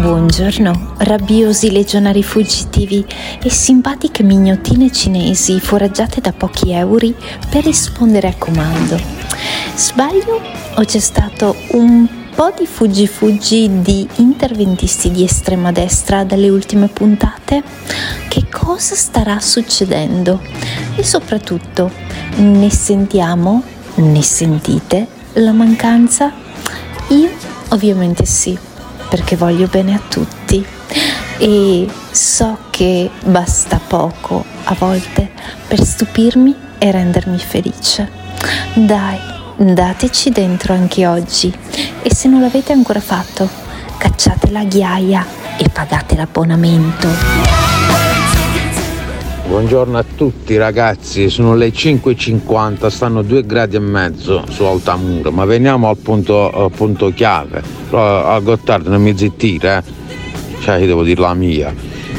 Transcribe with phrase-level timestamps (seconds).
[0.00, 3.04] Buongiorno, rabbiosi legionari fuggitivi
[3.42, 7.12] e simpatiche mignottine cinesi foraggiate da pochi euro
[7.50, 8.98] per rispondere a comando.
[9.74, 10.40] Sbaglio
[10.74, 16.88] o c'è stato un po' di fuggi fuggi di interventisti di estrema destra dalle ultime
[16.88, 17.62] puntate?
[18.26, 20.40] Che cosa starà succedendo?
[20.96, 21.90] E soprattutto,
[22.36, 23.62] ne sentiamo,
[23.96, 26.32] ne sentite la mancanza?
[27.08, 27.28] Io
[27.68, 28.68] ovviamente sì
[29.10, 30.64] perché voglio bene a tutti
[31.38, 35.30] e so che basta poco a volte
[35.66, 38.08] per stupirmi e rendermi felice.
[38.72, 39.18] Dai,
[39.56, 41.52] dateci dentro anche oggi
[42.02, 43.48] e se non l'avete ancora fatto,
[43.98, 45.26] cacciate la ghiaia
[45.58, 47.69] e pagate l'abbonamento.
[49.50, 55.44] Buongiorno a tutti ragazzi, sono le 5.50, stanno due gradi e mezzo su Altamura, ma
[55.44, 57.60] veniamo al punto, al punto chiave.
[57.90, 60.60] A Gottardo non mi zittire, eh?
[60.60, 61.74] cioè io devo dire la mia.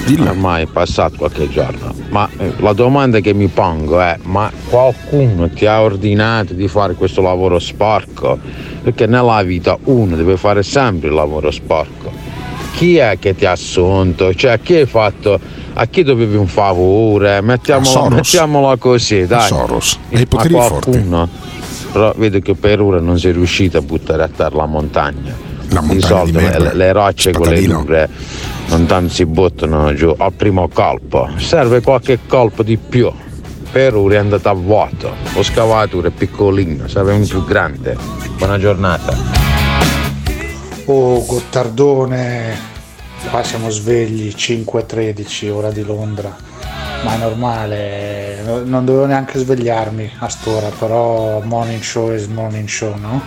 [0.06, 0.32] Dillo.
[0.32, 5.50] Ormai è passato qualche giorno, ma eh, la domanda che mi pongo è: ma qualcuno
[5.52, 8.38] ti ha ordinato di fare questo lavoro sporco?
[8.84, 12.21] Perché nella vita uno deve fare sempre il lavoro sporco.
[12.74, 14.34] Chi è che ti ha assunto?
[14.34, 15.40] Cioè, chi hai fatto
[15.74, 17.42] a chi dovevi un favore?
[17.42, 19.40] Mettiamolo, mettiamola così, dai.
[19.40, 21.06] A Soros, hai poteri forti.
[21.92, 25.36] Però vedo che per ora non sei riuscito a buttare a terra la montagna.
[25.70, 28.10] La montagna di solito di le, le, rocce con le dure
[28.72, 31.30] non tanto si buttano giù al primo colpo.
[31.36, 33.12] Serve qualche colpo di più.
[33.72, 35.14] Per ora è andata a vuoto.
[35.34, 37.98] Lo scavatore è piccolino, serve un più grande.
[38.38, 39.51] Buona giornata.
[40.94, 42.54] Oh Gottardone,
[43.30, 46.36] qua siamo svegli 5.13 ora di Londra
[47.06, 52.94] ma è normale non dovevo neanche svegliarmi a st'ora però morning show is morning show
[52.98, 53.22] no?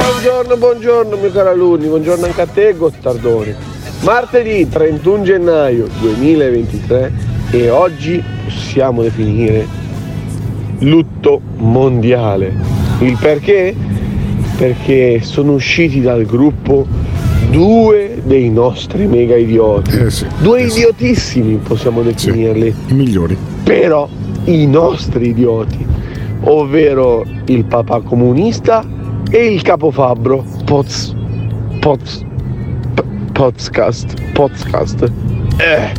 [0.00, 3.54] buongiorno buongiorno mio caro alunni buongiorno anche a te Gottardone
[4.00, 7.12] martedì 31 gennaio 2023
[7.50, 9.66] e oggi possiamo definire
[10.78, 12.54] lutto mondiale
[13.00, 13.76] il perché?
[14.58, 16.84] Perché sono usciti dal gruppo
[17.48, 19.96] due dei nostri mega idioti.
[19.96, 22.74] Eh sì, due eh idiotissimi possiamo definirli.
[22.86, 23.36] Sì, I migliori.
[23.62, 24.08] Però
[24.46, 25.86] i nostri idioti,
[26.40, 28.84] ovvero il papà comunista
[29.30, 31.14] e il capofabbro Poz.
[31.78, 32.26] Poz.
[33.32, 34.14] Podcast.
[34.32, 35.12] Podcast.
[35.58, 35.92] Eh.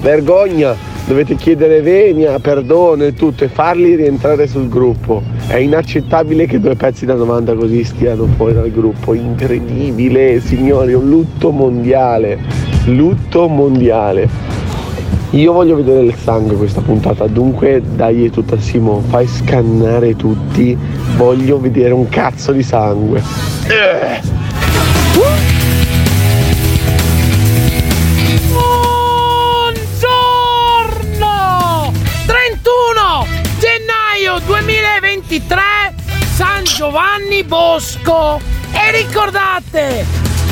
[0.00, 0.74] Vergogna!
[1.06, 5.22] Dovete chiedere venia, perdono e tutto e farli rientrare sul gruppo.
[5.50, 9.14] È inaccettabile che due pezzi da 90 così stiano fuori dal gruppo.
[9.14, 12.38] Incredibile, signori, un lutto mondiale.
[12.84, 14.28] Lutto mondiale.
[15.30, 20.78] Io voglio vedere il sangue questa puntata, dunque dai tutta Simo, fai scannare tutti.
[21.16, 23.20] Voglio vedere un cazzo di sangue.
[23.66, 25.59] Eh.
[35.46, 35.94] 2023
[36.34, 38.40] San Giovanni Bosco
[38.72, 40.04] e ricordate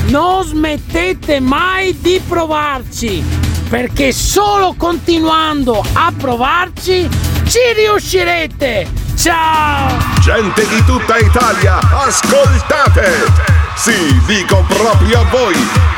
[0.06, 3.22] non smettete mai di provarci
[3.68, 7.08] perché solo continuando a provarci
[7.44, 13.56] ci riuscirete ciao Gente di tutta Italia, ascoltate!
[13.76, 15.97] Sì, dico proprio a voi!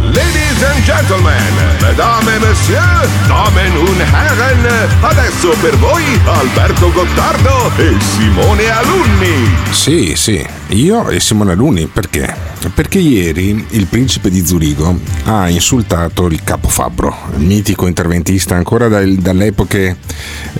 [0.13, 4.59] Ladies and gentlemen, mesdames et messieurs, damen und herren,
[5.01, 9.49] adesso per voi Alberto Gottardo e Simone Alunni.
[9.71, 12.35] Sì, sì, io e Simone Alunni perché?
[12.75, 19.15] Perché ieri il principe di Zurigo ha insultato il capo Fabbro, mitico interventista ancora dal,
[19.15, 19.95] dalle eh,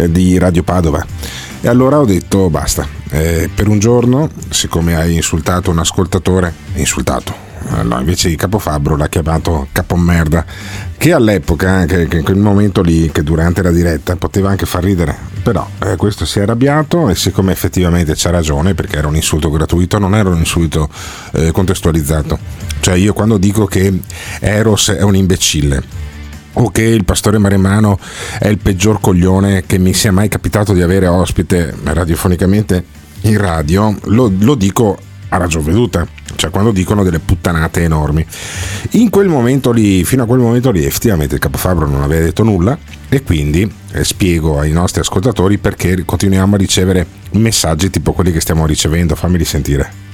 [0.09, 1.05] di Radio Padova.
[1.59, 7.50] E allora ho detto basta, eh, per un giorno, siccome hai insultato un ascoltatore, insultato,
[7.83, 10.45] no, invece di capofabbro l'ha chiamato capomerda,
[10.97, 14.83] che all'epoca, che, che in quel momento lì, che durante la diretta poteva anche far
[14.83, 19.15] ridere, però eh, questo si è arrabbiato e siccome effettivamente c'ha ragione, perché era un
[19.15, 20.89] insulto gratuito, non era un insulto
[21.33, 22.37] eh, contestualizzato.
[22.79, 23.99] Cioè io quando dico che
[24.39, 26.09] Eros è un imbecille,
[26.53, 27.97] o che il pastore Maremano
[28.37, 32.83] è il peggior coglione che mi sia mai capitato di avere ospite radiofonicamente
[33.21, 34.97] in radio, lo, lo dico
[35.33, 36.05] a ragion veduta,
[36.35, 38.25] cioè quando dicono delle puttanate enormi.
[38.91, 42.43] In quel momento lì, fino a quel momento lì, effettivamente il capofabro non aveva detto
[42.43, 48.31] nulla e quindi eh, spiego ai nostri ascoltatori perché continuiamo a ricevere messaggi tipo quelli
[48.31, 50.09] che stiamo ricevendo, fammeli sentire.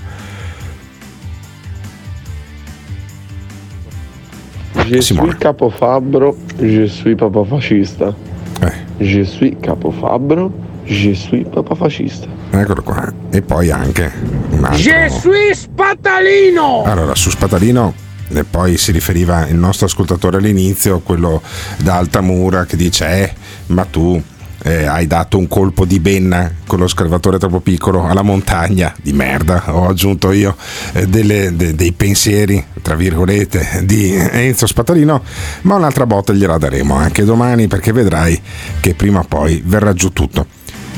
[4.85, 8.15] Je suis capofabbro, je suis papafascista.
[8.61, 9.03] Eh.
[9.03, 10.51] Je suis capofabbro,
[10.87, 12.27] je suis papafascista.
[12.51, 13.13] Eccolo qua.
[13.29, 14.11] E poi anche
[14.49, 14.81] un altro.
[14.81, 16.83] Gesù Spatalino!
[16.83, 17.93] Allora, su Spatalino
[18.29, 21.41] e poi si riferiva il nostro ascoltatore all'inizio, quello
[21.77, 23.33] da Altamura, che dice: Eh,
[23.67, 24.21] ma tu
[24.63, 29.13] eh, hai dato un colpo di benna con lo scalvatore troppo piccolo alla montagna di
[29.13, 29.63] merda.
[29.67, 30.55] Ho aggiunto io
[30.93, 35.21] eh, delle, de, dei pensieri, tra virgolette, di Enzo Spatalino,
[35.61, 38.39] ma un'altra botta gliela daremo anche domani perché vedrai
[38.79, 40.55] che prima o poi verrà giù tutto.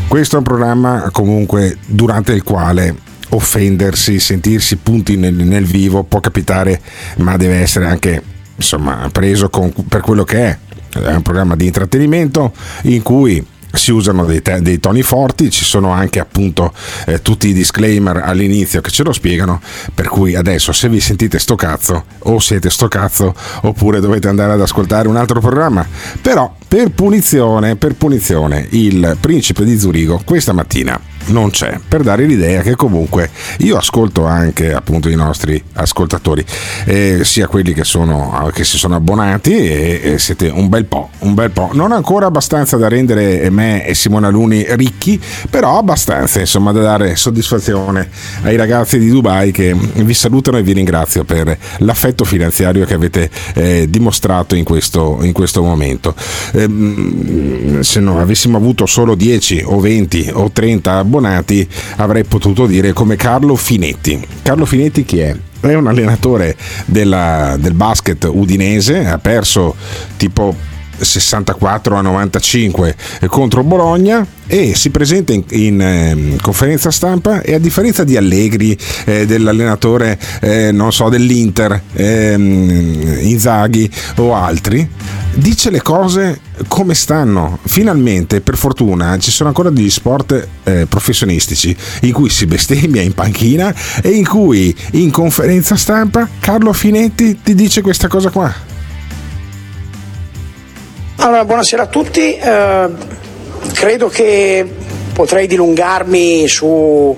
[0.10, 2.96] Questo è un programma comunque durante il quale
[3.30, 6.82] offendersi, sentirsi punti nel, nel vivo può capitare,
[7.18, 8.20] ma deve essere anche
[8.56, 10.58] insomma, preso con, per quello che è.
[11.00, 12.54] È un programma di intrattenimento
[12.84, 13.46] in cui
[13.80, 16.72] si usano dei, te- dei, toni forti, ci sono anche appunto
[17.08, 19.62] eh, tutti i disclaimer all'inizio che ce lo spiegano,
[19.94, 24.54] per cui adesso se vi sentite sto cazzo o siete sto cazzo oppure dovete andare
[24.54, 25.88] ad ascoltare un altro programma,
[26.22, 32.26] però per punizione, per punizione il principe di Zurigo questa mattina non c'è, per dare
[32.26, 33.30] l'idea che comunque
[33.60, 36.44] io ascolto anche appunto i nostri ascoltatori,
[36.86, 41.10] eh, sia quelli che, sono, che si sono abbonati e, e, siete un bel po',
[41.20, 46.40] un bel po', non ancora abbastanza da rendere me e Simona Luni ricchi, però abbastanza
[46.40, 48.10] insomma da dare soddisfazione
[48.44, 53.30] ai ragazzi di Dubai che vi salutano e vi ringrazio per l'affetto finanziario che avete
[53.56, 56.16] eh, dimostrato in questo, in questo momento.
[56.54, 61.68] Eh, se non avessimo avuto solo 10 o 20 o 30 abbonati, abbonati
[61.98, 64.26] avrei potuto dire come Carlo Finetti.
[64.42, 65.36] Carlo Finetti chi è?
[65.60, 66.56] È un allenatore
[66.86, 69.76] della, del basket udinese, ha perso
[70.18, 70.56] tipo
[71.00, 72.96] 64 a 95
[73.28, 78.76] contro Bologna e si presenta in, in eh, conferenza stampa e a differenza di Allegri,
[79.06, 84.88] eh, dell'allenatore eh, non so, dell'Inter, ehm, Inzaghi o altri,
[85.36, 87.60] dice le cose come stanno.
[87.64, 93.14] Finalmente, per fortuna, ci sono ancora degli sport eh, professionistici in cui si bestemmia in
[93.14, 98.79] panchina e in cui in conferenza stampa Carlo Finetti ti dice questa cosa qua.
[101.22, 102.34] Allora, buonasera a tutti.
[102.34, 102.90] Eh,
[103.74, 104.74] credo che
[105.12, 107.18] potrei dilungarmi su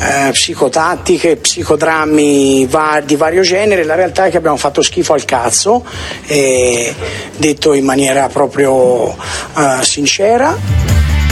[0.00, 3.84] eh, psicotattiche, psicodrammi va- di vario genere.
[3.84, 5.84] La realtà è che abbiamo fatto schifo al cazzo,
[6.26, 6.94] eh,
[7.36, 10.56] detto in maniera proprio eh, sincera.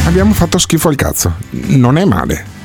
[0.05, 2.60] Abbiamo fatto schifo al cazzo, non è male.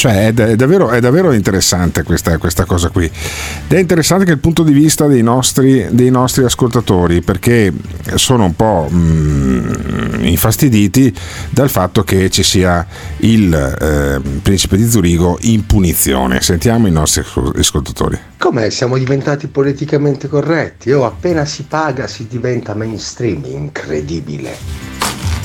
[0.00, 3.04] Cioè è, è, davvero, è davvero, interessante questa, questa, cosa qui.
[3.04, 7.70] Ed è interessante che il punto di vista dei nostri, dei nostri ascoltatori, perché
[8.14, 11.14] sono un po' mh, infastiditi
[11.50, 12.86] dal fatto che ci sia
[13.18, 16.40] il eh, principe di Zurigo in punizione.
[16.40, 17.22] Sentiamo i nostri
[17.58, 18.18] ascoltatori.
[18.38, 20.92] Come siamo diventati politicamente corretti?
[20.92, 24.99] Oh, appena si paga si diventa mainstream, incredibile.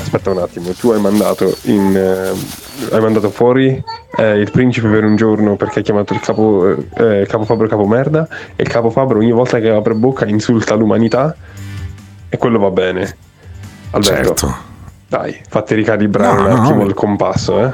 [0.06, 3.84] Aspetta un attimo, tu hai mandato, in, eh, hai mandato fuori
[4.18, 7.68] eh, il principe per un giorno perché hai chiamato il capo, eh, il capo Fabro
[7.68, 11.36] capo merda e il capo Fabro ogni volta che apre bocca insulta l'umanità
[12.30, 13.18] e quello va bene.
[13.90, 14.56] Alberto, certo.
[15.08, 16.86] dai, fatti ricalibrare no, un attimo no.
[16.86, 17.74] il compasso, eh.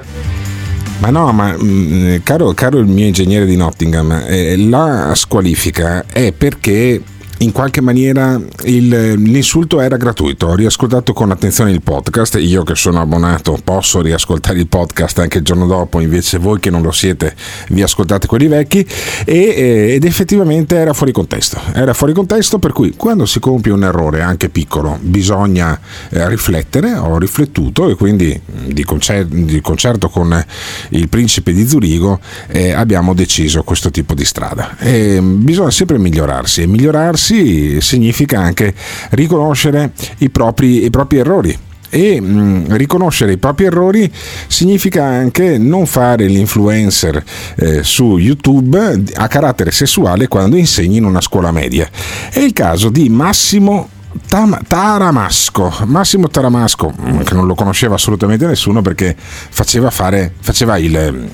[1.00, 6.32] Ma no, ma mh, caro, caro, il mio ingegnere di Nottingham, eh, la squalifica è
[6.32, 7.02] perché
[7.42, 10.48] in qualche maniera il, l'insulto era gratuito.
[10.48, 12.38] Ho riascoltato con attenzione il podcast.
[12.40, 16.70] Io che sono abbonato posso riascoltare il podcast anche il giorno dopo, invece voi che
[16.70, 17.36] non lo siete
[17.70, 18.86] vi ascoltate quelli vecchi.
[19.26, 21.60] E, ed effettivamente era fuori contesto.
[21.74, 25.80] Era fuori contesto per cui quando si compie un errore anche piccolo bisogna
[26.10, 26.94] eh, riflettere.
[26.94, 30.46] Ho riflettuto e quindi di, concer- di concerto con
[30.90, 34.78] il principe di Zurigo eh, abbiamo deciso questo tipo di strada.
[34.78, 37.31] E bisogna sempre migliorarsi e migliorarsi
[37.80, 38.74] significa anche
[39.12, 41.58] riconoscere i propri, i propri errori
[41.94, 44.12] e mh, riconoscere i propri errori
[44.48, 47.24] significa anche non fare l'influencer
[47.58, 51.88] eh, su YouTube a carattere sessuale quando insegni in una scuola media.
[52.32, 53.90] È il caso di Massimo
[54.28, 60.78] Tam- Taramasco, Massimo Taramasco, mm, che non lo conosceva assolutamente nessuno perché faceva, fare, faceva
[60.78, 61.30] il,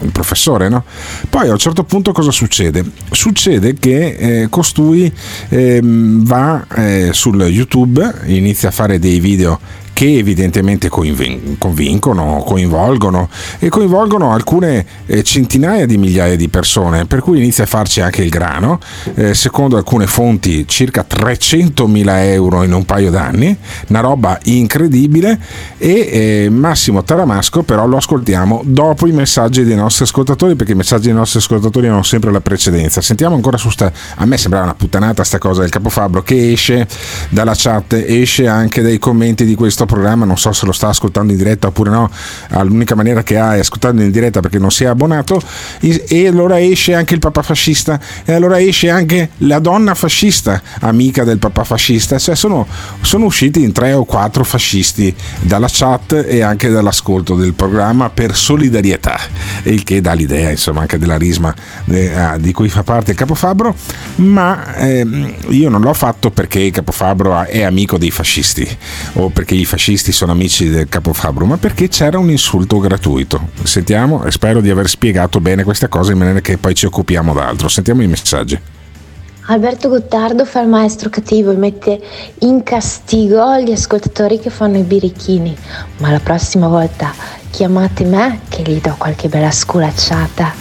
[0.00, 0.84] il professore, no?
[1.28, 2.84] Poi a un certo punto cosa succede?
[3.10, 5.12] Succede che eh, costui
[5.48, 9.58] eh, va eh, sul YouTube, inizia a fare dei video
[10.00, 13.28] che evidentemente convincono, coinvolgono
[13.58, 18.22] e coinvolgono alcune eh, centinaia di migliaia di persone, per cui inizia a farci anche
[18.22, 18.78] il grano,
[19.14, 23.54] eh, secondo alcune fonti circa 300.000 euro in un paio d'anni,
[23.88, 25.38] una roba incredibile
[25.76, 30.76] e eh, Massimo Taramasco però lo ascoltiamo dopo i messaggi dei nostri ascoltatori perché i
[30.76, 33.02] messaggi dei nostri ascoltatori hanno sempre la precedenza.
[33.02, 33.92] Sentiamo ancora su sta...
[34.14, 36.88] a me sembrava una puttanata sta cosa del capofabbro che esce
[37.28, 41.32] dalla chat, esce anche dai commenti di questo programma, non so se lo sta ascoltando
[41.32, 42.08] in diretta oppure no,
[42.62, 45.42] l'unica maniera che ha è ascoltando in diretta perché non si è abbonato
[45.80, 51.24] e allora esce anche il papà fascista e allora esce anche la donna fascista, amica
[51.24, 52.66] del papà fascista, cioè sono,
[53.00, 58.36] sono usciti in tre o quattro fascisti dalla chat e anche dall'ascolto del programma per
[58.36, 59.18] solidarietà,
[59.64, 61.52] il che dà l'idea insomma anche della risma
[61.86, 63.74] eh, di cui fa parte il capofabbro,
[64.16, 68.68] ma ehm, io non l'ho fatto perché il capofabbro è amico dei fascisti
[69.14, 69.78] o perché i fascisti
[70.12, 73.48] sono amici del capo Fabro, ma perché c'era un insulto gratuito.
[73.62, 77.32] Sentiamo e spero di aver spiegato bene queste cose in maniera che poi ci occupiamo
[77.32, 77.68] d'altro.
[77.68, 78.60] Sentiamo i messaggi.
[79.46, 81.98] Alberto Gottardo fa il maestro cattivo e mette
[82.40, 85.56] in castigo gli ascoltatori che fanno i birichini,
[85.96, 87.12] ma la prossima volta
[87.50, 90.52] chiamate me che gli do qualche bella sculacciata.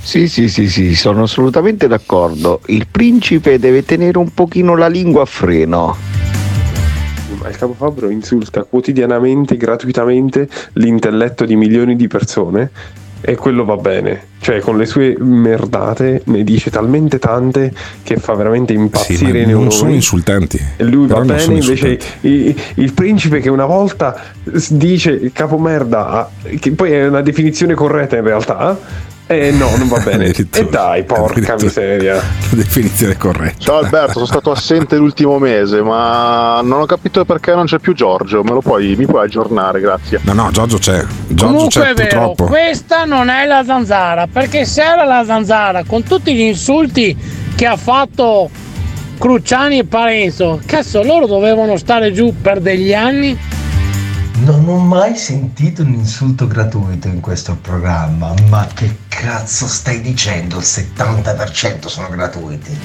[0.00, 2.60] Sì, sì, sì, sì, sono assolutamente d'accordo.
[2.66, 6.16] Il principe deve tenere un pochino la lingua a freno
[7.48, 12.70] il capo Fabro insulta quotidianamente, gratuitamente l'intelletto di milioni di persone
[13.20, 14.34] e quello va bene.
[14.38, 17.72] Cioè, con le sue merdate ne dice talmente tante
[18.04, 19.62] che fa veramente impazzire sì, i neuroni.
[19.62, 20.60] Non sono insultanti.
[20.76, 24.22] E lui va bene, invece il, il, principe che una volta
[24.68, 28.78] dice capo merda, che poi è una definizione corretta in realtà,
[29.28, 30.26] eh no, non va bene.
[30.32, 32.14] e dai, porca miseria.
[32.14, 33.58] La definizione corretta.
[33.58, 37.92] Ciao Alberto, sono stato assente l'ultimo mese, ma non ho capito perché non c'è più
[37.92, 38.44] Giorgio.
[38.44, 40.20] Me lo puoi, mi puoi aggiornare, grazie.
[40.22, 41.04] No, no, Giorgio c'è.
[41.26, 42.44] Giorgio Comunque c'è è vero, purtroppo.
[42.44, 47.16] questa non è la zanzara, perché se era la zanzara, con tutti gli insulti
[47.56, 48.48] che ha fatto
[49.18, 53.36] Cruciani e Parenzo, cazzo, loro dovevano stare giù per degli anni
[54.38, 60.58] non ho mai sentito un insulto gratuito in questo programma, ma che cazzo stai dicendo?
[60.58, 62.76] Il 70% sono gratuiti.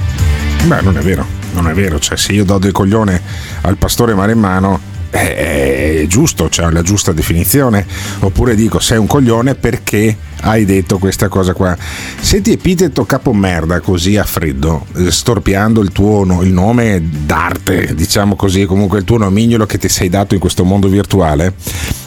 [0.65, 1.99] Beh, non è vero, non è vero.
[1.99, 3.21] Cioè, se io do del coglione
[3.61, 4.79] al pastore Maremmano,
[5.11, 7.85] è giusto, c'è la giusta definizione.
[8.19, 11.77] Oppure dico, sei un coglione perché hai detto questa cosa qua.
[12.19, 17.93] Se ti epiteto capo merda così a freddo, eh, storpiando il tuo il nome d'arte,
[17.93, 21.53] diciamo così, comunque il tuo nomignolo che ti sei dato in questo mondo virtuale,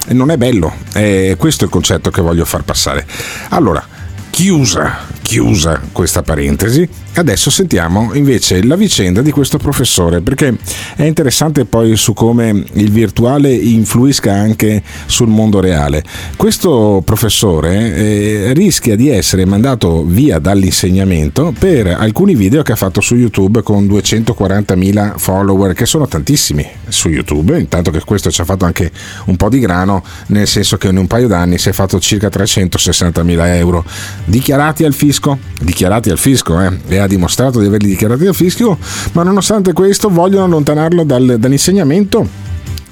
[0.08, 0.73] non è bello.
[0.92, 3.06] È questo il concetto che voglio far passare.
[3.50, 3.87] Allora,
[4.30, 10.56] chiusa, chiusa questa parentesi, Adesso sentiamo invece la vicenda di questo professore, perché
[10.97, 16.02] è interessante poi su come il virtuale influisca anche sul mondo reale.
[16.37, 23.00] Questo professore eh, rischia di essere mandato via dall'insegnamento per alcuni video che ha fatto
[23.00, 28.44] su YouTube con 240.000 follower, che sono tantissimi su YouTube, intanto che questo ci ha
[28.44, 28.90] fatto anche
[29.26, 32.26] un po' di grano, nel senso che in un paio d'anni si è fatto circa
[32.26, 33.85] 360.000 euro.
[34.25, 38.76] Dichiarati al fisco, dichiarati al fisco, eh, ha dimostrato di averli dichiarati al fischio,
[39.12, 42.26] ma nonostante questo vogliono allontanarlo dal, dall'insegnamento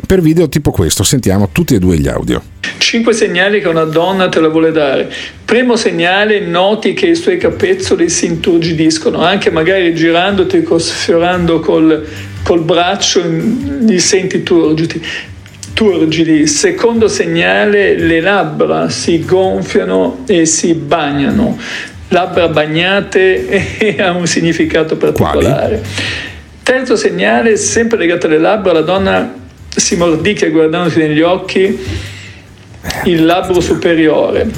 [0.07, 1.03] per video tipo questo.
[1.03, 2.43] Sentiamo tutti e due gli audio.
[2.79, 5.11] Cinque segnali che una donna te la vuole dare.
[5.45, 12.05] Primo segnale, noti che i suoi capezzoli si inturgidiscono, anche magari girandoti, sfiorando col,
[12.43, 15.01] col braccio, li senti turgidi.
[15.73, 16.47] turgidi.
[16.47, 21.59] Secondo segnale, le labbra si gonfiano e si bagnano
[22.13, 25.81] labbra bagnate ha un significato particolare.
[25.81, 25.95] Quali?
[26.63, 29.35] Terzo segnale, sempre legato alle labbra, la donna
[29.69, 31.79] si mordicchia guardandosi negli occhi
[33.05, 34.49] il labbro superiore.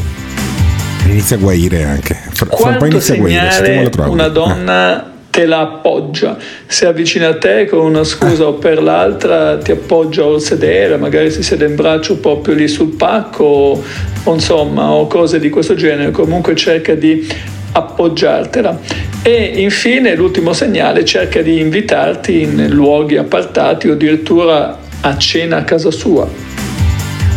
[1.07, 2.19] Inizia a guaire anche.
[2.33, 3.91] Fra, Quarto un po' inizia a guaire.
[4.07, 9.59] una donna te la appoggia, si avvicina a te con una scusa o per l'altra
[9.59, 13.83] ti appoggia al sedere, magari si siede in braccio proprio lì sul pacco
[14.23, 17.27] o insomma o cose di questo genere, comunque cerca di
[17.73, 18.79] appoggiartela.
[19.25, 25.65] E infine l'ultimo segnale cerca di invitarti in luoghi appartati o addirittura a cena a
[25.65, 26.54] casa sua.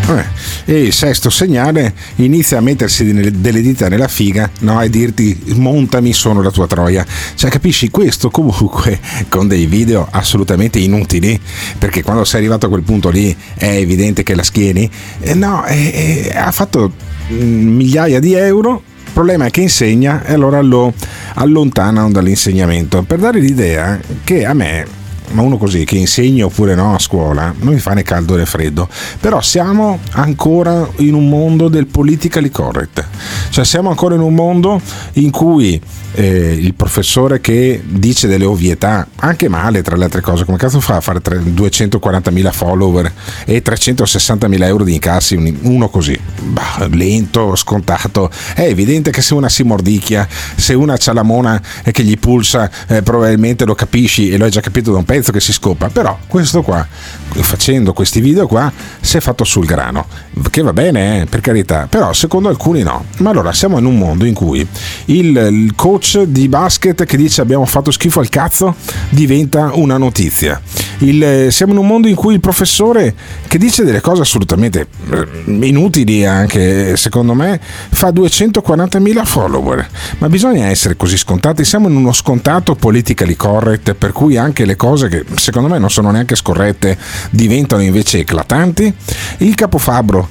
[0.08, 0.26] Eh,
[0.66, 6.14] e il sesto segnale inizia a mettersi delle dita nella figa no, e dirti montami
[6.14, 7.06] sono la tua troia.
[7.36, 11.40] Cioè capisci questo comunque con dei video assolutamente inutili
[11.78, 15.66] perché quando sei arrivato a quel punto lì è evidente che la schieni eh, no
[15.66, 16.94] eh, eh, ha fatto
[17.32, 20.94] mm, migliaia di euro il problema è che insegna e allora lo
[21.36, 23.02] allontanano dall'insegnamento.
[23.02, 24.86] Per dare l'idea che a me
[25.32, 28.46] ma uno così che insegna oppure no a scuola non mi fa né caldo né
[28.46, 28.88] freddo.
[29.20, 33.06] Però siamo ancora in un mondo del politically correct.
[33.50, 34.80] Cioè siamo ancora in un mondo
[35.14, 35.80] in cui
[36.14, 40.80] eh, il professore che dice delle ovvietà anche male tra le altre cose come cazzo
[40.80, 43.12] fa a fare 240.000 follower
[43.46, 46.18] e 360.000 euro di incassi uno così?
[46.44, 48.30] Bah, lento scontato.
[48.54, 52.70] È evidente che se una si mordicchia se una c'ha la mona che gli pulsa
[52.88, 55.52] eh, probabilmente lo capisci e lo hai già capito da un pezzo pezzo che si
[55.52, 58.72] scopa, però questo qua, facendo questi video qua,
[59.02, 60.06] si è fatto sul grano,
[60.50, 63.06] che va bene, eh, per carità, però secondo alcuni no.
[63.18, 64.66] Ma allora siamo in un mondo in cui
[65.06, 68.76] il, il coach di basket che dice abbiamo fatto schifo al cazzo
[69.10, 70.62] diventa una notizia.
[71.00, 73.14] Il, siamo in un mondo in cui il professore
[73.48, 80.66] che dice delle cose assolutamente eh, inutili anche secondo me fa 240.000 follower ma bisogna
[80.66, 85.24] essere così scontati siamo in uno scontato politically correct per cui anche le cose che
[85.36, 86.98] secondo me non sono neanche scorrette
[87.30, 88.94] diventano invece eclatanti.
[89.38, 89.56] Il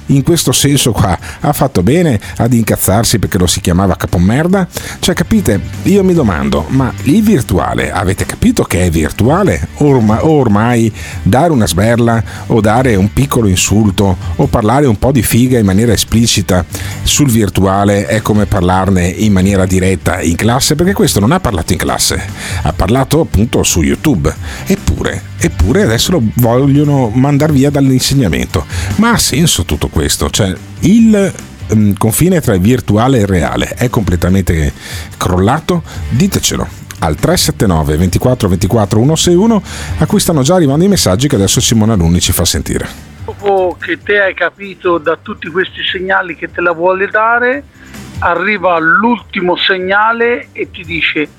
[0.07, 4.67] in questo senso qua ha fatto bene ad incazzarsi perché lo si chiamava capomerda?
[4.99, 9.67] Cioè capite, io mi domando, ma il virtuale, avete capito che è virtuale?
[9.77, 10.91] Orma, ormai
[11.23, 15.65] dare una sberla o dare un piccolo insulto o parlare un po' di figa in
[15.65, 16.65] maniera esplicita
[17.03, 21.73] sul virtuale è come parlarne in maniera diretta in classe perché questo non ha parlato
[21.73, 22.21] in classe,
[22.61, 24.35] ha parlato appunto su YouTube
[24.65, 28.65] Eppure, eppure adesso lo vogliono mandare via dall'insegnamento.
[28.97, 30.29] Ma ha senso tutto questo?
[30.29, 31.33] Cioè, il
[31.69, 34.73] um, confine tra il virtuale e il reale è completamente
[35.17, 35.83] crollato?
[36.09, 39.63] Ditecelo al 379 24 24 161
[39.99, 43.15] a cui stanno già arrivando i messaggi che adesso Simona Luni ci fa sentire.
[43.25, 47.63] Dopo che te hai capito da tutti questi segnali che te la vuole dare,
[48.19, 51.29] arriva l'ultimo segnale e ti dice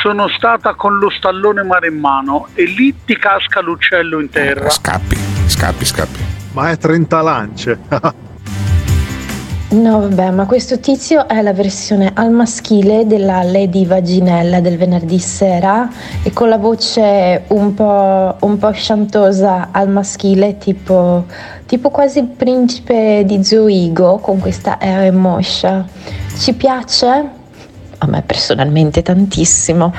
[0.00, 4.70] sono stata con lo stallone mare in mano e lì ti casca l'uccello in terra.
[4.70, 6.24] Scappi, scappi, scappi.
[6.52, 7.78] Ma è 30 lance.
[9.70, 15.18] No, vabbè, ma questo tizio è la versione al maschile della Lady Vaginella del venerdì
[15.18, 15.90] sera
[16.22, 21.26] e con la voce un po', un po sciantosa al maschile, tipo,
[21.66, 25.84] tipo quasi il principe di Zoigo con questa R moscia.
[26.34, 27.37] Ci piace?
[28.00, 29.92] A me personalmente tantissimo.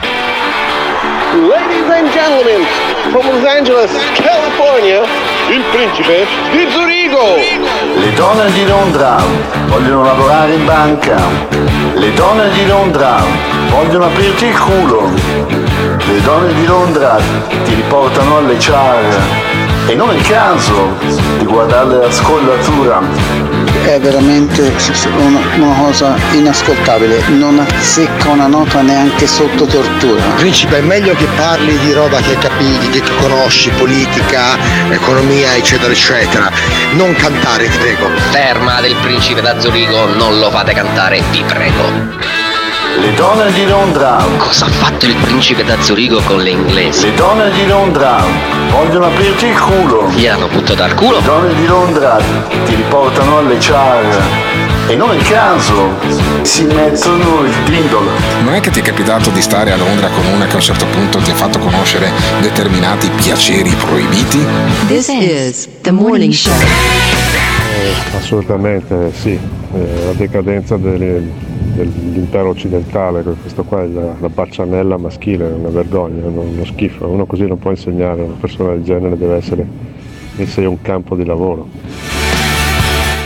[1.33, 2.65] Ladies and gentlemen,
[3.11, 5.01] from Los Angeles, California,
[5.49, 7.35] il principe di Zurigo.
[7.99, 9.21] Le donne di Londra
[9.67, 11.17] vogliono lavorare in banca.
[11.93, 13.21] Le donne di Londra
[13.69, 15.11] vogliono aprirti il culo.
[16.05, 17.17] Le donne di Londra
[17.65, 19.21] ti riportano alle char
[19.87, 20.95] e non il caso
[21.37, 23.01] di guardare la scollatura.
[23.89, 24.71] È veramente
[25.17, 30.21] una, una cosa inascoltabile, non azzecca una nota neanche sotto tortura.
[30.35, 34.59] Principe, è meglio che parli di roba che capisci, che conosci, politica,
[34.91, 36.51] economia, eccetera, eccetera.
[36.91, 38.09] Non cantare, ti prego.
[38.29, 42.48] Ferma del principe da Zurigo, non lo fate cantare, vi prego.
[42.97, 44.17] Le donne di Londra.
[44.37, 47.05] Cosa ha fatto il principe da Zurigo con le inglesi?
[47.05, 48.23] Le donne di Londra
[48.71, 50.09] vogliono aprirti il culo.
[50.09, 51.17] Gli hanno buttato al culo?
[51.17, 52.17] Le donne di Londra
[52.65, 54.21] ti riportano alle char.
[54.87, 55.93] E non il caso,
[56.41, 58.09] si mettono il dindolo.
[58.43, 60.61] Non è che ti è capitato di stare a Londra con una che a un
[60.61, 64.43] certo punto ti ha fatto conoscere determinati piaceri proibiti?
[64.87, 66.53] This is the morning show.
[66.53, 71.21] Eh, assolutamente sì, eh, la decadenza delle,
[71.85, 77.07] dell'impero occidentale, questo qua è la, la baccianella maschile, è una vergogna, uno, uno schifo,
[77.07, 79.65] uno così non può insegnare, una persona del genere deve essere
[80.35, 81.67] messa in un campo di lavoro.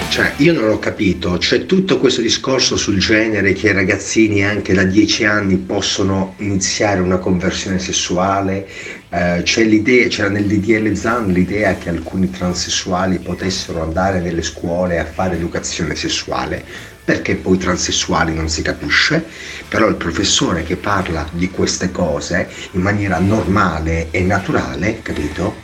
[0.10, 4.72] Cioè, io non ho capito, c'è tutto questo discorso sul genere che i ragazzini anche
[4.72, 8.68] da 10 anni possono iniziare una conversione sessuale,
[9.10, 15.00] eh, c'è l'idea, c'era nel DDL Zan l'idea che alcuni transessuali potessero andare nelle scuole
[15.00, 16.64] a fare educazione sessuale,
[17.04, 19.26] perché poi transessuali non si capisce,
[19.68, 25.56] però il professore che parla di queste cose in maniera normale e naturale, capito,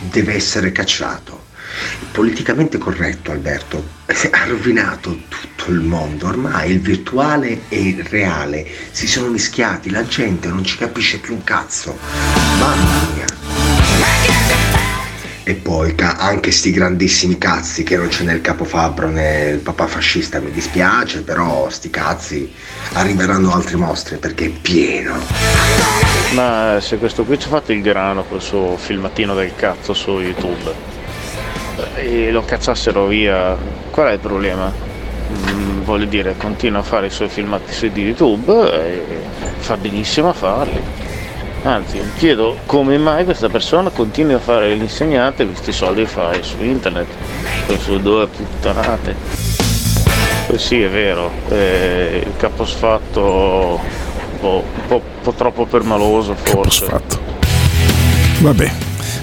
[0.00, 1.44] deve essere cacciato.
[2.10, 6.28] Politicamente corretto Alberto ha rovinato tutto il mondo.
[6.28, 11.34] Ormai il virtuale e il reale si sono mischiati la gente non ci capisce più
[11.34, 11.98] un cazzo.
[12.58, 13.45] Mamma mia
[15.48, 20.40] E poi anche sti grandissimi cazzi che non c'è nel capofabbro né il papà fascista,
[20.40, 22.52] mi dispiace, però sti cazzi
[22.94, 25.14] arriveranno altri mostri perché è pieno.
[26.32, 30.18] Ma se questo qui ci ha fatto il grano col suo filmatino del cazzo su
[30.18, 30.74] YouTube
[31.94, 33.56] eh, e lo cazzassero via,
[33.92, 34.68] qual è il problema?
[34.68, 39.04] Mm, voglio dire, continua a fare i suoi filmati su YouTube e
[39.58, 41.05] fa benissimo a farli.
[41.66, 46.06] Anzi, mi chiedo come mai questa persona continua a fare l'insegnante e questi soldi che
[46.06, 47.08] fa su internet,
[47.80, 49.16] su due puttanate.
[50.46, 56.36] Poi sì, è vero, eh, il caposfatto un po', un po', un po' troppo permaloso
[56.36, 56.86] forse.
[58.38, 58.72] Vabbè,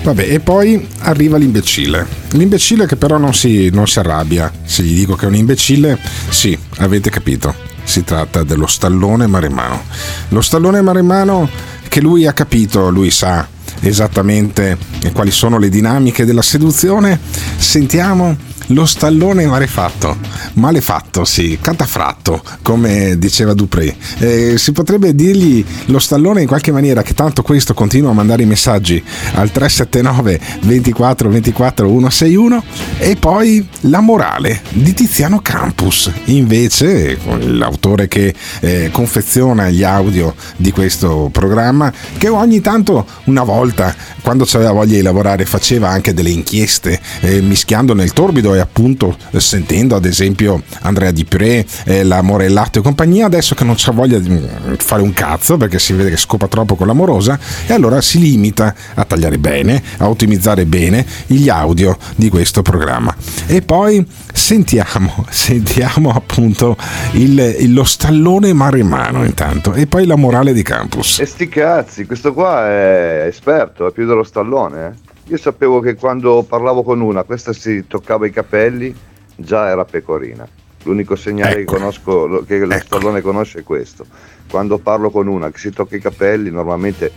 [0.01, 2.05] vabbè, e poi arriva l'imbecille.
[2.31, 4.51] L'imbecille che però non si, non si arrabbia.
[4.65, 7.71] Se gli dico che è un imbecille, sì, avete capito.
[7.83, 9.83] Si tratta dello stallone maremmano.
[10.29, 11.49] Lo stallone maremmano
[11.87, 13.47] che lui ha capito, lui sa
[13.81, 14.77] esattamente
[15.13, 17.19] quali sono le dinamiche della seduzione.
[17.57, 18.35] Sentiamo
[18.67, 20.17] lo stallone malefatto,
[20.53, 23.95] malefatto sì, catafratto, come diceva Dupré.
[24.19, 28.43] Eh, si potrebbe dirgli lo stallone in qualche maniera che tanto questo continua a mandare
[28.43, 32.63] i messaggi al 379 24 24 161
[32.97, 40.71] e poi la morale di Tiziano Campus, invece l'autore che eh, confeziona gli audio di
[40.71, 46.29] questo programma, che ogni tanto, una volta, quando aveva voglia di lavorare, faceva anche delle
[46.29, 52.03] inchieste, eh, mischiando nel torbido e appunto eh, sentendo ad esempio Andrea Di Pre, eh,
[52.03, 55.79] la Morellato e compagnia, adesso che non c'ha voglia di mm, fare un cazzo perché
[55.79, 60.09] si vede che scopa troppo con l'amorosa e allora si limita a tagliare bene, a
[60.09, 63.15] ottimizzare bene gli audio di questo programma.
[63.47, 66.75] E poi sentiamo, sentiamo appunto
[67.13, 71.19] il, lo stallone maremano intanto e poi la morale di campus.
[71.19, 74.85] E sti cazzi, questo qua è esperto, è più dello stallone.
[74.85, 75.12] eh.
[75.27, 78.93] Io sapevo che quando parlavo con una, questa si toccava i capelli,
[79.35, 80.47] già era pecorina.
[80.83, 81.73] L'unico segnale Ecco.
[81.73, 84.05] che conosco, che lo stallone conosce è questo.
[84.49, 87.09] Quando parlo con una che si tocca i capelli, normalmente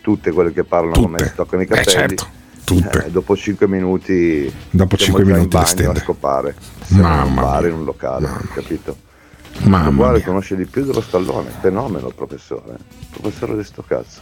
[0.00, 1.90] tutte quelle che parlano con me si toccano i Eh, capelli.
[1.90, 2.26] certo,
[2.64, 3.04] tutte.
[3.04, 6.54] eh, dopo 5 minuti Dopo siamo cinque già minuti in bagno a scopare.
[6.84, 8.96] Siamo in un Mamma bar, in un locale, capito?
[9.64, 10.16] Mamma Questo qua mia.
[10.16, 12.76] le conosce di più dello stallone, fenomeno professore,
[13.10, 14.20] professore di sto cazzo.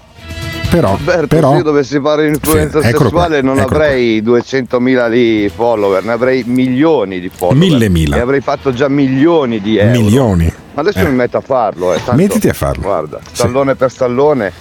[0.75, 5.51] Però, Alberto, però se io dovessi fare influenza Sì, sessuale qua, non avrei 200.000 di
[5.55, 7.57] follower, ne avrei milioni di follower.
[7.59, 8.17] Mille mila.
[8.17, 10.01] E avrei fatto già milioni di euro.
[10.01, 10.53] milioni.
[10.75, 11.05] Ma adesso Eh.
[11.09, 11.93] mi metto a farlo.
[11.95, 11.99] Eh.
[11.99, 12.83] Tanto, Mettiti a farlo.
[12.83, 14.53] Guarda, stallone per stallone.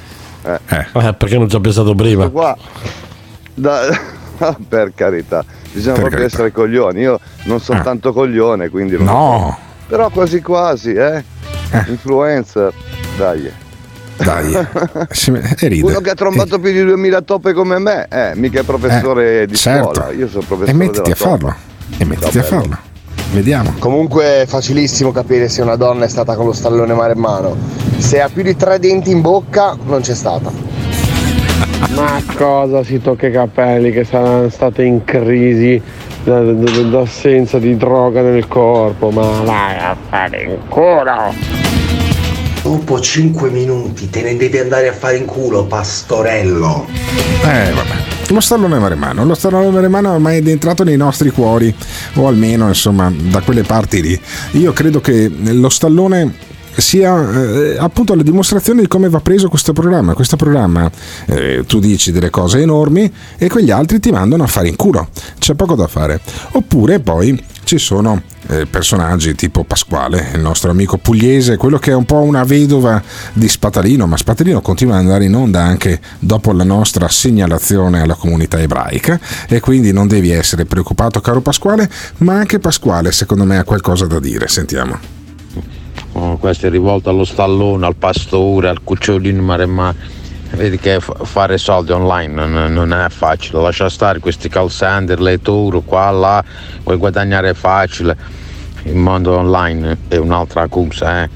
[0.44, 0.60] Eh.
[0.68, 2.30] Eh, perché non ci ha pensato prima?
[2.30, 2.56] Qua,
[3.56, 3.98] da-
[4.70, 6.26] per carità, bisogna Per proprio carità.
[6.26, 7.00] essere coglioni.
[7.02, 9.58] Io non sono tanto coglione, quindi No.
[9.88, 11.24] Però quasi quasi, eh.
[11.88, 12.72] Influencer,
[13.18, 13.52] dai.
[14.24, 14.68] Dai,
[15.12, 15.86] si- e ride.
[15.86, 19.46] Uno che ha trombato più di 2000 toppe come me, eh, mica è professore Eh,
[19.48, 19.94] di certo.
[19.94, 20.12] scuola.
[20.12, 21.56] Io sono professore E mettiti della a farlo.
[21.98, 22.78] E mettiti a farlo.
[23.32, 23.74] Vediamo.
[23.80, 27.56] Comunque è facilissimo capire se una donna è stata con lo stallone maremmano.
[27.98, 30.52] Se ha più di tre denti in bocca, non c'è stata.
[31.96, 35.82] Ma cosa si tocca i capelli che saranno state in crisi
[36.24, 39.10] da- da- d'assenza di droga nel corpo?
[39.10, 41.34] Ma vai a fare in culo!
[42.64, 46.88] Dopo 5 minuti te ne devi andare a fare in culo, pastorello.
[47.44, 48.32] Eh, vabbè.
[48.32, 51.76] Lo stallone maremano, lo stallone maremano ormai è entrato nei nostri cuori,
[52.14, 54.22] o almeno insomma da quelle parti lì.
[54.52, 56.34] Io credo che lo stallone
[56.76, 60.14] sia eh, appunto la dimostrazione di come va preso questo programma.
[60.14, 60.90] Questo programma
[61.28, 65.10] eh, tu dici delle cose enormi e quegli altri ti mandano a fare in culo.
[65.38, 66.20] C'è poco da fare.
[66.52, 71.96] Oppure poi ci sono eh, personaggi tipo Pasquale, il nostro amico pugliese, quello che è
[71.96, 73.02] un po' una vedova
[73.34, 78.16] di Spatalino, ma Spatalino continua ad andare in onda anche dopo la nostra segnalazione alla
[78.16, 83.58] comunità ebraica e quindi non devi essere preoccupato caro Pasquale, ma anche Pasquale secondo me
[83.58, 85.23] ha qualcosa da dire, sentiamo.
[86.24, 89.94] Oh, questo è rivolto allo stallone, al pastore, al cucciolino maremmano.
[90.52, 95.20] Vedi che f- fare soldi online non, non è facile, lascia stare questi call center,
[95.20, 96.42] le tour, qua, là,
[96.82, 98.16] puoi guadagnare facile.
[98.84, 101.30] Il mondo online è un'altra cosa, eh.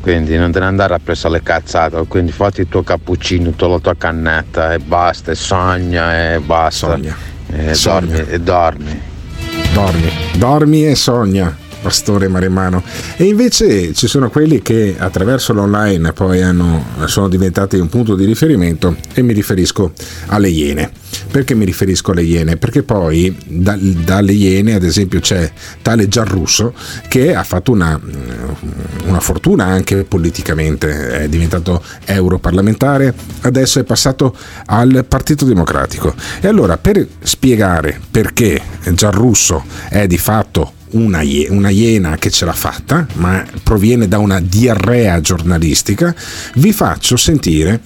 [0.00, 3.96] Quindi non ne andare a presa le cazzate, quindi fatti il tuo cappuccino, la tua
[3.96, 6.92] cannetta e basta, e sogna e basta.
[6.92, 7.16] Sogna.
[7.52, 8.16] E Sogna.
[8.16, 9.02] dormi e dormi.
[9.72, 12.82] Dormi, dormi e sogna, pastore maremmano.
[13.16, 18.24] E invece ci sono quelli che attraverso l'online poi hanno- sono diventati un punto di
[18.24, 19.92] riferimento e mi riferisco
[20.26, 20.90] alle Iene.
[21.30, 22.56] Perché mi riferisco alle Iene?
[22.56, 26.74] Perché poi da- dalle Iene, ad esempio, c'è tale Giarrusso
[27.08, 27.98] che ha fatto una,
[29.04, 36.14] una fortuna anche politicamente, è diventato europarlamentare, adesso è passato al Partito Democratico.
[36.40, 38.60] E allora per spiegare perché
[38.92, 44.40] Giarrusso è di fatto una, una iena che ce l'ha fatta, ma proviene da una
[44.40, 46.14] diarrea giornalistica,
[46.54, 47.80] vi faccio sentire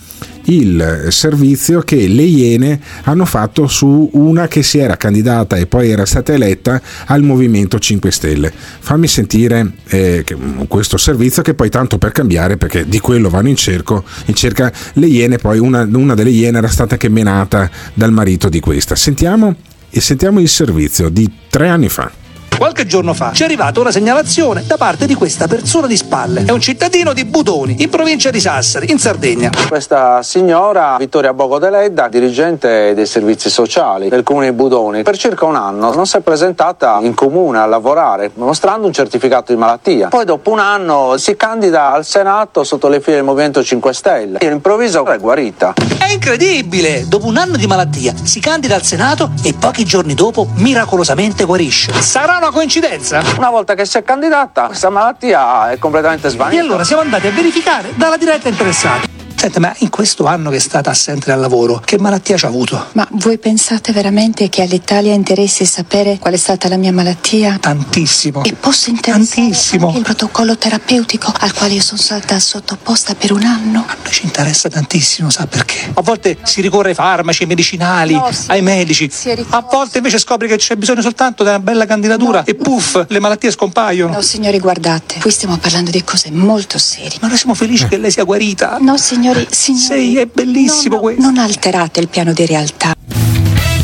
[0.46, 5.90] il servizio che le Iene hanno fatto su una che si era candidata e poi
[5.90, 8.52] era stata eletta al Movimento 5 Stelle.
[8.80, 10.36] Fammi sentire eh, che-
[10.68, 14.72] questo servizio che poi tanto per cambiare perché di quello vanno in, cerco, in cerca
[14.94, 18.94] le Iene, poi una, una delle Iene era stata anche menata dal marito di questa.
[18.94, 19.54] Sentiamo,
[19.90, 22.10] e sentiamo il servizio di tre anni fa.
[22.56, 26.44] Qualche giorno fa ci è arrivata una segnalazione da parte di questa persona di spalle.
[26.44, 29.50] È un cittadino di Budoni, in provincia di Sassari, in Sardegna.
[29.68, 35.18] Questa signora, Vittoria Bogo de Ledda, dirigente dei servizi sociali del comune di Budoni, per
[35.18, 39.58] circa un anno non si è presentata in comune a lavorare, mostrando un certificato di
[39.58, 40.08] malattia.
[40.08, 44.38] Poi dopo un anno si candida al Senato sotto le file del Movimento 5 Stelle.
[44.38, 45.74] E all'improvviso è guarita.
[45.98, 47.06] È incredibile!
[47.08, 51.92] Dopo un anno di malattia si candida al Senato e pochi giorni dopo miracolosamente guarisce.
[52.00, 53.22] Sarà una coincidenza?
[53.38, 56.60] Una volta che si è candidata, questa malattia è completamente svanita.
[56.60, 59.23] E allora siamo andati a verificare dalla diretta interessata.
[59.44, 62.48] Senta, ma in questo anno che è stata assente dal lavoro, che malattia ci ha
[62.48, 62.86] avuto?
[62.92, 67.58] Ma voi pensate veramente che all'Italia interessi sapere qual è stata la mia malattia?
[67.60, 68.42] Tantissimo.
[68.42, 69.86] E posso interessare Tantissimo.
[69.88, 73.84] anche il protocollo terapeutico al quale io sono stata sottoposta per un anno?
[73.86, 75.90] A noi ci interessa tantissimo, sa perché?
[75.92, 78.44] A volte si ricorre ai farmaci, ai medicinali, No, sì.
[78.46, 79.10] ai medici.
[79.50, 83.20] A volte invece scopri che c'è bisogno soltanto di una bella candidatura e puff, le
[83.20, 84.14] malattie scompaiono.
[84.14, 87.18] No, signori, guardate, qui stiamo parlando di cose molto serie.
[87.20, 88.78] Ma noi siamo felici che lei sia guarita.
[88.80, 90.10] No, signori, signori.
[90.10, 91.22] Sì, è bellissimo no, no, questo.
[91.22, 92.94] Non alterate il piano di realtà.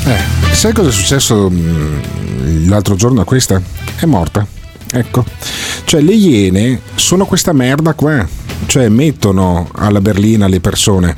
[0.05, 3.61] Eh, sai cosa è successo mm, l'altro giorno a questa?
[3.97, 4.47] È morta.
[4.93, 5.25] Ecco.
[5.85, 8.27] Cioè le iene sono questa merda qua.
[8.67, 11.17] Cioè mettono alla berlina le persone.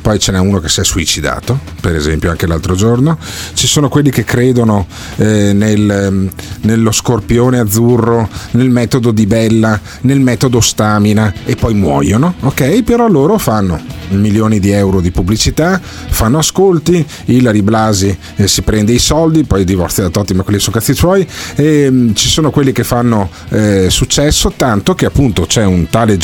[0.00, 3.18] Poi ce n'è uno che si è suicidato, per esempio anche l'altro giorno.
[3.54, 6.30] Ci sono quelli che credono eh, nel, ehm,
[6.62, 12.34] nello scorpione azzurro, nel metodo di Bella, nel metodo stamina e poi muoiono.
[12.40, 12.82] Ok?
[12.82, 18.92] Però loro fanno milioni di euro di pubblicità, fanno ascolti, Ilari Blasi eh, si prende
[18.92, 22.50] i soldi, poi divorzia da Totti, ma quelli sono cazzi suoi, e mm, ci sono
[22.50, 26.16] quelli che fanno eh, successo, tanto che appunto c'è un tale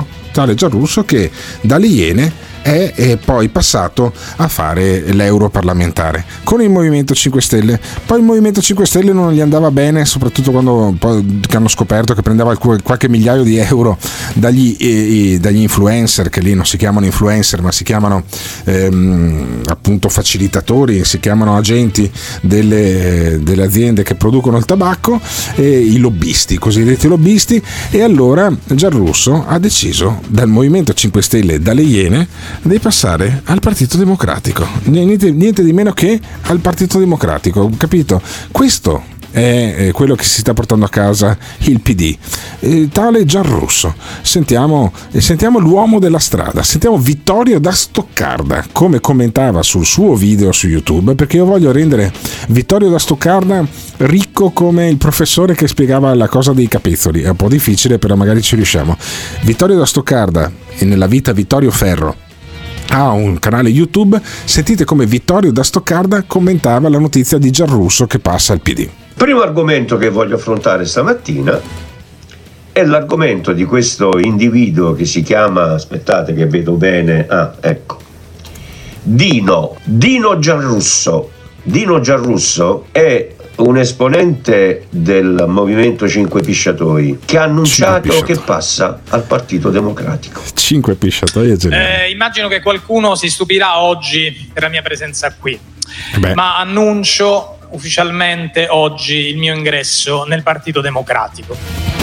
[0.00, 6.70] Giarrusso, tale Giarrusso che dalle Iene è, è poi passato a fare l'europarlamentare con il
[6.70, 7.80] Movimento 5 Stelle.
[8.06, 10.96] Poi il Movimento 5 Stelle non gli andava bene, soprattutto quando
[11.52, 13.98] hanno scoperto che prendeva alc- qualche migliaio di euro
[14.34, 18.24] dagli, eh, dagli influencer, che lì non si chiamano influencer, ma si chiamano
[18.64, 22.10] ehm, appunto facilitatori, si chiamano agenti
[22.42, 25.20] delle, delle aziende che producono il tabacco,
[25.54, 27.62] e i lobbisti, i cosiddetti lobbisti.
[27.90, 32.28] E allora Giarrusso ha deciso dal Movimento 5 Stelle dalle Iene
[32.62, 34.66] di passare al Partito Democratico.
[34.84, 38.20] Niente, niente di meno che al Partito Democratico, capito?
[38.50, 42.16] Questo è quello che si sta portando a casa il PD.
[42.60, 43.94] Eh, tale Gianrusso.
[44.22, 50.66] Sentiamo, sentiamo l'uomo della strada, sentiamo Vittorio da Stoccarda, come commentava sul suo video su
[50.68, 52.12] YouTube, perché io voglio rendere
[52.48, 53.64] Vittorio da Stoccarda
[53.98, 57.22] ricco come il professore che spiegava la cosa dei capezzoli.
[57.22, 58.96] È un po' difficile, però magari ci riusciamo.
[59.42, 62.28] Vittorio da Stoccarda e nella vita Vittorio Ferro
[62.90, 68.18] ha un canale YouTube, sentite come Vittorio da Stoccarda commentava la notizia di Gianrusso che
[68.18, 68.88] passa al PD.
[69.14, 71.60] Primo argomento che voglio affrontare stamattina
[72.72, 77.98] è l'argomento di questo individuo che si chiama, aspettate che vedo bene, ah ecco,
[79.02, 81.30] Dino, Dino Gianrusso.
[81.62, 89.24] Dino Gianrusso è un esponente del Movimento 5 Pisciatori che ha annunciato che passa al
[89.24, 90.40] Partito Democratico.
[90.54, 92.06] 5 pisciatoi è geniale.
[92.06, 95.58] Eh, immagino che qualcuno si stupirà oggi per la mia presenza qui,
[96.18, 96.34] Beh.
[96.34, 101.99] ma annuncio ufficialmente oggi il mio ingresso nel Partito Democratico.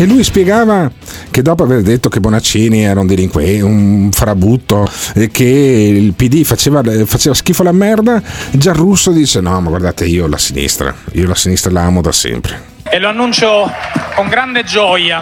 [0.00, 0.88] E lui spiegava
[1.28, 6.44] che dopo aver detto che Bonaccini era un delinquente, un farabutto, e che il PD
[6.44, 11.34] faceva, faceva schifo alla merda, Gianrusso dice no ma guardate io la sinistra, io la
[11.34, 12.62] sinistra la amo da sempre.
[12.84, 13.68] E lo annuncio
[14.14, 15.20] con grande gioia,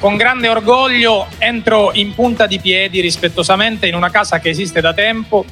[0.00, 4.92] con grande orgoglio, entro in punta di piedi rispettosamente in una casa che esiste da
[4.92, 5.44] tempo,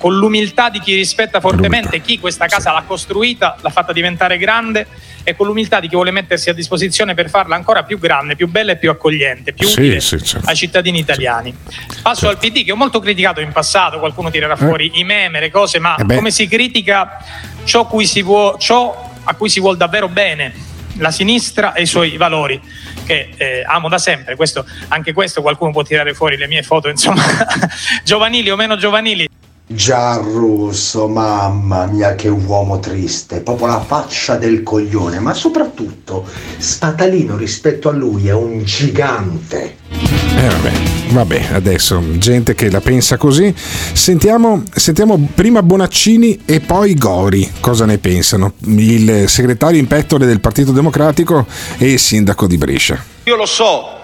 [0.00, 4.86] con l'umiltà di chi rispetta fortemente chi questa casa l'ha costruita, l'ha fatta diventare grande
[5.24, 8.48] e con l'umiltà di chi vuole mettersi a disposizione per farla ancora più grande, più
[8.48, 10.48] bella e più accogliente, più Sì, utile sì, certo.
[10.48, 11.54] ai cittadini italiani.
[12.00, 15.50] Passo al PD che ho molto criticato in passato, qualcuno tirerà fuori i meme, le
[15.50, 17.18] cose, ma Eh come si critica
[17.64, 20.50] ciò, cui si vuo- ciò a cui si vuol davvero bene,
[20.96, 22.58] la sinistra e i suoi valori
[23.04, 24.34] che eh, amo da sempre.
[24.34, 27.22] Questo, anche questo qualcuno può tirare fuori le mie foto, insomma,
[28.02, 29.28] giovanili o meno giovanili.
[29.72, 36.26] Gianrusso, mamma mia che uomo triste, proprio la faccia del coglione, ma soprattutto
[36.58, 39.76] Spatalino rispetto a lui è un gigante.
[39.90, 40.72] Eh vabbè,
[41.10, 43.54] vabbè, adesso gente che la pensa così.
[43.54, 48.54] Sentiamo, sentiamo prima Bonaccini e poi Gori cosa ne pensano.
[48.64, 51.46] Il segretario in pettole del Partito Democratico
[51.78, 53.00] e il sindaco di Brescia.
[53.22, 53.98] Io lo so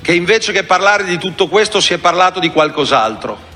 [0.00, 3.49] che invece che parlare di tutto questo si è parlato di qualcos'altro.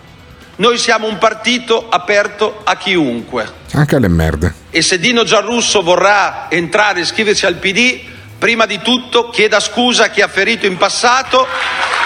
[0.57, 4.55] Noi siamo un partito aperto a chiunque Anche alle merde.
[4.71, 8.01] e se Dino Giarrusso vorrà entrare e iscriversi al PD,
[8.39, 11.47] prima di tutto chieda scusa a chi ha ferito in passato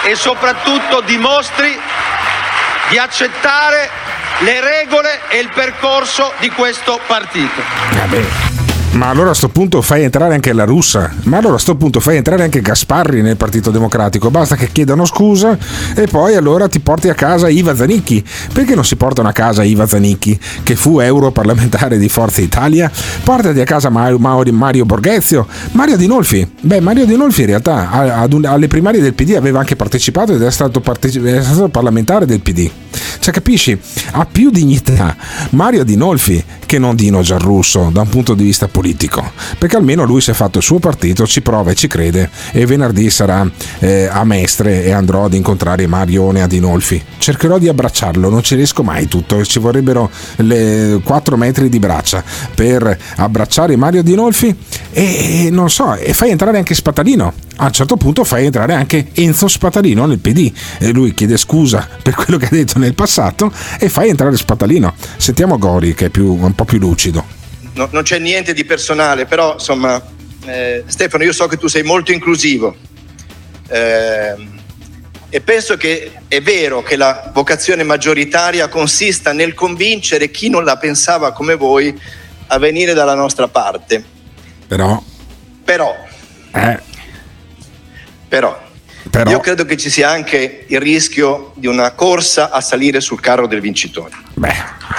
[0.03, 1.77] e soprattutto dimostri
[2.89, 3.89] di accettare
[4.39, 7.61] le regole e il percorso di questo partito.
[7.91, 8.58] Vabbè.
[8.91, 11.13] Ma allora a sto punto fai entrare anche la russa.
[11.23, 14.31] Ma allora a sto punto fai entrare anche Gasparri nel Partito Democratico.
[14.31, 15.57] Basta che chiedano scusa
[15.95, 18.23] e poi allora ti porti a casa Iva Zanicchi.
[18.51, 22.91] Perché non si portano a casa Iva Zanicchi, che fu europarlamentare di Forza Italia?
[23.23, 26.49] Portati a casa Mario, Borghezio, Mario Dinolfi.
[26.59, 30.81] Beh, Mario Dinolfi in realtà alle primarie del PD aveva anche partecipato ed è stato,
[30.81, 32.69] parteci- è stato parlamentare del PD.
[33.19, 33.79] Cioè, capisci?
[34.11, 35.15] Ha più dignità
[35.51, 39.31] Mario Dinolfi che non Dino Giarrusso da un punto di vista politico.
[39.57, 42.29] Perché almeno lui si è fatto il suo partito, ci prova e ci crede.
[42.51, 47.03] E venerdì sarà eh, a Mestre e andrò ad incontrare Marione a Dinolfi.
[47.17, 49.43] Cercherò di abbracciarlo, non ci riesco mai tutto.
[49.43, 54.55] Ci vorrebbero le 4 metri di braccia per abbracciare Mario Dinolfi.
[54.91, 57.33] E, e non so, e fai entrare anche Spatalino.
[57.61, 61.85] A un certo punto fai entrare anche Enzo Spatalino nel PD e lui chiede scusa
[62.01, 64.93] per quello che ha detto nel passato e fai entrare Spatalino.
[65.17, 67.25] Sentiamo Gori che è più- un po' più lucido.
[67.73, 70.01] No- non c'è niente di personale, però insomma,
[70.45, 72.75] eh, Stefano, io so che tu sei molto inclusivo.
[73.69, 74.57] Ehm,
[75.29, 80.77] e penso che è vero che la vocazione maggioritaria consista nel convincere chi non la
[80.77, 81.97] pensava come voi
[82.47, 84.03] a venire dalla nostra parte.
[84.67, 85.01] Però,
[85.63, 85.95] Però,
[86.51, 86.79] eh,
[88.27, 88.68] però,
[89.09, 93.19] Però- io credo che ci sia anche il rischio di una corsa a salire sul
[93.19, 94.11] carro del vincitore.
[94.35, 94.55] beh,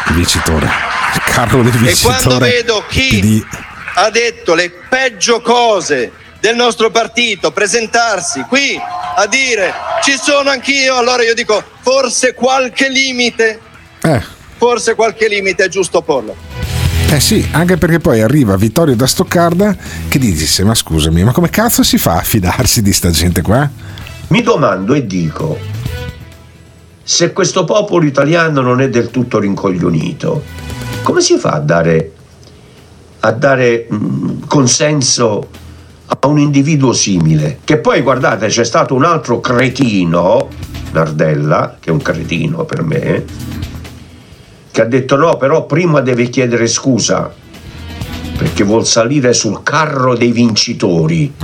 [0.09, 0.67] il vincitore.
[1.15, 2.17] Il carro del E vincitore.
[2.23, 3.47] quando vedo chi PD.
[3.95, 8.79] ha detto le peggio cose del nostro partito presentarsi qui
[9.17, 13.61] a dire ci sono anch'io, allora io dico forse qualche limite,
[14.03, 14.23] Eh.
[14.57, 16.35] forse qualche limite è giusto porlo.
[17.13, 19.77] Eh sì, anche perché poi arriva Vittorio da Stoccarda
[20.09, 23.69] che dice: Ma scusami, ma come cazzo si fa a fidarsi di sta gente qua?
[24.31, 25.59] Mi domando e dico,
[27.03, 30.45] se questo popolo italiano non è del tutto rincoglionito,
[31.03, 32.13] come si fa a dare,
[33.21, 35.49] a dare mm, consenso
[36.07, 37.59] a un individuo simile?
[37.65, 40.49] Che poi, guardate, c'è stato un altro cretino,
[40.93, 43.25] Nardella, che è un cretino per me,
[44.71, 47.35] che ha detto no, però prima deve chiedere scusa
[48.39, 51.35] perché vuol salire sul carro dei vincitori.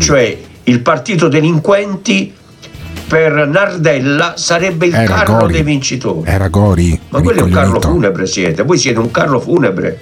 [0.00, 2.32] Cioè il partito delinquenti
[3.06, 5.52] per Nardella sarebbe il Era carro Gori.
[5.52, 6.30] dei vincitori.
[6.30, 6.98] Era Gori.
[7.10, 10.00] Ma quello è un carro funebre siete, voi siete un carro funebre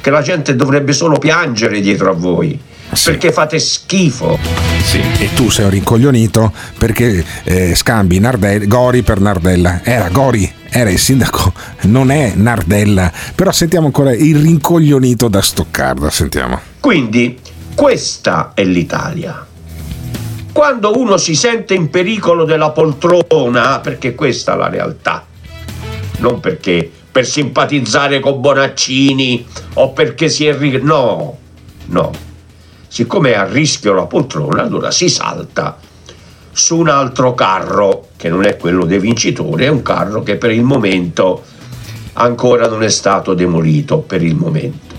[0.00, 2.58] che la gente dovrebbe solo piangere dietro a voi
[3.04, 4.38] perché fate schifo.
[4.84, 5.00] Sì.
[5.18, 9.80] E tu sei un rincoglionito perché eh, scambi Nardella, Gori per Nardella.
[9.82, 13.10] Era Gori, era il sindaco, non è Nardella.
[13.34, 16.10] Però sentiamo ancora il rincoglionito da Stoccarda.
[16.10, 16.60] Sentiamo.
[16.80, 17.38] Quindi
[17.74, 19.46] questa è l'Italia.
[20.52, 25.24] Quando uno si sente in pericolo della poltrona, perché questa è la realtà,
[26.18, 30.56] non perché per simpatizzare con Bonaccini o perché si è...
[30.56, 31.38] ri- No,
[31.86, 32.10] no.
[32.86, 35.78] Siccome è a rischio la poltrona, allora si salta
[36.52, 40.50] su un altro carro, che non è quello dei vincitori, è un carro che per
[40.50, 41.42] il momento
[42.14, 44.94] ancora non è stato demolito, per il momento.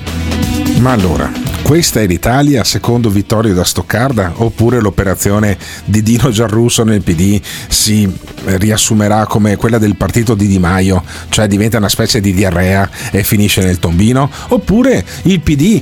[0.80, 1.32] Ma allora,
[1.74, 8.08] questa è l'Italia secondo Vittorio da Stoccarda oppure l'operazione di Dino Giarrusso nel PD si
[8.44, 13.24] riassumerà come quella del partito di Di Maio, cioè diventa una specie di diarrea e
[13.24, 15.82] finisce nel tombino, oppure il PD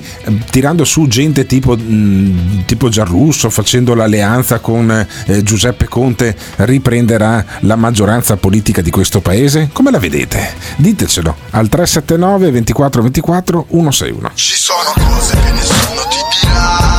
[0.50, 1.78] tirando su gente tipo,
[2.66, 4.90] tipo Giarrusso, facendo l'alleanza con
[5.26, 9.70] eh, Giuseppe Conte, riprenderà la maggioranza politica di questo paese?
[9.74, 10.54] Come la vedete?
[10.78, 14.32] Ditecelo al 379 24 24 161.
[14.34, 15.81] Ci sono cose che nessuno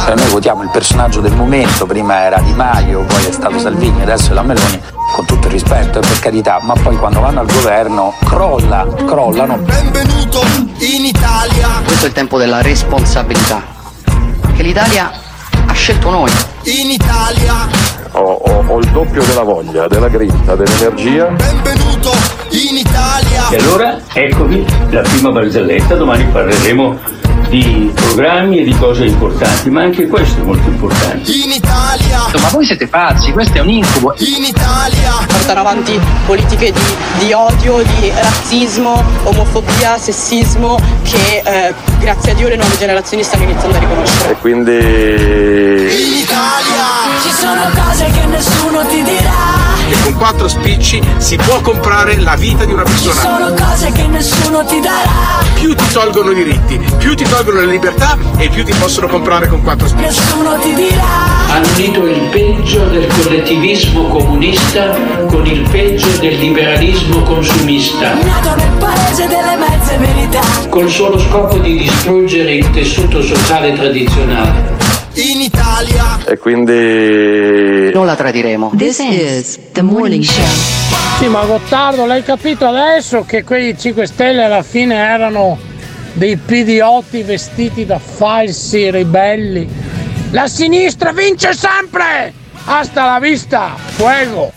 [0.04, 4.32] Noi votiamo il personaggio del momento, prima era Di Maio, poi è stato Salvini, adesso
[4.32, 4.78] è la Meloni,
[5.14, 9.56] con tutto il rispetto e per carità, ma poi quando vanno al governo crolla, crollano.
[9.58, 10.42] Benvenuto
[10.80, 11.68] in Italia.
[11.84, 13.62] Questo è il tempo della responsabilità.
[14.54, 15.10] Che l'Italia
[15.66, 16.30] ha scelto noi.
[16.64, 17.54] In Italia.
[18.12, 21.26] Ho, ho- ho il doppio della voglia, della grinta, dell'energia.
[21.28, 22.10] Benvenuto
[22.50, 23.48] in Italia.
[23.48, 29.82] E allora eccovi la prima barzelletta, domani parleremo di programmi e di cose importanti, ma
[29.82, 31.30] anche questo è molto importante.
[31.30, 32.20] In Italia.
[32.40, 34.14] Ma voi siete pazzi, questo è un incubo.
[34.18, 35.10] In Italia.
[35.26, 36.80] portare avanti politiche di,
[37.18, 43.44] di odio, di razzismo, omofobia, sessismo che eh, grazie a Dio le nuove generazioni stanno
[43.44, 44.30] iniziando a riconoscere.
[44.30, 46.92] E quindi In Italia.
[47.22, 49.71] Ci sono cose che nessuno ti dirà.
[49.88, 53.20] E con quattro spicci si può comprare la vita di una Ci persona.
[53.20, 55.40] sono cose che nessuno ti darà.
[55.54, 59.48] Più ti tolgono i diritti, più ti tolgono le libertà e più ti possono comprare
[59.48, 60.04] con quattro spicci.
[60.04, 61.50] Nessuno ti dirà.
[61.50, 68.70] Hanno unito il peggio del collettivismo comunista con il peggio del liberalismo consumista, Nato nel
[68.78, 70.40] paese delle mezze verità.
[70.70, 74.81] col solo scopo di distruggere il tessuto sociale tradizionale.
[75.14, 76.18] In Italia.
[76.26, 78.72] E quindi Non la tradiremo.
[78.76, 80.44] This is the morning show.
[81.18, 85.58] Sì, ma Gottardo, l'hai capito adesso che quei 5 Stelle alla fine erano
[86.14, 89.68] dei pidiotti vestiti da falsi ribelli?
[90.30, 92.32] La sinistra vince sempre!
[92.64, 93.74] Hasta la vista!
[93.76, 94.50] Fuego!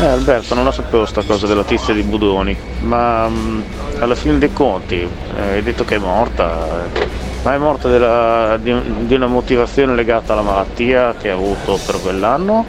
[0.00, 3.62] Eh, Alberto, non lo sapevo sta cosa della tizia di Budoni, ma mh,
[4.00, 8.58] alla fine dei conti eh, hai detto che è morta, eh, ma è morta della-
[8.60, 8.74] di,
[9.06, 12.64] di una motivazione legata alla malattia che ha avuto per quell'anno?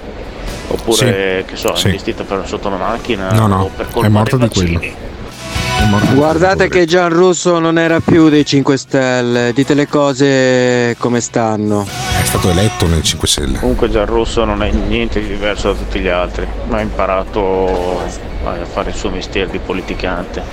[0.67, 1.87] Oppure, che so, è sì.
[1.87, 3.31] investita per sotto una macchina?
[3.31, 4.79] No, no, o per è colpa di quello.
[4.79, 10.95] È morta di Guardate che Gianrusso non era più dei 5 Stelle, dite le cose
[10.97, 11.85] come stanno.
[12.21, 13.59] È stato eletto nel 5 Stelle.
[13.59, 17.99] Comunque Gianrusso non è niente di diverso da tutti gli altri, ma ha imparato
[18.45, 20.43] a fare il suo mestiere di politicante.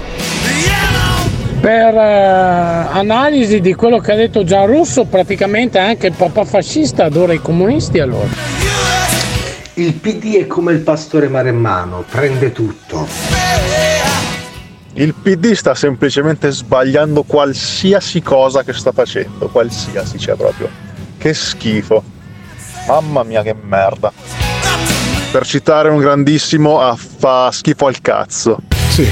[1.60, 7.32] Per eh, analisi di quello che ha detto Gianrusso, praticamente anche il papà fascista adora
[7.32, 8.28] i comunisti allora.
[9.74, 13.06] Il PD è come il pastore maremmano, prende tutto.
[14.94, 20.68] Il PD sta semplicemente sbagliando qualsiasi cosa che sta facendo, qualsiasi, cioè proprio.
[21.18, 22.02] Che schifo.
[22.86, 24.12] Mamma mia che merda.
[25.30, 28.58] Per citare un grandissimo, ah, fa schifo al cazzo.
[28.90, 29.06] Sì,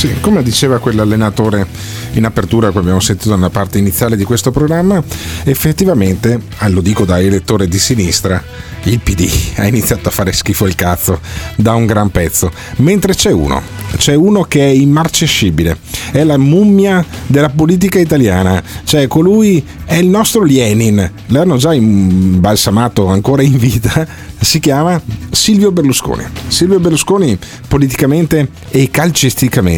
[0.00, 1.66] sì, come diceva quell'allenatore
[2.12, 5.02] in apertura che abbiamo sentito nella parte iniziale di questo programma,
[5.44, 8.42] effettivamente, ah, lo dico da elettore di sinistra,
[8.84, 11.20] il PD ha iniziato a fare schifo il cazzo
[11.54, 13.62] da un gran pezzo, mentre c'è uno,
[13.96, 15.78] c'è uno che è immarcescibile,
[16.10, 23.06] è la mummia della politica italiana, cioè colui è il nostro Lenin, l'hanno già imbalsamato
[23.06, 24.06] ancora in vita,
[24.40, 25.00] si chiama
[25.30, 26.24] Silvio Berlusconi.
[26.48, 29.69] Silvio Berlusconi politicamente e calcisticamente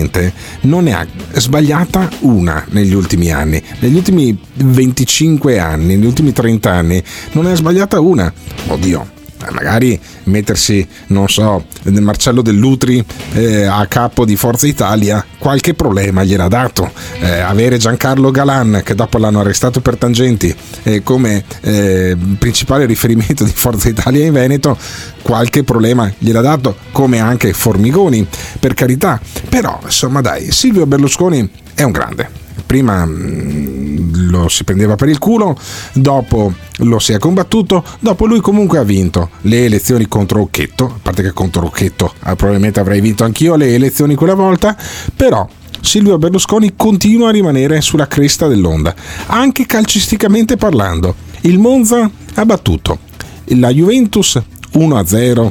[0.63, 6.71] non ne ha sbagliata una negli ultimi anni, negli ultimi 25 anni, negli ultimi 30
[6.71, 8.33] anni, non ne ha sbagliata una.
[8.69, 9.21] Oddio,
[9.51, 16.49] magari mettersi, non so, Marcello Dell'Utri eh, a capo di Forza Italia, qualche problema gliel'ha
[16.49, 16.91] dato.
[17.21, 23.45] Eh, avere Giancarlo Galan, che dopo l'hanno arrestato per tangenti, eh, come eh, principale riferimento
[23.45, 24.77] di Forza Italia in Veneto,
[25.23, 28.27] qualche problema gliel'ha dato, come anche Formigoni,
[28.59, 29.21] per carità.
[29.49, 32.29] Però, insomma, dai, Silvio Berlusconi è un grande.
[32.67, 33.82] Prima mm,
[34.27, 35.57] lo si prendeva per il culo,
[35.93, 40.99] dopo lo si è combattuto, dopo lui comunque ha vinto le elezioni contro Occhetto, a
[41.01, 44.77] parte che contro Occhetto eh, probabilmente avrei vinto anch'io le elezioni quella volta,
[45.15, 45.49] però
[45.81, 48.95] Silvio Berlusconi continua a rimanere sulla cresta dell'onda,
[49.27, 51.17] anche calcisticamente parlando.
[51.43, 52.99] Il Monza ha battuto
[53.47, 54.41] la Juventus
[54.75, 55.51] 1-0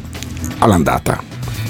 [0.59, 1.21] all'andata.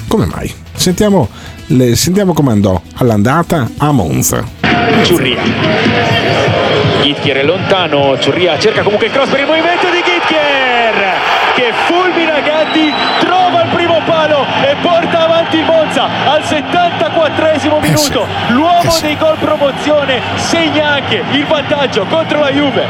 [0.06, 0.52] Come mai?
[0.74, 1.28] Sentiamo,
[1.66, 4.46] le- sentiamo come andò all'andata a Monza.
[5.04, 6.61] Ciurria.
[7.02, 12.40] Gittier è lontano, Ciurria cerca comunque il cross per il movimento di Gittier che fulmina
[12.40, 17.80] Gatti, trova il primo palo e porta avanti il Monza al 74esimo minuto.
[17.80, 22.86] minuto l'uomo dei gol promozione segna anche il vantaggio contro la Juve.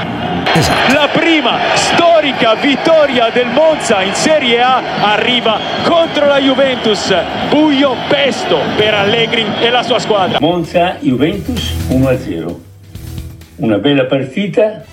[0.92, 7.14] La prima storica vittoria del Monza in Serie A arriva contro la Juventus.
[7.48, 10.38] Buio pesto per Allegri e la sua squadra.
[10.40, 12.71] Monza Juventus 1-0.
[13.62, 14.84] Una bella partita,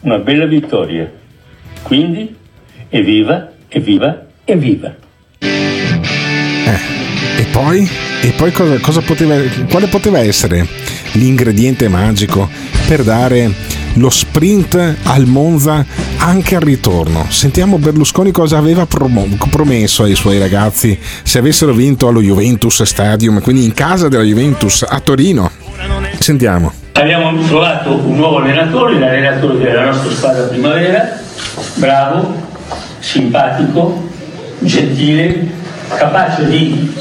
[0.00, 1.10] una bella vittoria.
[1.80, 2.36] Quindi
[2.90, 4.94] evviva, evviva, evviva.
[7.38, 7.88] E poi?
[8.20, 9.34] E poi cosa, cosa poteva,
[9.70, 10.66] quale poteva essere
[11.12, 12.46] l'ingrediente magico
[12.86, 13.50] per dare
[13.94, 15.86] lo sprint al Monza
[16.18, 17.24] anche al ritorno?
[17.30, 23.64] Sentiamo Berlusconi cosa aveva promesso ai suoi ragazzi se avessero vinto allo Juventus Stadium, quindi
[23.64, 25.50] in casa della Juventus a Torino.
[26.18, 26.87] Sentiamo.
[26.98, 31.16] Abbiamo trovato un nuovo allenatore, l'allenatore della nostra squadra primavera,
[31.74, 32.34] bravo,
[32.98, 34.08] simpatico,
[34.58, 35.48] gentile,
[35.94, 36.92] capace di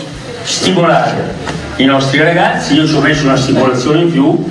[0.44, 1.34] stimolare
[1.78, 2.76] i nostri ragazzi.
[2.76, 4.46] Io ci ho messo una stimolazione in più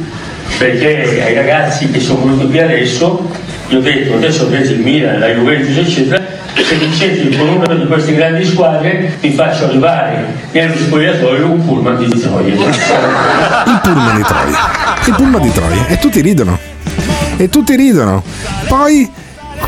[0.58, 3.30] perché ai ragazzi che sono venuti qui adesso,
[3.68, 6.24] gli ho detto adesso avete il Milan, la Juventus eccetera,
[6.64, 11.96] se vincete con una di queste grandi squadre vi faccio arrivare nello spogliatoio un pullman
[11.98, 12.54] di Troia.
[12.54, 14.58] Il pullman di Troia.
[15.06, 15.86] Il pullman di Troia.
[15.86, 16.58] E tutti ridono.
[17.36, 18.22] E tutti ridono.
[18.68, 19.10] Poi,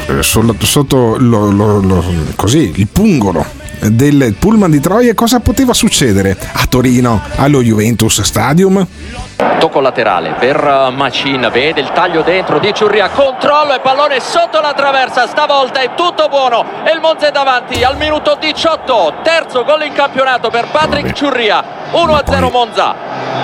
[0.07, 2.05] eh, sotto lo- lo- lo-
[2.37, 3.45] così, il pungolo
[3.81, 8.87] del pullman di Troia, cosa poteva succedere a Torino, allo Juventus Stadium?
[9.59, 14.61] Tocco laterale per uh, Macin, vede il taglio dentro di Ciurria, controllo e pallone sotto
[14.61, 19.65] la traversa, stavolta è tutto buono e il Monza è davanti al minuto 18, terzo
[19.65, 21.63] gol in campionato per Patrick Ciurria,
[21.93, 22.95] 1-0 Monza.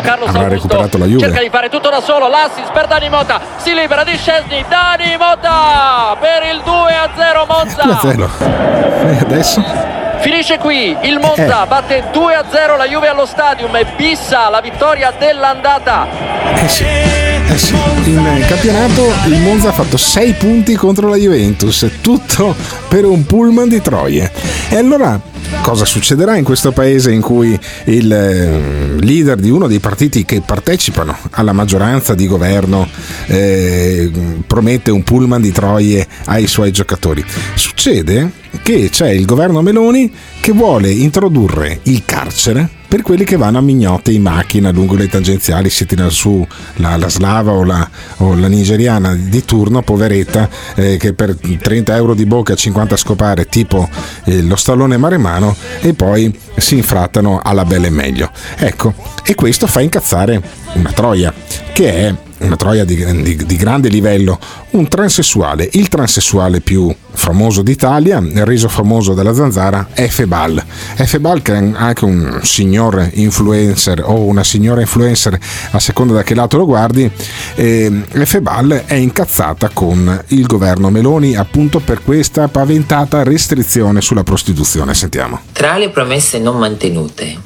[0.03, 1.20] Carlo Avrà Augusto recuperato la Juve.
[1.20, 5.16] cerca di fare tutto da solo, l'assist per Dani Mota, si libera di Scesni, Dani
[5.16, 7.82] Mota per il 2-0 Monza.
[8.01, 9.09] 2-0.
[9.09, 9.93] E adesso?
[10.20, 16.06] Finisce qui, il Monza batte 2-0 la Juve allo stadium e bissa la vittoria dell'andata.
[16.54, 16.84] Eh sì.
[16.84, 17.74] Eh sì.
[18.04, 22.54] In campionato il Monza ha fatto 6 punti contro la Juventus, tutto
[22.88, 24.30] per un pullman di Troie.
[24.68, 25.20] E allora
[25.62, 30.40] cosa succederà in questo paese in cui il eh, leader di uno dei partiti che
[30.40, 32.88] partecipano alla maggioranza di governo
[33.26, 34.11] eh,
[34.46, 37.24] promette un pullman di Troie ai suoi giocatori?
[37.55, 38.30] Succede
[38.62, 43.61] che c'è il governo Meloni che vuole introdurre il carcere per quelli che vanno a
[43.61, 48.35] mignotte in macchina lungo le tangenziali, si tira su la, la slava o la, o
[48.35, 53.47] la nigeriana di turno, poveretta, eh, che per 30 euro di bocca e 50 scopare,
[53.47, 53.89] tipo
[54.24, 58.30] eh, lo stallone maremano, e poi si infrattano alla bella e meglio.
[58.57, 60.41] Ecco, e questo fa incazzare
[60.74, 61.32] una troia,
[61.72, 62.14] che è
[62.45, 64.38] una troia di, di- di grande livello,
[64.70, 70.62] un transessuale, il transessuale più famoso d'Italia, reso famoso dalla zanzara, Efebal.
[70.97, 75.38] Efebal che è anche un signor influencer o una signora influencer,
[75.70, 77.11] a seconda da che lato lo guardi,
[77.55, 84.95] eh, Efebal è incazzata con il governo Meloni appunto per questa paventata restrizione sulla prostituzione.
[84.95, 85.40] Sentiamo.
[85.53, 87.36] Tra le promesse non mantenute,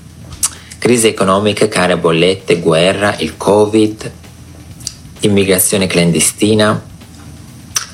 [0.78, 4.12] crisi economica, care bollette, guerra, il Covid,
[5.20, 6.80] immigrazione clandestina,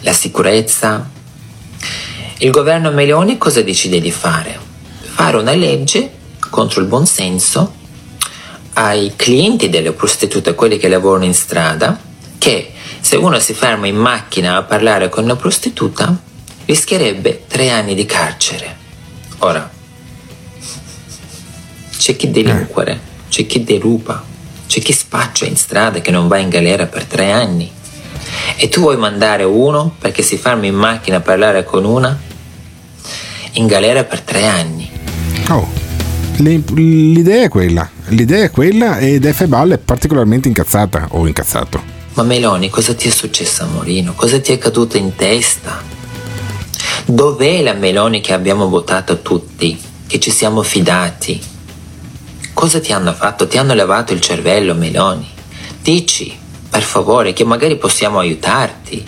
[0.01, 1.11] la sicurezza,
[2.39, 4.59] il governo Meloni cosa decide di fare?
[5.01, 6.11] Fare una legge
[6.51, 7.83] contro il buonsenso
[8.75, 11.99] ai clienti delle prostitute, quelli che lavorano in strada,
[12.39, 16.17] che se uno si ferma in macchina a parlare con una prostituta
[16.65, 18.77] rischierebbe tre anni di carcere.
[19.39, 19.71] Ora,
[21.97, 24.25] c'è chi delinquere, c'è chi deruba,
[24.67, 27.71] c'è chi spaccia in strada che non va in galera per tre anni.
[28.57, 32.19] E tu vuoi mandare uno perché si ferma in macchina a parlare con una
[33.53, 34.91] in galera per tre anni.
[35.49, 35.69] Oh,
[36.37, 41.83] l'idea è quella, l'idea è quella ed Efebal è particolarmente incazzata o incazzato.
[42.15, 44.15] Ma Meloni, cosa ti è successo a Morino?
[44.15, 45.83] Cosa ti è caduto in testa?
[47.07, 49.79] Dov'è la Meloni che abbiamo votato tutti?
[50.07, 51.53] Che ci siamo fidati?
[52.55, 53.47] Cosa ti hanno fatto?
[53.47, 55.29] Ti hanno lavato il cervello, Meloni?
[55.83, 56.35] Dici,
[56.71, 59.05] per favore, che magari possiamo aiutarti.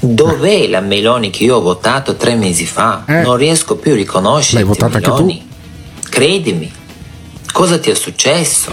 [0.00, 3.04] Dov'è la Meloni che io ho votato tre mesi fa?
[3.22, 5.24] Non riesco più a tu?
[5.24, 5.48] Meloni.
[6.10, 6.70] Credimi.
[7.52, 8.72] Cosa ti è successo?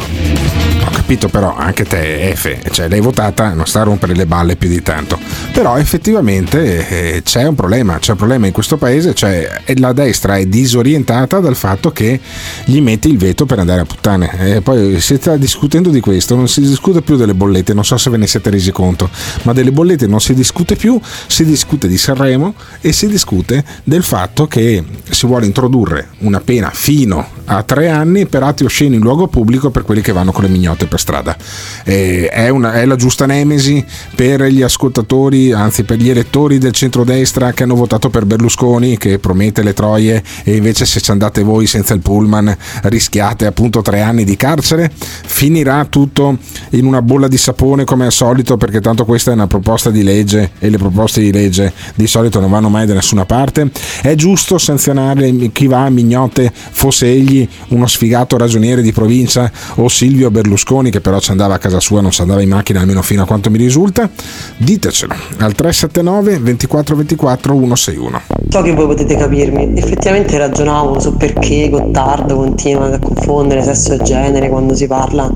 [1.06, 4.68] Capito però, anche te Efe, cioè l'hai votata, non sta a rompere le balle più
[4.68, 5.20] di tanto.
[5.54, 10.38] Però effettivamente eh, c'è un problema, c'è un problema in questo paese, cioè la destra
[10.38, 12.20] è disorientata dal fatto che
[12.64, 14.56] gli metti il veto per andare a puttane.
[14.56, 17.98] E poi si sta discutendo di questo, non si discute più delle bollette, non so
[17.98, 19.08] se ve ne siete resi conto,
[19.44, 24.02] ma delle bollette non si discute più, si discute di Sanremo e si discute del
[24.02, 29.02] fatto che si vuole introdurre una pena fino a tre anni per atti osceni in
[29.02, 31.38] luogo pubblico per quelli che vanno con le mignotte per strada.
[31.84, 33.84] Eh, è, una, è la giusta nemesi
[34.16, 39.20] per gli ascoltatori, anzi per gli elettori del centrodestra che hanno votato per Berlusconi che
[39.20, 44.02] promette le troie e invece se ci andate voi senza il pullman rischiate appunto tre
[44.02, 44.90] anni di carcere.
[44.96, 46.38] Finirà tutto
[46.72, 50.04] in una bolla di sapone come al solito perché tanto questa è una proposta di
[50.04, 53.70] legge e le proposte di legge di solito non vanno mai da nessuna parte.
[54.02, 59.90] È giusto sanzionare chi va a mignotte, fosse egli uno sfigato ragioniere di provincia o
[59.90, 63.02] Silvio Berlusconi che però ci andava a casa sua, non si andava in macchina almeno
[63.02, 64.10] fino a quanto mi risulta?
[64.58, 68.22] Ditecelo al 379 24 24 161.
[68.50, 74.04] So che voi potete capirmi, effettivamente ragionavo su perché Gottardo continua a confondere sesso e
[74.04, 75.32] genere quando si parla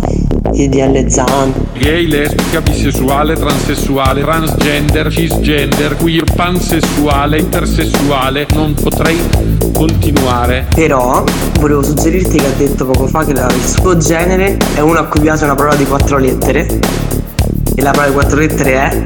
[0.51, 1.53] di DL Zan.
[1.77, 9.17] Gay, lesbica, bisessuale, transessuale, transgender, cisgender, queer, pansessuale, intersessuale, non potrei
[9.73, 10.67] continuare.
[10.73, 11.23] Però
[11.59, 15.21] volevo suggerirti che ha detto poco fa che il suo genere è uno a cui
[15.21, 16.65] piace una parola di quattro lettere
[17.75, 19.01] e la parola di quattro lettere è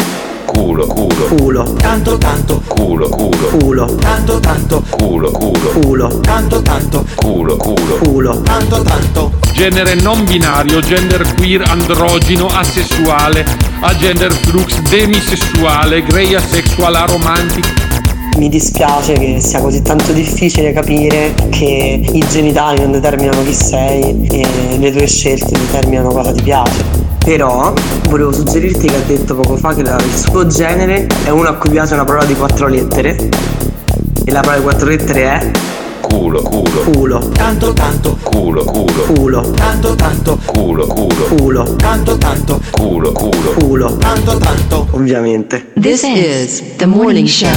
[0.46, 1.26] Culo, culo.
[1.36, 1.74] culo.
[1.74, 3.48] Tanto tanto Culo, culo.
[3.48, 3.96] Culo.
[3.96, 5.70] tanto tanto Culo, culo.
[5.70, 6.20] Culo.
[6.20, 7.96] tanto tanto Culo, culo.
[7.98, 8.42] Culo.
[8.42, 13.46] tanto tanto Genere non binario, gender queer, androgino, asessuale,
[13.82, 18.02] agender flux, demisessuale, grey asexual, aromantic.
[18.38, 24.28] Mi dispiace che sia così tanto difficile capire che i genitali non determinano chi sei
[24.28, 26.84] e le tue scelte determinano cosa ti piace.
[27.24, 27.74] Però
[28.10, 31.70] volevo suggerirti che ha detto poco fa che il suo genere è uno a cui
[31.70, 33.16] piace una parola di quattro lettere
[34.26, 35.52] e la parola di quattro lettere è
[36.04, 36.82] Culo, culo.
[36.92, 37.20] culo.
[37.34, 39.04] tanto tanto Culo, culo.
[39.16, 39.42] Culo.
[39.54, 41.26] tanto tanto Culo, culo.
[41.38, 41.64] Culo.
[41.78, 43.54] tanto tanto Culo, culo.
[43.58, 43.98] Culo.
[43.98, 45.72] tanto tanto Ovviamente.
[45.80, 47.50] This is the morning show.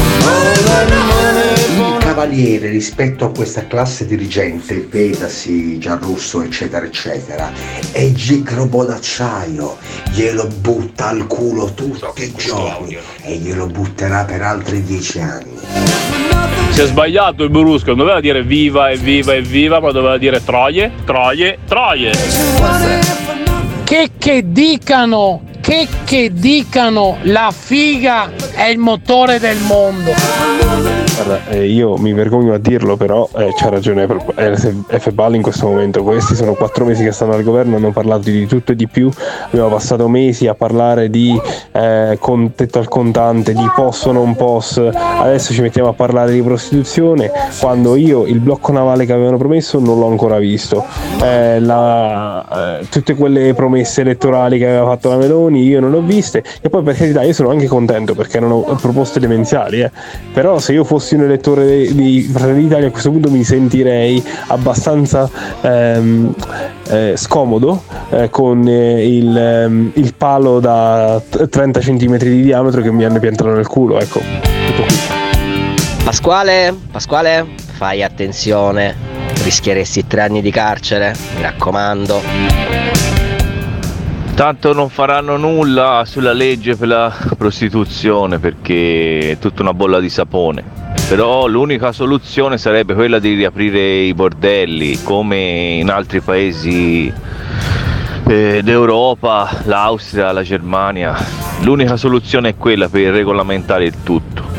[2.16, 7.52] Cavaliere rispetto a questa classe dirigente, vedasi Gianrusso eccetera eccetera,
[7.92, 9.76] è gigrobo d'acciaio,
[10.14, 15.58] glielo butta al culo tutti i giorni e glielo butterà per altri dieci anni.
[16.70, 20.16] Si è sbagliato il Brusco, non doveva dire viva e viva e viva, ma doveva
[20.16, 22.12] dire troie, troie, troie.
[23.84, 31.05] Che che dicano, che che dicano, la figa è il motore del mondo.
[31.16, 35.10] Guarda, eh, io mi vergogno a dirlo, però eh, c'ha ragione F.
[35.12, 36.02] Ball in questo momento.
[36.02, 39.10] Questi sono quattro mesi che stanno al governo, hanno parlato di tutto e di più.
[39.46, 41.40] Abbiamo passato mesi a parlare di
[41.72, 44.90] eh, con- tetto al contante, di POS o non POS.
[44.92, 47.30] Adesso ci mettiamo a parlare di prostituzione.
[47.60, 50.84] Quando io il blocco navale che avevano promesso non l'ho ancora visto.
[51.24, 55.96] Eh, la- eh, tutte quelle promesse elettorali che aveva fatto la Meloni io non le
[55.96, 56.44] ho viste.
[56.60, 59.80] E poi per carità io sono anche contento perché erano proposte demenziali.
[59.80, 59.90] eh.
[60.34, 65.30] Però se io fossi un elettore di Fratelli d'Italia a questo punto mi sentirei abbastanza
[65.60, 66.34] ehm,
[66.88, 72.82] eh, scomodo eh, con eh, il, ehm, il palo da t- 30 cm di diametro
[72.82, 74.00] che mi hanno piantato nel culo.
[74.00, 74.20] Ecco,
[74.66, 74.96] tutto qui.
[76.04, 78.94] Pasquale, Pasquale, fai attenzione,
[79.42, 82.22] rischieresti tre anni di carcere, mi raccomando.
[84.36, 90.10] Tanto non faranno nulla sulla legge per la prostituzione perché è tutta una bolla di
[90.10, 90.85] sapone.
[91.08, 97.12] Però l'unica soluzione sarebbe quella di riaprire i bordelli come in altri paesi
[98.26, 101.16] eh, d'Europa, l'Austria, la Germania.
[101.60, 104.55] L'unica soluzione è quella per regolamentare il tutto.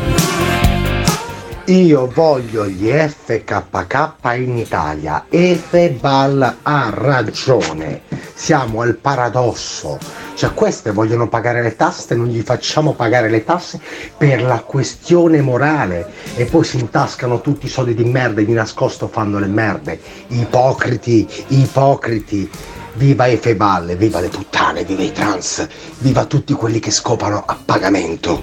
[1.69, 5.25] Io voglio gli FKK in Italia.
[5.27, 8.03] Efebal ha ragione.
[8.33, 9.97] Siamo al paradosso.
[10.33, 13.81] Cioè queste vogliono pagare le tasse, non gli facciamo pagare le tasse
[14.17, 18.53] per la questione morale e poi si intascano tutti i soldi di merda e di
[18.53, 19.99] nascosto fanno le merde.
[20.27, 22.49] Ipocriti, ipocriti.
[22.97, 25.67] Viva Efebal, viva le puttane, viva i trans,
[25.99, 28.41] viva tutti quelli che scopano a pagamento.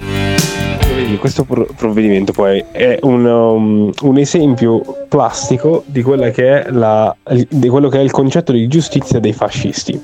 [1.19, 6.01] Questo pro- provvedimento poi è un, um, un esempio plastico di,
[6.31, 7.13] che la-
[7.49, 9.99] di quello che è il concetto di giustizia dei fascisti.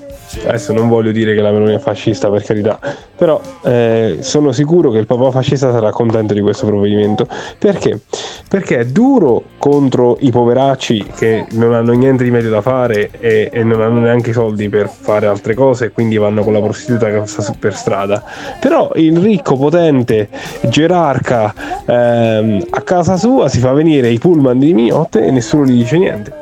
[0.45, 2.79] Adesso non voglio dire che la Meloni è fascista per carità,
[3.15, 7.27] però eh, sono sicuro che il papà fascista sarà contento di questo provvedimento.
[7.57, 7.99] Perché?
[8.47, 13.49] Perché è duro contro i poveracci che non hanno niente di meglio da fare e,
[13.51, 17.09] e non hanno neanche soldi per fare altre cose e quindi vanno con la prostituta
[17.09, 18.23] che sta per strada.
[18.59, 20.29] Però il ricco, potente,
[20.63, 21.53] gerarca
[21.86, 25.97] ehm, a casa sua si fa venire i pullman di mignotte e nessuno gli dice
[25.97, 26.40] niente.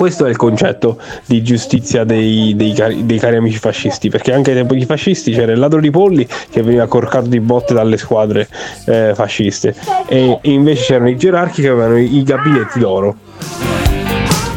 [0.00, 4.52] Questo è il concetto di giustizia dei, dei cari, dei cari amici fascisti, perché anche
[4.52, 7.98] ai tempi di fascisti c'era il ladro di polli che veniva corcato di botte dalle
[7.98, 8.48] squadre
[8.86, 9.74] eh, fasciste
[10.08, 13.14] e, invece c'erano i gerarchi che avevano i, i gabinetti d'oro.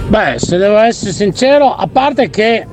[0.08, 2.66] Beh, se devo essere sincero, a parte che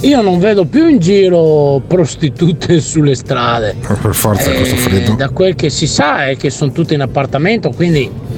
[0.00, 3.76] io non vedo più in giro prostitute sulle strade.
[4.02, 5.14] Per forza questo Eh, freddo.
[5.14, 8.28] Da quel che si sa è che sono tutte in appartamento, quindi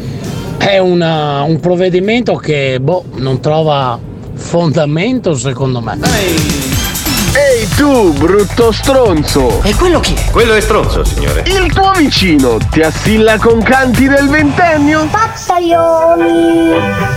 [0.68, 3.98] è una- un provvedimento che boh, non trova
[4.34, 5.98] fondamento secondo me.
[7.34, 9.60] Ehi tu, brutto stronzo!
[9.62, 10.30] E quello chi è?
[10.30, 11.42] Quello è stronzo, signore.
[11.46, 15.06] Il tuo vicino ti assilla con canti del ventennio?
[15.10, 16.68] Pazzaioli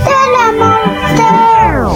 [0.04, 1.35] della morte.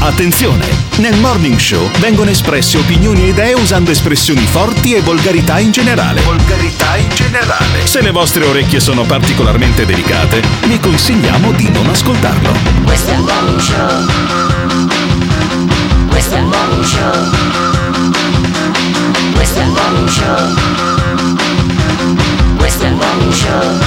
[0.00, 0.64] Attenzione!
[0.98, 6.20] Nel Morning Show vengono espresse opinioni e idee usando espressioni forti e volgarità in generale.
[6.22, 7.84] Volgarità in generale.
[7.84, 12.52] Se le vostre orecchie sono particolarmente delicate, vi consigliamo di non ascoltarlo.
[12.84, 14.06] Questo è il morning show.
[16.08, 17.30] Questo è il morning show.
[19.34, 20.54] Questo è il morning show.
[22.56, 23.78] Questo è il morning show.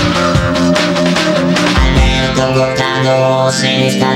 [1.81, 4.15] Alberto Gottardo se ne sta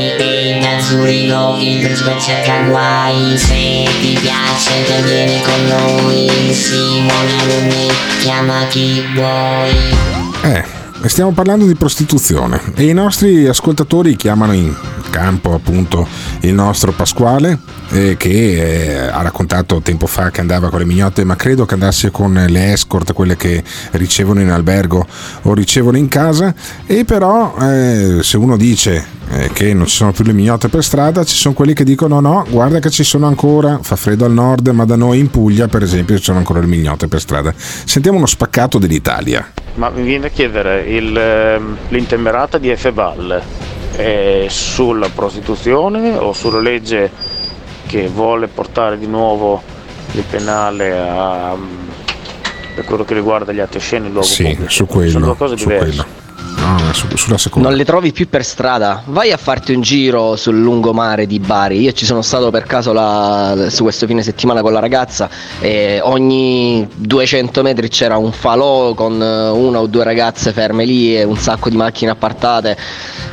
[0.00, 3.36] E Zurigo il principe cerca guai.
[3.36, 7.88] Se ti piace te vieni con noi Simone Alunni
[8.20, 9.94] chiama chi vuoi.
[10.42, 10.64] Eh,
[11.08, 12.60] stiamo parlando di prostituzione.
[12.74, 14.74] E i nostri ascoltatori chiamano in
[15.10, 16.06] campo appunto
[16.40, 17.58] il nostro Pasquale
[17.90, 21.74] eh, che eh, ha raccontato tempo fa che andava con le mignotte ma credo che
[21.74, 25.06] andasse con le escort quelle che ricevono in albergo
[25.42, 26.54] o ricevono in casa.
[26.86, 30.84] E però eh, se uno dice eh, che non ci sono più le mignotte per
[30.84, 34.32] strada ci sono quelli che dicono no guarda che ci sono ancora fa freddo al
[34.32, 37.54] nord ma da noi in Puglia per esempio ci sono ancora le mignotte per strada.
[37.56, 43.40] Sentiamo uno spaccato dell'Italia Ma mi viene a chiedere il, ehm, l'intemerata di Efebal
[43.96, 47.10] è sulla prostituzione o sulla legge
[47.86, 49.62] che vuole portare di nuovo
[50.12, 51.56] il penale a,
[52.74, 54.70] per quello che riguarda gli atti osceni in luogo Sì, pubblico?
[54.70, 56.04] su quello, Sono due cose su diverse.
[56.60, 57.68] No, su- sulla seconda.
[57.68, 59.02] Non le trovi più per strada?
[59.06, 61.80] Vai a farti un giro sul lungomare di Bari.
[61.80, 65.28] Io ci sono stato per caso la- su questo fine settimana con la ragazza
[65.60, 71.16] e ogni 200 metri c'era un falò con eh, una o due ragazze ferme lì
[71.16, 72.76] e un sacco di macchine appartate.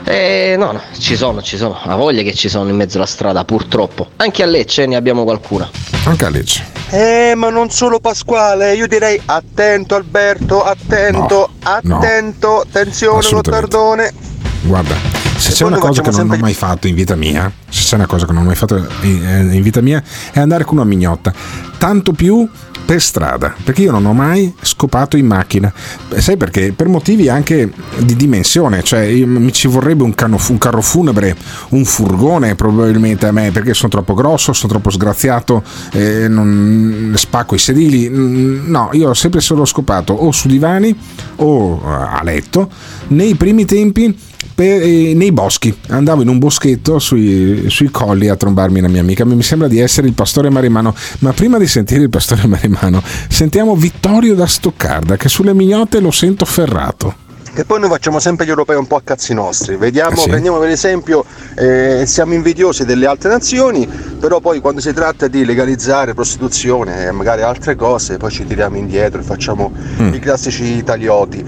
[0.06, 1.78] E no, no, ci sono, ci sono.
[1.84, 4.08] Ha voglia che ci sono in mezzo alla strada, purtroppo.
[4.18, 5.70] Anche a Lecce ne abbiamo qualcuna.
[6.06, 6.77] Anche a Lecce.
[6.90, 13.68] Eh, ma non solo Pasquale, io direi attento Alberto, attento, attento, attenzione assolutamente.
[13.68, 14.14] Gottardone.
[14.62, 14.96] Guarda,
[15.38, 17.96] se E c'è una cosa che non ho mai fatto in vita mia, se c'è
[17.96, 20.86] una cosa che non ho mai fatto in, in vita mia, è andare con una
[20.86, 21.34] mignotta.
[21.78, 22.48] Tanto più
[22.88, 25.72] per strada, perché io non ho mai scopato in macchina.
[26.16, 26.72] Sai perché?
[26.72, 31.36] Per motivi anche di dimensione, cioè io- mi ci vorrebbe un, cano- un carro funebre,
[31.72, 37.56] un furgone probabilmente a me, perché sono troppo grosso, sono troppo sgraziato, eh, non spacco
[37.56, 38.08] i sedili.
[38.10, 40.98] No, io ho sempre solo scopato o su divani
[41.38, 42.70] o a letto
[43.10, 44.18] nei primi tempi
[44.58, 45.78] per- eh, nei boschi.
[45.90, 49.24] Andavo in un boschetto sui, sui colli a trombarmi una mia amica.
[49.24, 50.96] Mi sembra di essere il pastore Marimano.
[51.20, 56.10] Ma prima di sentire il pastore Marimano, sentiamo Vittorio da Stoccarda, che sulle mignotte lo
[56.10, 57.26] sento ferrato.
[57.54, 59.78] E poi noi facciamo sempre gli europei un po' a cazzi nostri.
[59.78, 60.30] Vediamo, Eh sì.
[60.30, 61.24] prendiamo per esempio,
[61.56, 63.88] eh, siamo invidiosi delle altre nazioni,
[64.20, 68.78] però poi quando si tratta di legalizzare prostituzione e magari altre cose, poi ci tiriamo
[68.78, 70.14] indietro e facciamo Mm.
[70.14, 71.44] i classici italioti.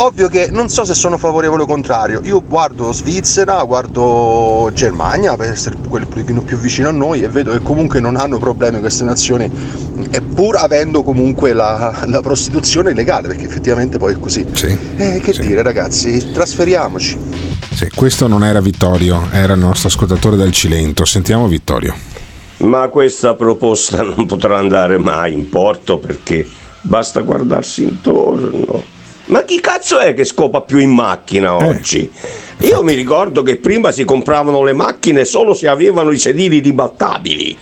[0.00, 5.50] Ovvio che non so se sono favorevole o contrario, io guardo Svizzera, guardo Germania per
[5.50, 9.50] essere quelli più vicino a noi e vedo che comunque non hanno problemi queste nazioni,
[10.10, 14.46] e pur avendo comunque la, la prostituzione legale, perché effettivamente poi è così.
[14.96, 17.18] Eh, che dire ragazzi, trasferiamoci.
[17.72, 21.04] Sì, questo non era Vittorio, era il nostro ascoltatore del Cilento.
[21.04, 21.92] Sentiamo Vittorio.
[22.58, 26.46] Ma questa proposta non potrà andare mai in porto perché
[26.82, 28.96] basta guardarsi intorno.
[29.28, 32.10] Ma chi cazzo è che scopa più in macchina oggi?
[32.60, 37.56] Io mi ricordo che prima si compravano le macchine solo se avevano i sedili dibattabili.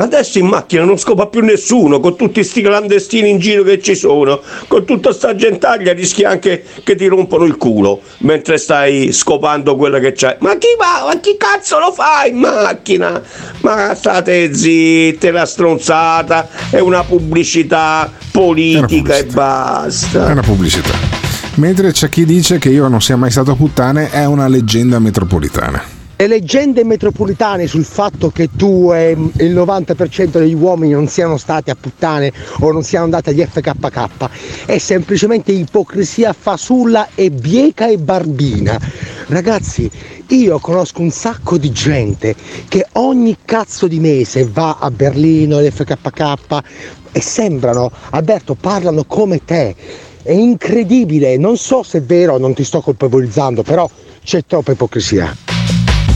[0.00, 3.96] Adesso in macchina non scopa più nessuno, con tutti sti clandestini in giro che ci
[3.96, 9.74] sono, con tutta sta gentaglia rischi anche che ti rompono il culo mentre stai scopando
[9.74, 10.36] quello che c'hai.
[10.38, 11.04] Ma chi va?
[11.04, 13.20] Ma chi cazzo lo fa in macchina?
[13.62, 20.28] Ma state zitte, la stronzata, è una pubblicità politica e basta.
[20.28, 20.94] È una pubblicità.
[21.54, 25.97] Mentre c'è chi dice che io non sia mai stato puttane è una leggenda metropolitana.
[26.20, 31.70] Le leggende metropolitane sul fatto che tu e il 90% degli uomini non siano stati
[31.70, 37.98] a puttane o non siano andati agli FKK è semplicemente ipocrisia fasulla e bieca e
[37.98, 38.80] barbina.
[39.28, 39.88] Ragazzi,
[40.26, 42.34] io conosco un sacco di gente
[42.66, 46.62] che ogni cazzo di mese va a Berlino, all'FKK
[47.12, 49.72] e sembrano, Alberto, parlano come te.
[50.20, 53.88] È incredibile, non so se è vero, non ti sto colpevolizzando, però
[54.24, 55.47] c'è troppa ipocrisia.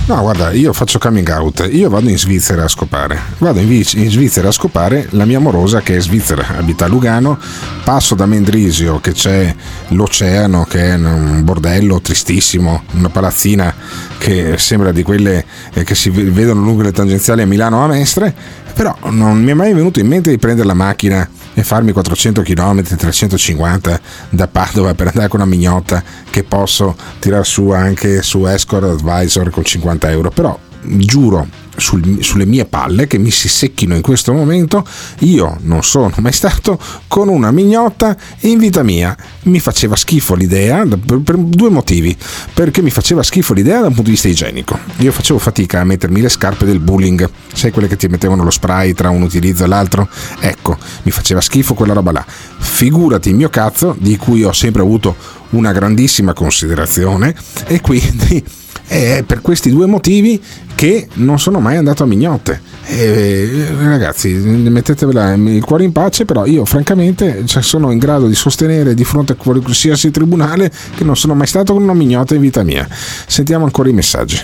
[0.05, 3.19] No, guarda, io faccio coming out, io vado in Svizzera a scopare.
[3.39, 7.39] Vado in, in Svizzera a scopare la mia amorosa che è svizzera, abita a Lugano,
[7.85, 9.55] passo da Mendrisio che c'è
[9.89, 13.73] l'oceano che è un bordello tristissimo, una palazzina
[14.19, 18.35] che sembra di quelle eh, che si vedono lungo le tangenziali a Milano a Mestre,
[18.75, 22.43] però non mi è mai venuto in mente di prendere la macchina e farmi 400
[22.43, 24.01] km, 350
[24.31, 29.51] da Padova per andare con una mignotta che posso tirar su anche su Escort Advisor
[29.51, 30.31] con 50 euro.
[30.31, 34.87] Però giuro sul- sulle mie palle che mi si secchino in questo momento,
[35.21, 36.79] io non sono mai stato
[37.09, 39.15] con una mignotta in vita mia.
[39.43, 42.17] Mi faceva schifo l'idea per, per due motivi.
[42.55, 44.79] Perché mi faceva schifo l'idea da un punto di vista igienico.
[44.99, 48.51] Io facevo fatica a mettermi le scarpe del bullying, sai quelle che ti mettevano lo
[48.51, 50.09] spray tra un utilizzo e l'altro?
[50.39, 52.25] Ecco, mi faceva schifo quella roba là.
[52.27, 55.17] Figurati il mio cazzo, di cui ho sempre avuto
[55.51, 57.35] una grandissima considerazione,
[57.67, 58.43] e quindi
[58.87, 60.41] è per questi due motivi
[60.83, 62.61] che non sono mai andato a mignotte.
[62.89, 68.35] E, ragazzi, mettetevela il cuore in pace, però io francamente cioè, sono in grado di
[68.35, 72.41] sostenere di fronte a qualsiasi tribunale che non sono mai stato con una mignotta in
[72.41, 72.85] vita mia.
[72.91, 74.41] Sentiamo ancora i messaggi.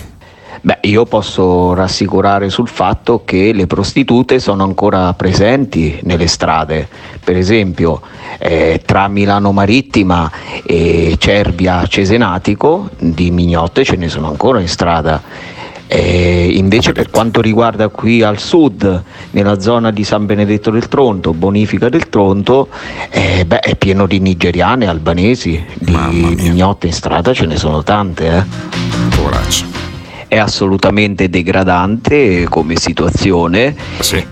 [0.60, 6.86] Beh, io posso rassicurare sul fatto che le prostitute sono ancora presenti nelle strade.
[7.22, 8.00] Per esempio,
[8.38, 10.30] eh, tra Milano Marittima
[10.64, 15.56] e Cervia Cesenatico di mignotte ce ne sono ancora in strada.
[15.90, 21.32] Eh, invece per quanto riguarda qui al sud, nella zona di San Benedetto del Tronto,
[21.32, 22.68] Bonifica del Tronto,
[23.10, 25.96] eh, beh, è pieno di nigeriane, albanesi, di
[26.36, 28.26] mignotte in strada ce ne sono tante.
[28.28, 29.77] Eh.
[30.28, 33.74] È assolutamente degradante come situazione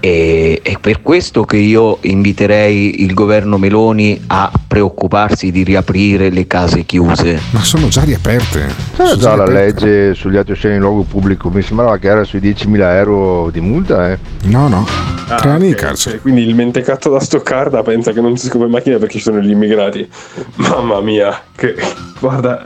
[0.00, 6.46] e è per questo che io inviterei il governo Meloni a preoccuparsi di riaprire le
[6.46, 7.40] case chiuse.
[7.52, 8.66] Ma sono già riaperte.
[8.94, 12.40] C'era già la legge sugli atti osceni in luogo pubblico, mi sembrava che era sui
[12.40, 14.18] 10.000 euro di multa, eh.
[14.44, 14.86] No, no.
[15.28, 16.16] Ah, Tre anni di ok, carcere.
[16.16, 16.22] ok.
[16.22, 19.40] Quindi il mentecatto da Stoccarda pensa che non si scopa in macchina perché ci sono
[19.40, 20.06] gli immigrati.
[20.56, 21.74] Mamma mia, che
[22.20, 22.64] guarda,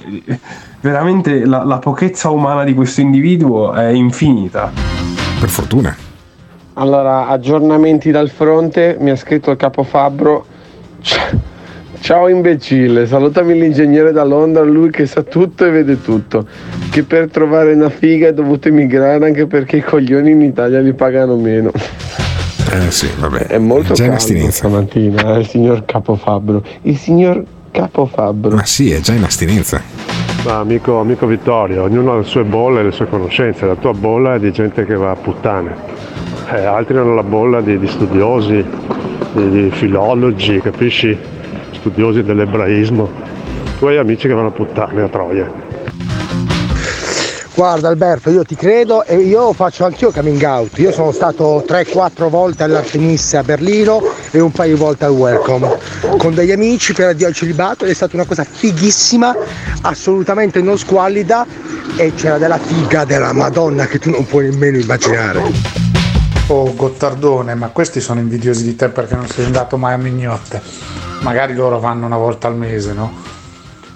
[0.81, 4.72] veramente la, la pochezza umana di questo individuo è infinita.
[5.39, 5.97] Per fortuna.
[6.74, 10.47] Allora, aggiornamenti dal fronte, mi ha scritto il capo Fabbro.
[12.01, 16.47] Ciao imbecille, salutami l'ingegnere da Londra, lui che sa tutto e vede tutto.
[16.91, 20.95] Che per trovare una figa è dovuto emigrare anche perché i coglioni in Italia li
[20.95, 21.70] pagano meno.
[22.72, 23.49] Eh sì, vabbè.
[23.49, 24.68] È molto Già astinenza.
[24.68, 26.62] stamattina, eh, il signor Capo Fabbro.
[26.83, 28.57] Il signor Capo Fabbro.
[28.57, 29.83] Ma sì, è già in astinenza.
[30.45, 33.66] Ma amico, amico Vittorio, ognuno ha le sue bolle e le sue conoscenze.
[33.66, 35.77] La tua bolla è di gente che va a puttane.
[36.51, 38.64] Eh, altri hanno la bolla di, di studiosi,
[39.33, 41.16] di, di filologi, capisci?
[41.73, 43.09] Studiosi dell'ebraismo.
[43.79, 45.68] Tu hai amici che vanno a puttane a Troia.
[47.55, 50.79] Guarda Alberto, io ti credo e io faccio anch'io coming out.
[50.79, 54.01] Io sono stato 3-4 volte all'Artemisse a Berlino
[54.31, 55.78] e un paio di volte al Welcome
[56.16, 59.35] con degli amici per addio al celibato ed è stata una cosa fighissima,
[59.83, 61.47] assolutamente non squallida
[61.97, 65.43] e c'era della figa della Madonna che tu non puoi nemmeno immaginare.
[66.47, 70.61] Oh Gottardone, ma questi sono invidiosi di te perché non sei andato mai a Mignotte.
[71.20, 73.12] Magari loro vanno una volta al mese, no?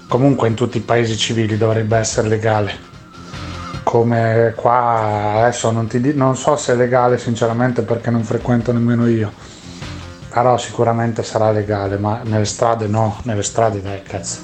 [0.06, 2.92] Comunque in tutti i paesi civili dovrebbe essere legale.
[3.82, 9.08] Come qua adesso non, ti non so se è legale sinceramente perché non frequento nemmeno
[9.08, 9.32] io.
[10.34, 14.40] Però sicuramente sarà legale, ma nelle strade no, nelle strade dai cazzo.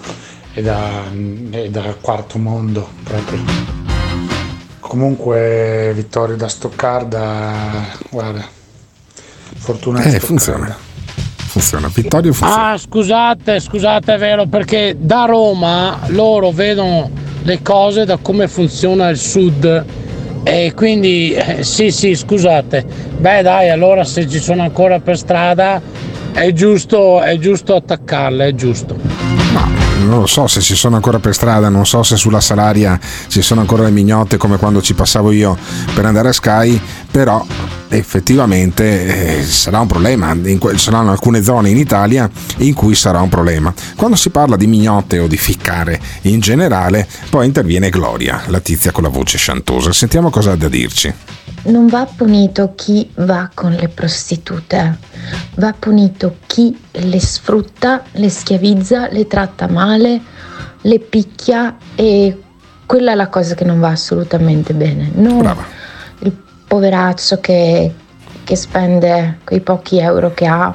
[0.52, 1.02] È da,
[1.50, 3.40] è da quarto mondo proprio.
[4.78, 7.52] Comunque Vittorio da Stoccarda,
[8.08, 8.46] guarda,
[9.56, 10.76] fortuna Eh, funziona.
[11.36, 11.90] Funziona.
[11.92, 12.70] Vittorio funziona.
[12.70, 17.10] Ah, scusate, scusate, è vero, perché da Roma loro vedono
[17.42, 19.84] le cose da come funziona il sud
[20.42, 22.84] E quindi eh, sì, sì, scusate.
[23.18, 25.80] Beh, dai, allora se ci sono ancora per strada
[26.32, 28.96] è giusto, è giusto attaccarle, è giusto.
[30.06, 33.42] non lo so se ci sono ancora per strada, non so se sulla salaria ci
[33.42, 35.56] sono ancora le mignotte come quando ci passavo io
[35.94, 36.80] per andare a Sky,
[37.10, 37.44] però
[37.90, 43.28] effettivamente eh, sarà un problema, que- saranno alcune zone in Italia in cui sarà un
[43.28, 43.72] problema.
[43.96, 48.92] Quando si parla di mignotte o di ficcare in generale, poi interviene Gloria, la tizia
[48.92, 49.92] con la voce sciantosa.
[49.92, 51.12] Sentiamo cosa ha da dirci.
[51.62, 54.98] Non va punito chi va con le prostitute,
[55.56, 60.20] va punito chi le sfrutta, le schiavizza, le tratta male,
[60.80, 62.38] le picchia e
[62.86, 65.10] quella è la cosa che non va assolutamente bene.
[65.14, 65.79] Non il
[66.70, 67.92] poveraccio che,
[68.44, 70.72] che spende quei pochi euro che ha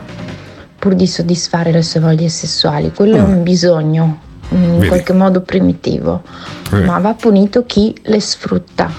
[0.77, 4.19] pur di soddisfare le sue voglie sessuali, quello è un bisogno
[4.49, 4.87] in Vedi.
[4.89, 6.21] qualche modo primitivo,
[6.73, 6.83] Eh.
[6.83, 8.91] ma va punito chi le sfrutta.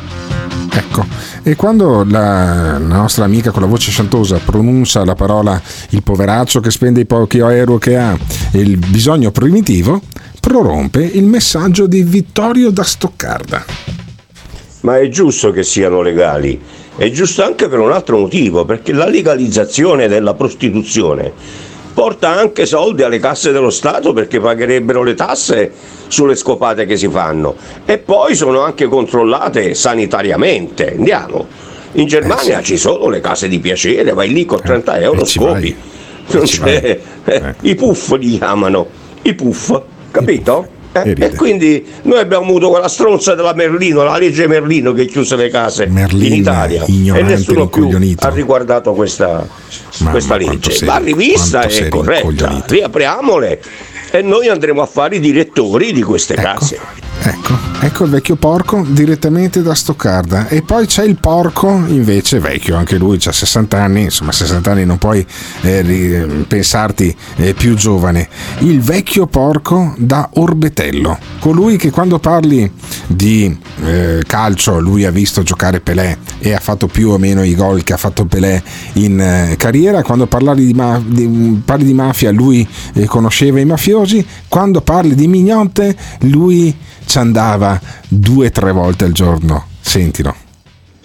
[0.72, 1.04] Ecco,
[1.42, 6.60] e quando la, la nostra amica con la voce sciantosa pronuncia la parola il poveraccio
[6.60, 8.16] che spende i pochi euro che ha
[8.52, 10.00] e il bisogno primitivo,
[10.40, 13.64] prorompe il messaggio di Vittorio da Stoccarda.
[14.80, 16.60] Ma è giusto che siano legali,
[16.96, 21.32] è giusto anche per un altro motivo, perché la legalizzazione della prostituzione
[21.92, 25.72] porta anche soldi alle casse dello Stato perché pagherebbero le tasse
[26.08, 30.94] sulle scopate che si fanno e poi sono anche controllate sanitariamente.
[30.94, 31.46] Andiamo.
[31.92, 35.74] In Germania ci sono le case di piacere, vai lì con 30 euro scopi.
[36.28, 38.86] Non c'è, eh, I puff li chiamano,
[39.22, 39.80] i puff,
[40.10, 40.68] capito?
[41.02, 45.36] Eh, e quindi noi abbiamo avuto quella stronza della Merlino, la legge Merlino che chiuse
[45.36, 46.84] le case Merlin, in Italia.
[46.84, 47.88] E nessuno più
[48.18, 49.46] ha riguardato questa,
[49.98, 50.84] Ma- questa legge.
[50.84, 53.60] Va rivista è corretta, riapriamole
[54.10, 56.78] e noi andremo a fare i direttori di queste case.
[57.22, 60.48] Ecco, ecco il vecchio porco direttamente da Stoccarda.
[60.48, 64.84] E poi c'è il porco invece vecchio, anche lui ha 60 anni, insomma 60 anni
[64.84, 65.24] non puoi
[65.62, 68.28] eh, pensarti eh, più giovane.
[68.58, 72.70] Il vecchio porco da Orbetello, colui che quando parli
[73.06, 77.54] di eh, calcio lui ha visto giocare Pelé e ha fatto più o meno i
[77.54, 78.62] gol che ha fatto Pelé
[78.94, 84.24] in eh, carriera, quando di, ma- di- parli di mafia lui eh, conosceva i mafiosi,
[84.48, 86.74] quando parli di mignotte lui
[87.06, 87.65] ci andava
[88.08, 89.66] due o tre volte al giorno.
[89.80, 90.34] Sentilo.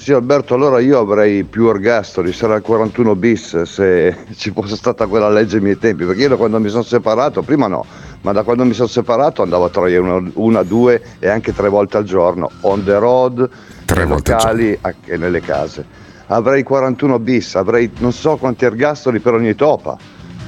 [0.02, 5.06] Sì Alberto, allora io avrei più ergastoli, sarà il 41 bis se ci fosse stata
[5.06, 7.86] quella legge ai miei tempi, perché io da quando mi sono separato, prima no,
[8.22, 11.70] ma da quando mi sono separato andavo a Troia una, una, due e anche tre
[11.70, 13.48] volte al giorno, on the road,
[13.86, 15.86] Tre locali e nelle case.
[16.26, 19.98] Avrei 41 bis, avrei non so quanti ergastoli per ogni topa.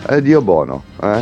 [0.10, 1.22] E Dio buono, eh?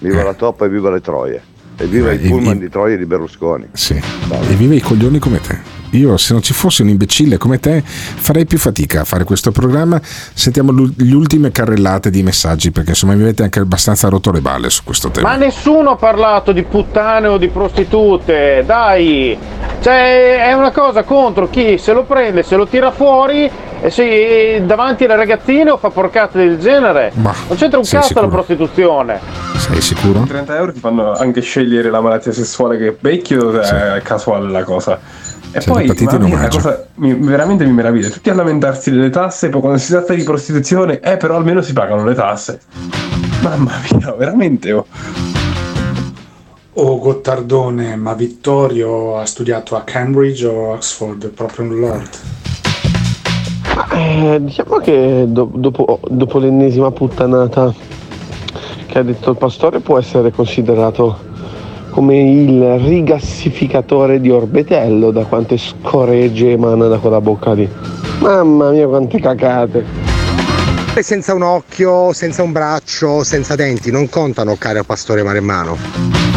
[0.00, 1.42] Viva la topa e viva le troie.
[1.78, 3.66] E viva Eh, i- pullman i- di Troia e di Berlusconi.
[3.72, 3.94] Sì.
[3.94, 5.75] E vive i coglioni come te.
[5.90, 9.50] Io, se non ci fosse un imbecille come te, farei più fatica a fare questo
[9.50, 10.00] programma.
[10.02, 14.70] Sentiamo le ultime carrellate di messaggi, perché insomma mi avete anche abbastanza rotto le balle
[14.70, 15.30] su questo tema.
[15.30, 19.38] Ma nessuno ha parlato di puttane o di prostitute, dai!
[19.80, 23.48] Cioè, è una cosa contro chi se lo prende, se lo tira fuori
[23.80, 27.12] e se davanti alle ragazzine o fa porcate del genere.
[27.14, 29.20] Ma non c'entra un cazzo la prostituzione.
[29.56, 30.24] Sei sicuro?
[30.26, 34.64] 30 euro ti fanno anche scegliere la malattia sessuale che è vecchio, è casuale la
[34.64, 34.98] cosa.
[35.56, 36.56] E Sì, poi l'epatite ma a me in la omaggio.
[36.58, 40.22] cosa mi- veramente mi meraviglia, tutti a lamentarsi delle tasse, poi quando si tratta di
[40.22, 42.60] prostituzione, eh però almeno si pagano le tasse.
[43.40, 44.86] Mamma mia, veramente oh.
[46.74, 52.08] Oh Gottardone, ma Vittorio ha studiato a Cambridge o Oxford, proprio un lord?
[53.94, 57.72] Eh, diciamo che do- dopo, dopo l'ennesima puttanata
[58.86, 61.18] che ha detto il pastore può essere considerato
[61.96, 67.66] come il rigassificatore di Orbetello da quante scoregge emana da quella bocca lì.
[68.18, 69.82] Mamma mia quante cacate.
[71.00, 75.78] Senza un occhio, senza un braccio, senza denti, non contano, caro pastore maremmano.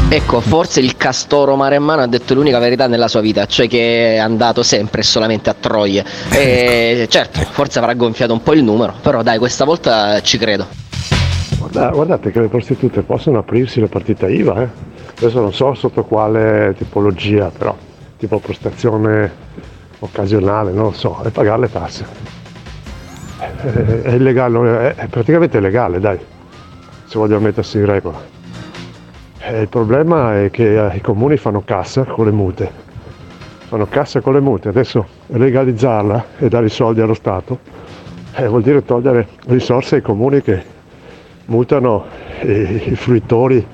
[0.07, 4.17] Ecco, forse il castoro maremmano ha detto l'unica verità nella sua vita, cioè che è
[4.17, 6.05] andato sempre e solamente a Troie.
[6.31, 10.67] E certo, forse avrà gonfiato un po' il numero, però dai, questa volta ci credo.
[11.57, 14.89] Guarda- guardate che le prostitute possono aprirsi la partita IVA, eh.
[15.19, 17.75] Adesso non so sotto quale tipologia, però
[18.17, 19.31] tipo prestazione
[19.99, 22.05] occasionale, non lo so, e pagare le tasse.
[23.37, 26.17] È illegale, è praticamente legale, dai,
[27.05, 28.17] se vogliamo mettersi in regola.
[29.39, 32.71] Eh, il problema è che eh, i comuni fanno cassa con le mute,
[33.67, 37.59] fanno cassa con le mute, adesso legalizzarla e dare i soldi allo Stato
[38.35, 40.61] eh, vuol dire togliere risorse ai comuni che
[41.45, 42.05] mutano
[42.41, 43.65] i, i fruitori,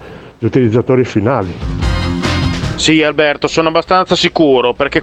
[0.45, 1.53] utilizzatori finali.
[2.75, 5.01] Sì, Alberto, sono abbastanza sicuro perché.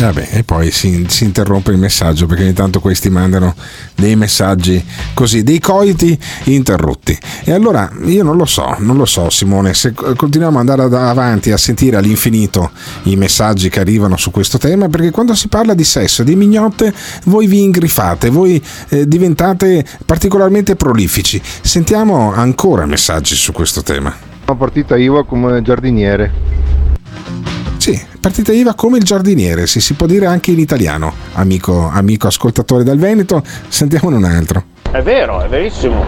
[0.00, 3.54] Qua- E, vabbè, e poi si, si, interrompe il messaggio perché ogni tanto questi mandano
[3.94, 4.82] dei messaggi
[5.14, 7.16] così, dei coiti interrotti.
[7.44, 11.52] E allora io non lo so, non lo so Simone, se continuiamo ad andare avanti
[11.52, 12.70] a sentire all'infinito
[13.04, 16.34] i messaggi che arrivano su questo tema, perché quando si parla di sesso e di
[16.34, 16.92] mignotte
[17.24, 21.40] voi vi ingrifate, voi eh, diventate particolarmente prolifici.
[21.60, 24.14] Sentiamo ancora messaggi su questo tema.
[24.46, 27.49] Una partita IVA come giardiniere.
[27.90, 32.28] Sì, partita IVA come il giardiniere, si, si può dire anche in italiano, amico, amico
[32.28, 34.62] ascoltatore del Veneto, sentiamone un altro.
[34.92, 36.06] È vero, è verissimo.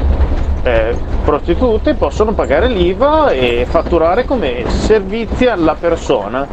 [0.62, 6.46] Eh, prostitute possono pagare l'IVA e fatturare come servizi alla persona,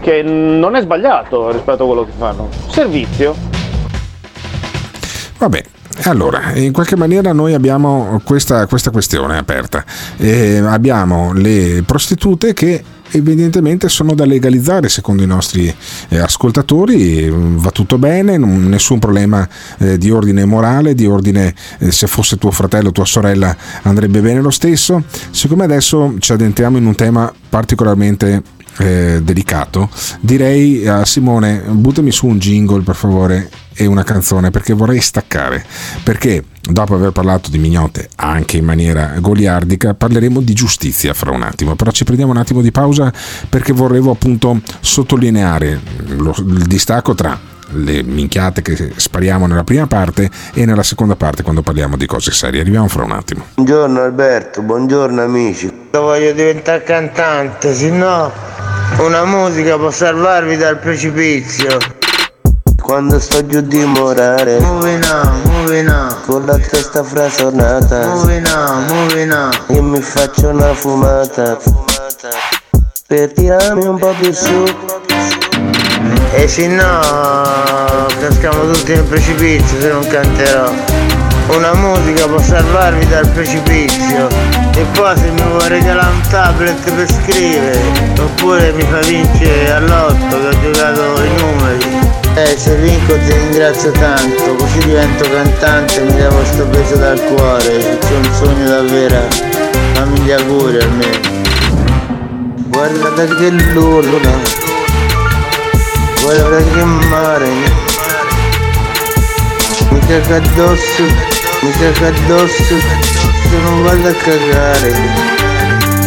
[0.00, 2.50] che non è sbagliato rispetto a quello che fanno.
[2.68, 3.34] Servizio.
[5.38, 5.62] Vabbè,
[6.04, 9.82] allora, in qualche maniera noi abbiamo questa, questa questione aperta.
[10.18, 15.72] Eh, abbiamo le prostitute che evidentemente sono da legalizzare secondo i nostri
[16.08, 19.48] eh, ascoltatori, va tutto bene, nessun problema
[19.78, 24.20] eh, di ordine morale, di ordine eh, se fosse tuo fratello o tua sorella andrebbe
[24.20, 25.04] bene lo stesso.
[25.30, 28.42] Siccome adesso ci addentriamo in un tema particolarmente
[28.78, 29.90] eh, delicato,
[30.20, 35.64] direi a Simone buttami su un jingle per favore e una canzone perché vorrei staccare
[36.02, 41.42] perché dopo aver parlato di mignotte anche in maniera goliardica parleremo di giustizia fra un
[41.42, 43.12] attimo però ci prendiamo un attimo di pausa
[43.48, 45.80] perché vorrevo appunto sottolineare
[46.16, 51.42] lo, il distacco tra le minchiate che spariamo nella prima parte e nella seconda parte
[51.42, 52.60] quando parliamo di cose serie.
[52.60, 53.46] Arriviamo fra un attimo.
[53.54, 55.66] Buongiorno Alberto, buongiorno amici.
[55.92, 58.30] Io voglio diventare cantante, se no
[58.98, 61.78] una musica può salvarvi dal precipizio.
[62.82, 66.16] Quando sto giù di morare Moving on, moving on.
[66.26, 69.50] Con la testa frasonata Moving on, moving on.
[69.68, 71.58] Io mi faccio una fumata.
[73.06, 74.64] Per tirarmi un po' più su.
[76.32, 77.00] E se no
[78.20, 80.70] Caschiamo tutti nel precipizio se non canterò.
[81.54, 84.26] Una musica può salvarvi dal precipizio.
[84.74, 87.80] E poi se mi vuoi regalare un tablet per scrivere
[88.18, 91.91] oppure mi fa vincere all'otto che ho giocato i numeri
[92.34, 97.98] eh se vinco ti ringrazio tanto così divento cantante mi levo questo peso dal cuore
[97.98, 99.28] c'è un sogno davvero
[99.94, 101.20] fammi gli auguri almeno
[102.66, 104.40] guarda che luna
[106.22, 107.90] guarda che mare
[109.92, 111.02] mi caga addosso,
[111.60, 114.94] mi caga addosso, se non vado a cagare.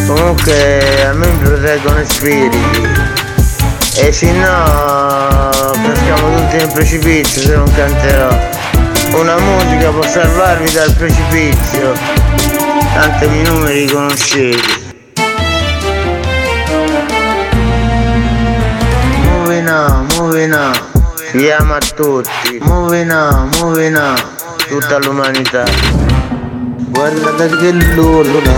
[0.07, 2.94] Comunque a me mi proteggono spiriti.
[3.97, 8.27] E se no caschiamo tutti nel precipizio se non canterò.
[9.13, 11.93] Una musica può salvarvi dal precipizio.
[12.93, 14.93] Tanto i numeri conoscete.
[19.23, 20.73] Moving on, moving on.
[21.31, 24.15] Chiama a tutti, moving on, moving on,
[24.67, 25.63] tutta l'umanità.
[26.89, 28.53] Guarda che luna,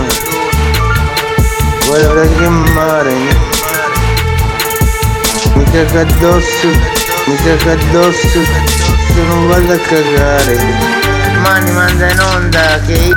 [1.86, 3.14] guarda che mare,
[5.58, 6.68] mi caga addosso,
[7.26, 8.40] mi caga addosso,
[9.12, 10.56] se non vado a cagare.
[11.42, 13.14] Mani manda in onda che io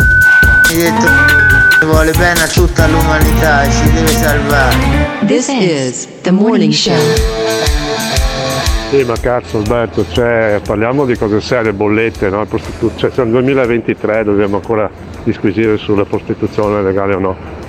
[0.69, 4.75] mi detto vuole bene a tutta l'umanità e ci deve salvare.
[5.27, 6.97] This is the morning show.
[8.89, 12.45] Sì, ma cazzo Alberto, cioè, parliamo di cose serie, bollette, no?
[12.45, 14.89] Prostitu- cioè, siamo nel 2023, dobbiamo ancora
[15.23, 17.60] disquisire sulla prostituzione legale o no.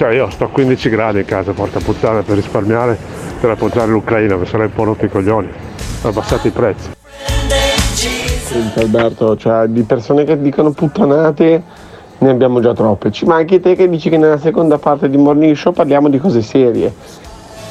[0.00, 2.96] Cioè io sto a 15 gradi in casa, porca puttana, per risparmiare,
[3.38, 5.46] per appoggiare l'Ucraina, mi sarei un po' rotto i coglioni.
[6.00, 6.90] Abbassate i prezzi.
[7.04, 11.62] Senti Alberto, cioè di persone che dicono puttanate
[12.16, 13.10] ne abbiamo già troppe.
[13.10, 16.40] Ci manchi te che dici che nella seconda parte di Morning Show parliamo di cose
[16.40, 16.94] serie.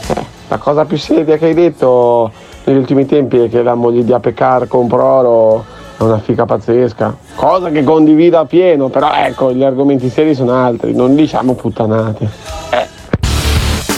[0.09, 2.31] Eh, la cosa più seria che hai detto
[2.65, 5.65] negli ultimi tempi è che la moglie di Apecar compra oro
[5.99, 7.15] è una fica pazzesca.
[7.35, 12.29] Cosa che condivido a pieno, però ecco, gli argomenti seri sono altri, non diciamo puttanate.
[12.71, 12.88] Eh.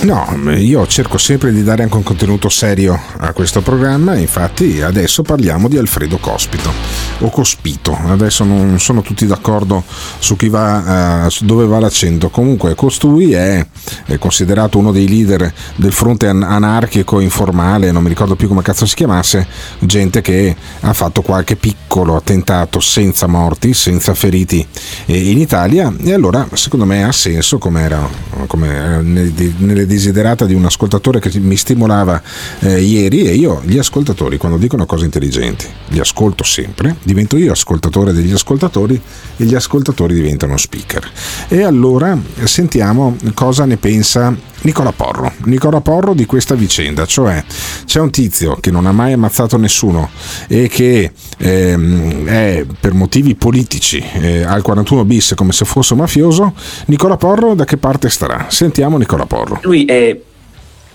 [0.02, 5.22] No, io cerco sempre di dare anche un contenuto serio a questo programma, infatti adesso
[5.22, 6.74] parliamo di Alfredo Cospito
[7.20, 9.84] o Cospito, adesso non sono tutti d'accordo
[10.18, 13.64] su chi va, su dove va l'accento, comunque costui è,
[14.06, 18.88] è, considerato uno dei leader del fronte anarchico informale, non mi ricordo più come cazzo
[18.88, 19.46] si chiamasse,
[19.82, 24.66] gente che ha fatto qualche piccolo attentato senza morti, senza feriti
[25.06, 25.94] in Italia.
[26.02, 28.10] E allora secondo me ha senso come era,
[28.48, 32.22] come nelle desiderata di un ascoltatore che mi stimolava
[32.60, 37.52] eh, ieri e io gli ascoltatori quando dicono cose intelligenti li ascolto sempre, divento io
[37.52, 39.00] ascoltatore degli ascoltatori
[39.38, 41.10] e gli ascoltatori diventano speaker.
[41.50, 45.32] E allora sentiamo cosa ne pensa Nicola Porro.
[45.46, 47.44] Nicola Porro di questa vicenda, cioè
[47.86, 50.10] c'è un tizio che non ha mai ammazzato nessuno
[50.48, 56.54] e che ehm, è per motivi politici eh, al 41 bis come se fosse mafioso.
[56.86, 58.48] Nicola Porro da che parte starà?
[58.50, 59.60] Sentiamo Nicola Porro.
[59.64, 60.20] Lui è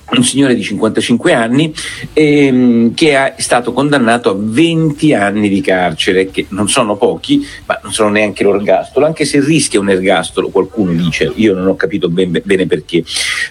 [0.09, 1.75] un signore di 55 anni
[2.13, 7.79] ehm, che è stato condannato a 20 anni di carcere, che non sono pochi, ma
[7.83, 12.09] non sono neanche l'ergastolo, anche se rischia un ergastolo, qualcuno dice, io non ho capito
[12.09, 13.03] ben, bene perché,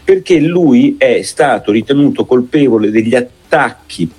[0.03, 4.09] perché lui è stato ritenuto colpevole degli attacchi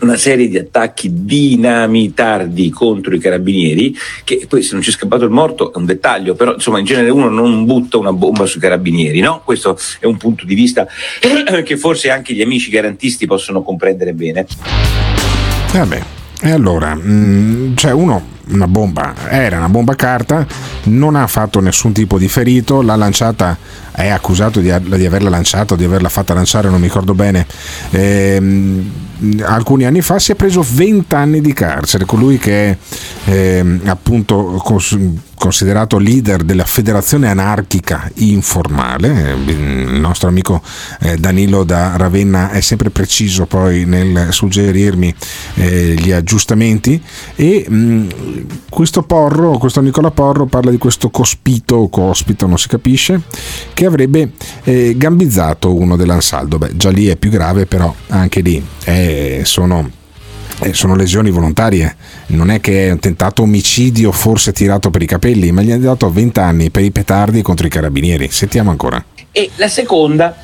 [0.00, 3.94] una serie di attacchi dinamitardi contro i carabinieri,
[4.24, 7.10] che poi se non c'è scappato il morto è un dettaglio, però insomma in genere
[7.10, 9.42] uno non butta una bomba sui carabinieri, no?
[9.44, 10.86] Questo è un punto di vista
[11.64, 14.46] che forse anche gli amici garantisti possono comprendere bene.
[15.72, 16.02] Vabbè,
[16.42, 20.46] e allora, mh, cioè uno una bomba, era una bomba carta,
[20.84, 23.56] non ha fatto nessun tipo di ferito, l'ha lanciata,
[23.92, 27.46] è accusato di, di averla lanciata o di averla fatta lanciare, non mi ricordo bene.
[27.90, 28.90] Ehm,
[29.42, 32.76] alcuni anni fa si è preso 20 anni di carcere, colui che è
[33.26, 34.98] eh, appunto cons-
[35.34, 40.62] considerato leader della federazione anarchica informale, il nostro amico
[41.00, 45.14] eh, Danilo da Ravenna è sempre preciso poi nel suggerirmi
[45.54, 47.02] eh, gli aggiustamenti
[47.34, 48.06] e mh,
[48.68, 53.22] questo Porro, questo Nicola Porro parla di questo cospito o cospito, non si capisce,
[53.74, 54.32] che avrebbe
[54.64, 59.98] eh, gambizzato uno dell'Ansaldo, beh già lì è più grave però anche lì eh, sono
[60.62, 61.96] eh, sono lesioni volontarie,
[62.28, 65.84] non è che è un tentato omicidio forse tirato per i capelli, ma gli hanno
[65.84, 68.28] dato 20 anni per i petardi contro i carabinieri.
[68.30, 69.02] Sentiamo ancora.
[69.32, 70.36] E la seconda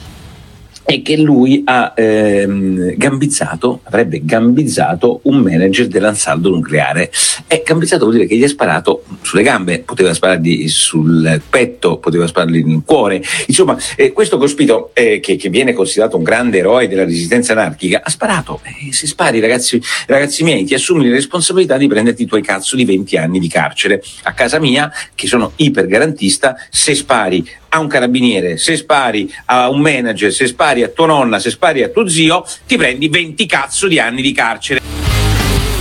[0.87, 7.11] è che lui ha ehm, gambizzato, avrebbe gambizzato un manager dell'ansaldo nucleare.
[7.49, 12.29] E gambizzato vuol dire che gli ha sparato sulle gambe, poteva sparargli sul petto, poteva
[12.29, 13.21] sparargli nel cuore.
[13.47, 18.03] Insomma, eh, questo cospito, eh, che, che, viene considerato un grande eroe della resistenza anarchica,
[18.05, 18.61] ha sparato.
[18.63, 22.77] Eh, se spari, ragazzi, ragazzi miei, ti assumi la responsabilità di prenderti i tuoi cazzo
[22.77, 24.01] di 20 anni di carcere.
[24.23, 29.81] A casa mia, che sono ipergarantista, se spari a un carabiniere, se spari a un
[29.81, 33.87] manager, se spari a tua nonna, se spari a tuo zio, ti prendi 20 cazzo
[33.87, 34.81] di anni di carcere.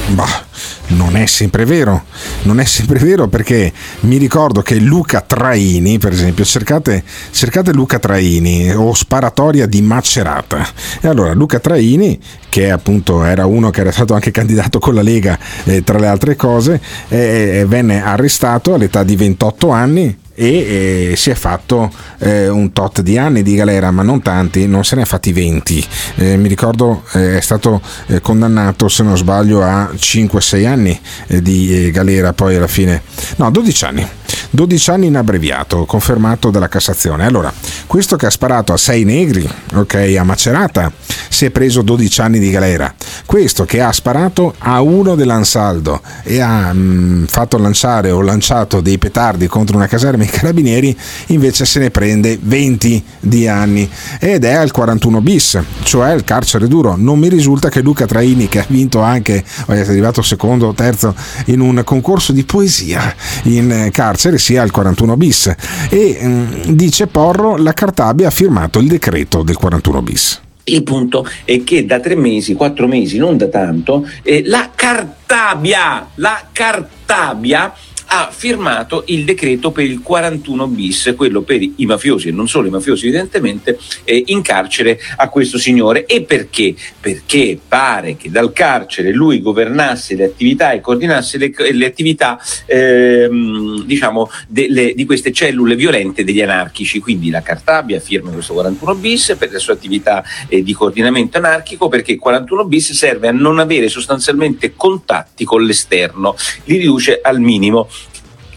[0.08, 0.46] Bah,
[0.88, 2.06] non è sempre vero,
[2.44, 7.98] non è sempre vero perché mi ricordo che Luca Traini, per esempio, cercate, cercate Luca
[7.98, 10.66] Traini o sparatoria di Macerata.
[11.02, 15.02] E allora Luca Traini, che appunto era uno che era stato anche candidato con la
[15.02, 21.16] Lega, eh, tra le altre cose, eh, venne arrestato all'età di 28 anni e eh,
[21.16, 24.96] si è fatto eh, un tot di anni di galera, ma non tanti, non se
[24.96, 25.88] ne ha fatti 20.
[26.16, 31.42] Eh, mi ricordo eh, è stato eh, condannato, se non sbaglio, a 5-6 anni eh,
[31.42, 33.02] di galera, poi alla fine,
[33.38, 34.08] no, 12 anni.
[34.50, 37.26] 12 anni in abbreviato, confermato dalla Cassazione.
[37.26, 37.52] Allora,
[37.88, 40.92] questo che ha sparato a 6 negri, ok, a Macerata,
[41.30, 42.94] si è preso 12 anni di galera.
[43.26, 48.80] Questo che ha sparato a uno dell'Ansaldo e ha mh, mm, fatto lanciare o lanciato
[48.80, 50.96] dei petardi contro una caserma i carabinieri,
[51.28, 53.90] invece se ne prende 20 di anni
[54.20, 56.96] ed è al 41 bis, cioè il carcere duro.
[56.96, 61.14] Non mi risulta che Luca Traini, che ha vinto anche, è arrivato secondo o terzo
[61.46, 63.14] in un concorso di poesia
[63.44, 65.54] in carcere, sia al 41 bis.
[65.90, 70.42] E mm, dice Porro, la Cartabia ha firmato il decreto del 41 bis.
[70.68, 76.08] Il punto è che da tre mesi, quattro mesi, non da tanto, eh, la Cartabia,
[76.16, 77.72] la Cartabia
[78.16, 82.68] ha firmato il decreto per il 41 bis, quello per i mafiosi e non solo
[82.68, 86.06] i mafiosi evidentemente, eh, in carcere a questo signore.
[86.06, 86.74] E perché?
[86.98, 93.84] Perché pare che dal carcere lui governasse le attività e coordinasse le, le attività ehm,
[93.84, 97.00] diciamo delle, di queste cellule violente degli anarchici.
[97.00, 101.90] Quindi la Cartabia firma questo 41 bis per le sue attività eh, di coordinamento anarchico
[101.90, 107.42] perché il 41 bis serve a non avere sostanzialmente contatti con l'esterno, li riduce al
[107.42, 107.90] minimo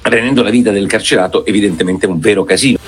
[0.08, 2.78] rendendo la vita del carcerato evidentemente un vero casino.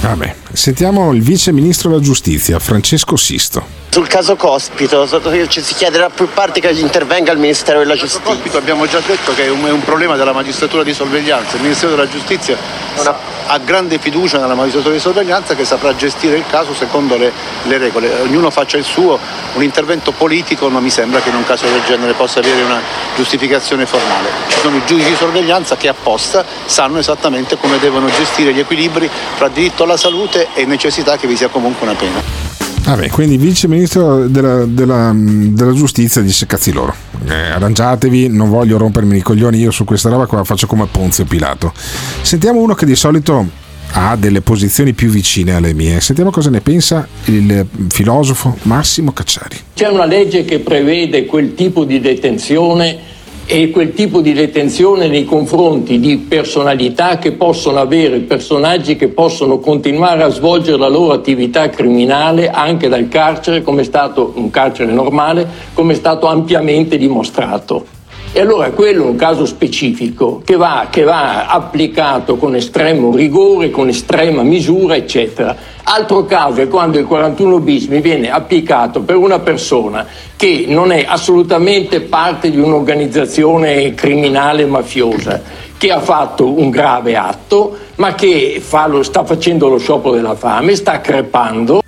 [0.00, 3.64] Vabbè, sentiamo il vice ministro della giustizia, Francesco Sisto.
[3.88, 5.08] Sul caso Cospito
[5.48, 8.20] ci si chiederà più parte che intervenga il Ministero della Giustizia.
[8.20, 11.56] Cospito abbiamo già detto che è un, è un, problema della magistratura di sorveglianza.
[11.56, 12.54] Il Ministero della Giustizia
[12.96, 13.00] no.
[13.02, 13.16] ha
[13.62, 17.32] grande fiducia nella magistratura di sorveglianza che saprà gestire il caso secondo le,
[17.64, 18.20] le, regole.
[18.20, 19.18] Ognuno faccia il suo,
[19.54, 22.80] un intervento politico non mi sembra che in un caso del genere possa avere una
[23.14, 24.28] giustificazione formale.
[24.48, 29.08] Ci sono i giudici di sorveglianza che apposta sanno esattamente come devono gestire gli equilibri
[29.36, 32.53] tra diritto alla salute e necessità che vi sia comunque una pena.
[32.84, 36.94] Vabbè, quindi il vice ministro della, della- della giustizia dice cazzi loro.
[37.26, 41.24] Eh, arrangiatevi, non voglio rompermi i coglioni io su questa roba qua, faccio come Ponzio
[41.24, 41.72] Pilato.
[42.20, 43.62] Sentiamo uno che di solito
[43.92, 46.00] ha delle posizioni più vicine alle mie.
[46.00, 49.56] Sentiamo cosa ne pensa il filosofo Massimo Cacciari.
[49.74, 52.98] C'è una legge che prevede quel tipo di detenzione
[53.46, 59.58] e quel tipo di detenzione nei confronti di personalità che possono avere, personaggi che possono
[59.58, 64.92] continuare a svolgere la loro attività criminale anche dal carcere, come è stato un carcere
[64.92, 68.02] normale, come è stato ampiamente dimostrato.
[68.36, 73.70] E allora quello è un caso specifico che va, che va applicato con estremo rigore,
[73.70, 75.54] con estrema misura, eccetera.
[75.84, 80.04] Altro caso è quando il 41 bis mi viene applicato per una persona
[80.34, 85.40] che non è assolutamente parte di un'organizzazione criminale mafiosa,
[85.78, 90.34] che ha fatto un grave atto, ma che fa lo- sta facendo lo sciopero della
[90.34, 91.83] fame, sta crepando.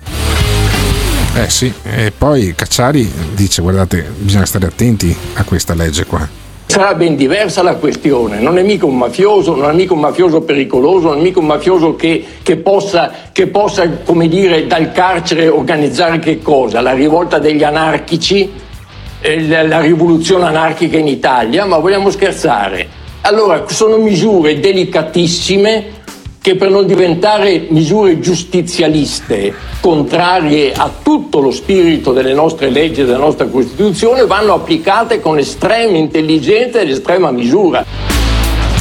[1.37, 6.27] Eh sì, e poi Cacciari dice guardate, bisogna stare attenti a questa legge qua.
[6.65, 10.41] Sarà ben diversa la questione, non è mica un mafioso, non è mica un mafioso
[10.41, 15.47] pericoloso, non è mica un mafioso che, che possa, che possa, come dire, dal carcere
[15.47, 16.81] organizzare che cosa?
[16.81, 18.51] La rivolta degli anarchici,
[19.21, 22.87] la rivoluzione anarchica in Italia, ma vogliamo scherzare?
[23.21, 25.85] Allora, sono misure delicatissime
[26.47, 33.03] che per non diventare misure giustizialiste, contrarie a tutto lo spirito delle nostre leggi e
[33.05, 37.83] della nostra Costituzione, vanno applicate con estrema intelligenza ed estrema misura.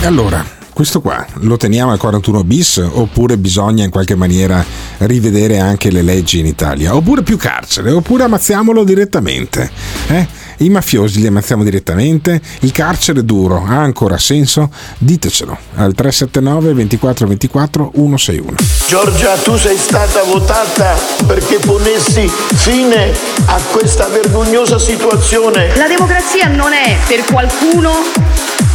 [0.04, 4.64] Allora, questo qua lo teniamo al 41 bis oppure bisogna in qualche maniera
[4.98, 6.94] rivedere anche le leggi in Italia?
[6.94, 7.90] Oppure più carcere?
[7.90, 9.68] Oppure ammazziamolo direttamente?
[10.06, 10.26] Eh?
[10.58, 12.40] I mafiosi li ammazziamo direttamente?
[12.60, 14.70] Il carcere duro ha ancora senso?
[14.98, 18.54] Ditecelo al 379 24 24 161.
[18.88, 20.96] Giorgia, tu sei stata votata
[21.26, 23.12] perché ponessi fine
[23.46, 25.76] a questa vergognosa situazione.
[25.76, 27.92] La democrazia non è per qualcuno,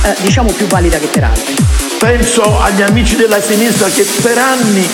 [0.03, 1.55] eh, diciamo, più valida che per altri.
[1.97, 4.87] Penso agli amici della sinistra che per anni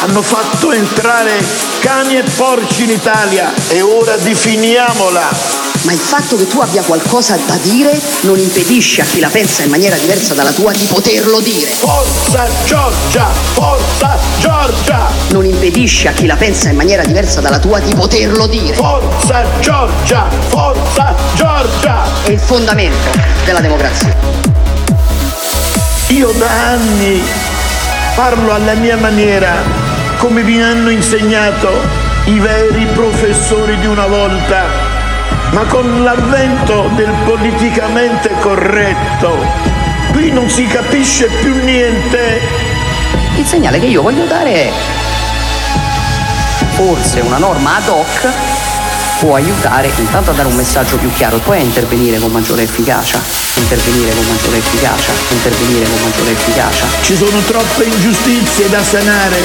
[0.00, 1.44] hanno fatto entrare
[1.80, 5.67] cani e porci in Italia e ora definiamola.
[5.82, 9.62] Ma il fatto che tu abbia qualcosa da dire non impedisce a chi la pensa
[9.62, 11.70] in maniera diversa dalla tua di poterlo dire.
[11.70, 13.26] Forza Giorgia!
[13.52, 15.06] Forza Giorgia!
[15.28, 18.74] Non impedisce a chi la pensa in maniera diversa dalla tua di poterlo dire.
[18.74, 20.28] Forza Giorgia!
[20.48, 22.04] Forza Giorgia!
[22.24, 24.14] È il fondamento della democrazia.
[26.08, 27.22] Io da anni
[28.14, 29.62] parlo alla mia maniera,
[30.16, 31.70] come mi hanno insegnato
[32.24, 34.97] i veri professori di una volta,
[35.52, 39.36] ma con l'avvento del politicamente corretto,
[40.12, 42.40] qui non si capisce più niente.
[43.36, 44.72] Il segnale che io voglio dare è
[46.74, 48.28] forse una norma ad hoc
[49.18, 53.18] può aiutare intanto a dare un messaggio più chiaro, poi a intervenire con maggiore efficacia,
[53.54, 59.36] intervenire con maggiore efficacia, intervenire con maggiore efficacia, Ci sono troppe ingiustizie da sanare,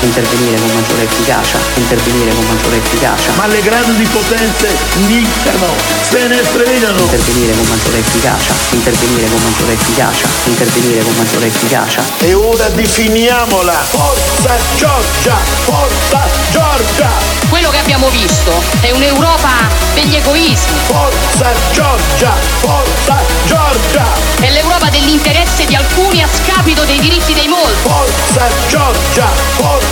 [0.00, 4.68] intervenire con maggiore efficacia, intervenire con maggiore efficacia, ma le grandi potenze
[5.06, 5.66] dictano,
[6.08, 7.00] se ne fregano.
[7.00, 12.02] intervenire con maggiore efficacia, intervenire con maggiore efficacia, intervenire con maggiore efficacia.
[12.18, 13.72] E ora definiamola!
[13.72, 15.36] Forza Giorgia!
[15.64, 16.20] Forza
[16.50, 17.10] Giorgia!
[17.48, 20.78] Quello che abbiamo visto è un'Europa degli egoismi.
[20.86, 22.32] Forza Giorgia!
[22.60, 23.16] Forza
[23.46, 24.06] Giorgia!
[24.40, 27.88] È l'Europa dell'interesse di alcuni a scapito dei diritti dei molti.
[27.88, 29.26] Forza Giorgia!
[29.56, 29.87] Forza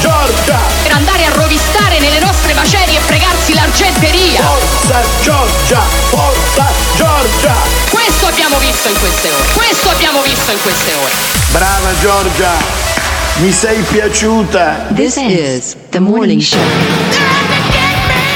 [0.00, 0.58] Giorgia!
[0.82, 4.40] Per andare a rovistare nelle nostre macerie e fregarsi l'argenteria.
[4.42, 5.80] Forza Giorgia!
[6.10, 6.66] Forza
[6.96, 7.54] Giorgia!
[7.90, 9.44] Questo abbiamo visto in queste ore.
[9.54, 11.12] Questo abbiamo visto in queste ore.
[11.50, 12.52] Brava Giorgia!
[13.36, 14.88] Mi sei piaciuta!
[14.94, 16.60] This is the morning show.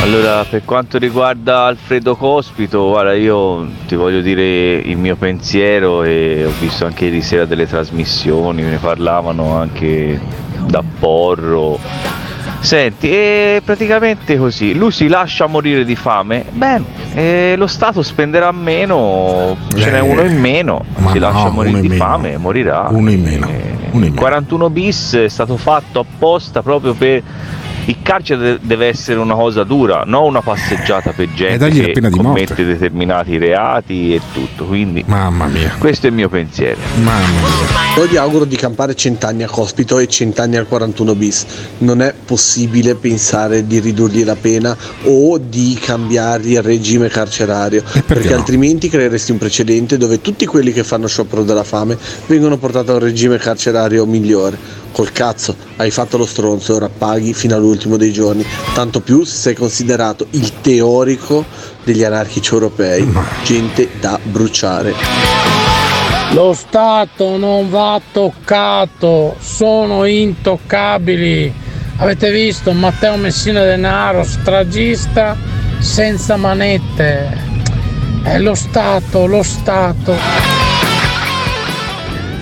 [0.03, 6.47] Allora, per quanto riguarda Alfredo Cospito, guarda, io ti voglio dire il mio pensiero e
[6.47, 10.19] ho visto anche ieri sera delle trasmissioni, ne parlavano anche
[10.67, 11.79] da Porro.
[12.61, 19.57] Senti, e praticamente così, lui si lascia morire di fame, bene, lo Stato spenderà meno,
[19.75, 22.05] ce n'è Eh, uno in meno, ma si lascia no, morire uno in di meno.
[22.05, 22.87] fame, morirà.
[22.91, 23.47] Uno in meno.
[23.93, 24.15] Uno in meno.
[24.21, 27.23] 41 bis è stato fatto apposta proprio per
[27.91, 32.23] il carcere de- deve essere una cosa dura, non una passeggiata per gente che commette
[32.23, 32.65] morte.
[32.65, 34.65] determinati reati e tutto.
[34.65, 35.75] Quindi Mamma mia.
[35.79, 36.79] questo è il mio pensiero.
[37.03, 38.03] Mamma mia.
[38.03, 41.45] Io gli auguro di campare cent'anni a Cospito e cent'anni al 41 bis.
[41.79, 48.31] Non è possibile pensare di ridurgli la pena o di cambiargli il regime carcerario, perché,
[48.31, 48.37] no?
[48.37, 52.95] altrimenti creeresti un precedente dove tutti quelli che fanno sciopero della fame vengono portati a
[52.95, 54.79] un regime carcerario migliore.
[54.93, 58.45] Col cazzo, hai fatto lo stronzo e ora paghi fino all'ultimo dei giorni.
[58.75, 61.45] Tanto più se sei considerato il teorico
[61.85, 63.09] degli anarchici europei.
[63.45, 64.95] Gente da bruciare.
[66.33, 71.53] Lo Stato non va toccato, sono intoccabili.
[71.97, 75.37] Avete visto Matteo Messina Denaro, stragista
[75.81, 77.37] senza manette.
[78.23, 80.70] È lo Stato, lo Stato.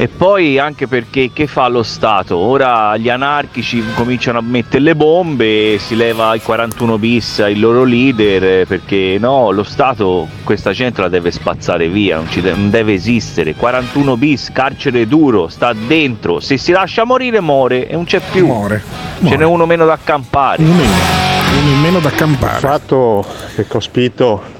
[0.01, 2.37] E poi anche perché che fa lo Stato?
[2.37, 7.83] Ora gli anarchici cominciano a mettere le bombe, si leva il 41 bis il loro
[7.83, 12.53] leader eh, perché no, lo Stato questa gente la deve spazzare via, non, ci de-
[12.53, 13.57] non deve esistere.
[13.57, 18.47] 41 bis, carcere duro, sta dentro, se si lascia morire muore e non c'è più.
[18.47, 18.81] Muore.
[19.25, 20.63] Ce n'è uno meno da accampare.
[20.63, 22.55] Uno in meno da campare.
[22.55, 23.27] Il fatto
[23.57, 24.58] che Cospito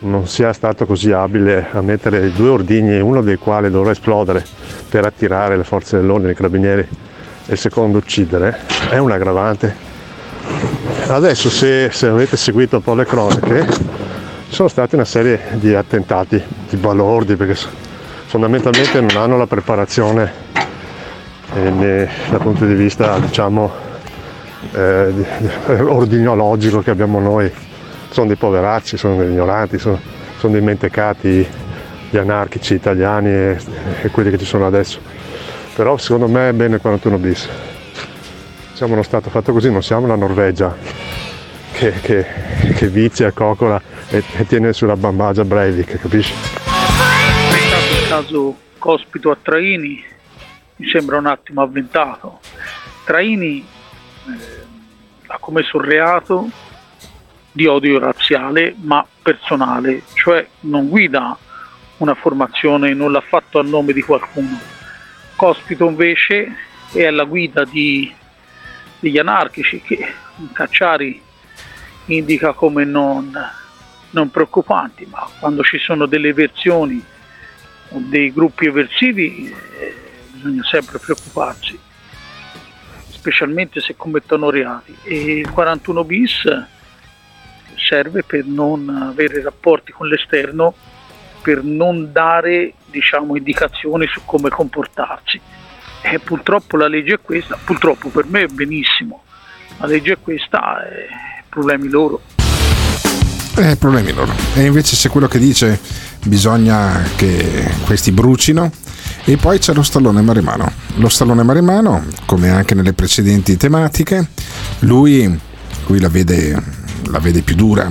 [0.00, 4.44] non sia stato così abile a mettere due ordigni, uno dei quali dovrà esplodere
[4.88, 6.86] per attirare le forze dell'ordine, i carabinieri,
[7.46, 8.58] e il secondo uccidere,
[8.90, 9.74] è un aggravante.
[11.06, 13.66] Adesso se, se avete seguito un po' le cronache,
[14.48, 17.56] sono stati una serie di attentati, di balordi, perché
[18.26, 20.32] fondamentalmente non hanno la preparazione
[21.54, 23.70] eh, né, dal punto di vista diciamo
[24.72, 25.12] eh,
[25.86, 27.50] ordignologico che abbiamo noi
[28.16, 30.00] sono dei poveracci, sono degli ignoranti, sono,
[30.38, 31.46] sono dei mentecati
[32.08, 33.58] gli anarchici italiani e,
[34.00, 35.00] e, quelli che ci sono adesso.
[35.74, 37.46] Però secondo me è bene il 41 bis.
[38.72, 40.74] Siamo uno Stato fatto così, non siamo la Norvegia
[41.72, 42.26] che, che,
[42.74, 43.78] che vizia, coccola
[44.08, 46.32] e, e, tiene sulla bambagia Breivik, capisci?
[46.32, 50.02] Il caso Cospito a Traini
[50.76, 52.40] mi sembra un attimo avventato.
[53.04, 54.64] Traini eh,
[55.26, 56.48] ha commesso un reato
[57.56, 61.34] di odio razziale ma personale, cioè non guida
[61.96, 64.60] una formazione, non l'ha fatto a nome di qualcuno.
[65.34, 66.54] Cospito invece
[66.92, 68.14] è alla guida di,
[68.98, 70.06] degli anarchici che
[70.52, 71.18] Cacciari
[72.06, 73.34] indica come non,
[74.10, 77.02] non preoccupanti, ma quando ci sono delle versioni
[77.88, 79.94] o dei gruppi eversivi eh,
[80.32, 81.78] bisogna sempre preoccuparsi,
[83.08, 84.94] specialmente se commettono reati.
[85.04, 86.74] E il 41 bis
[87.76, 90.74] serve per non avere rapporti con l'esterno,
[91.42, 95.40] per non dare diciamo, indicazioni su come comportarsi.
[96.02, 99.22] E purtroppo la legge è questa, purtroppo per me è benissimo,
[99.78, 101.06] la legge è questa, eh,
[101.48, 102.20] problemi loro.
[103.56, 104.32] Eh, problemi loro.
[104.54, 105.80] E invece se quello che dice
[106.26, 108.70] bisogna che questi brucino.
[109.24, 110.70] E poi c'è lo stallone maremano.
[110.96, 114.28] Lo stallone maremano, come anche nelle precedenti tematiche,
[114.80, 115.38] lui,
[115.86, 117.90] lui la vede la vede più dura,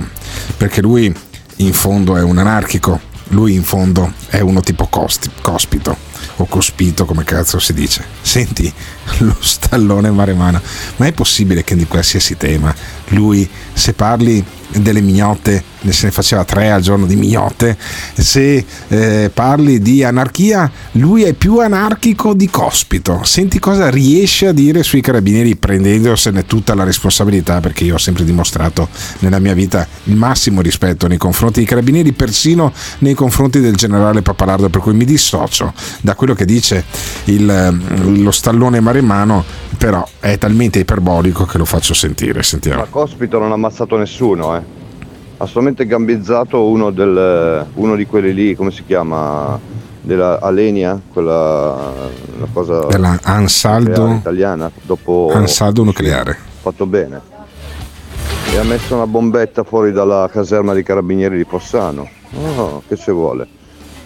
[0.56, 1.14] perché lui
[1.56, 7.04] in fondo è un anarchico, lui in fondo è uno tipo costi, cospito o cospito
[7.04, 8.04] come cazzo si dice.
[8.20, 8.72] Senti
[9.18, 10.60] lo stallone maremano,
[10.96, 12.74] ma è possibile che di qualsiasi tema
[13.08, 17.76] lui se parli delle mignotte, se ne faceva tre al giorno di mignotte,
[18.14, 23.20] se eh, parli di anarchia, lui è più anarchico di Cospito.
[23.22, 28.24] Senti cosa riesce a dire sui carabinieri prendendosene tutta la responsabilità, perché io ho sempre
[28.24, 28.88] dimostrato
[29.20, 34.22] nella mia vita il massimo rispetto nei confronti dei carabinieri, persino nei confronti del generale
[34.22, 36.84] Papalardo, per cui mi dissocio da quello che dice
[37.24, 37.78] il,
[38.20, 39.44] lo stallone maremano,
[39.78, 42.42] però è talmente iperbolico che lo faccio sentire.
[42.42, 42.80] Sentiamo.
[42.80, 44.62] Ma Cospito non ha ammazzato nessuno, eh.
[45.36, 49.74] Ha solamente gambizzato uno, del, uno di quelli lì, come si chiama?
[50.00, 56.38] Della Alenia, quella una cosa della Ansaldo italiana, dopo Ansaldo nucleare.
[56.60, 57.20] Fatto bene.
[58.52, 62.08] E ha messo una bombetta fuori dalla caserma dei carabinieri di Fossano.
[62.56, 63.48] Oh, che ci vuole?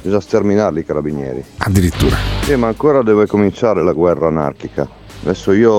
[0.00, 1.44] Bisogna sterminarli i carabinieri.
[1.58, 2.16] Addirittura.
[2.42, 4.88] Sì, ma ancora deve cominciare la guerra anarchica.
[5.22, 5.70] Adesso io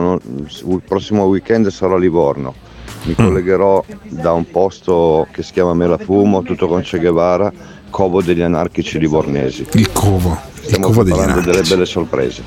[0.00, 2.54] non, il prossimo weekend sarò a Livorno.
[3.04, 3.24] Mi mm.
[3.24, 7.52] collegherò da un posto che si chiama Melafumo, tutto con Che Guevara,
[7.90, 9.66] Covo degli anarchici livornesi.
[9.72, 10.38] Il covo.
[10.60, 11.50] Stiamo il covo degli anarchici.
[11.50, 12.42] delle belle sorprese.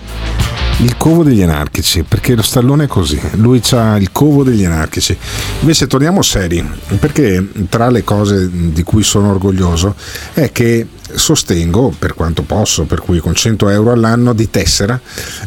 [0.78, 5.16] Il covo degli anarchici, perché lo stallone è così, lui ha il covo degli anarchici.
[5.60, 6.68] Invece torniamo seri,
[7.00, 9.96] perché tra le cose di cui sono orgoglioso
[10.34, 15.00] è che sostengo per quanto posso, per cui con 100 euro all'anno di tessera,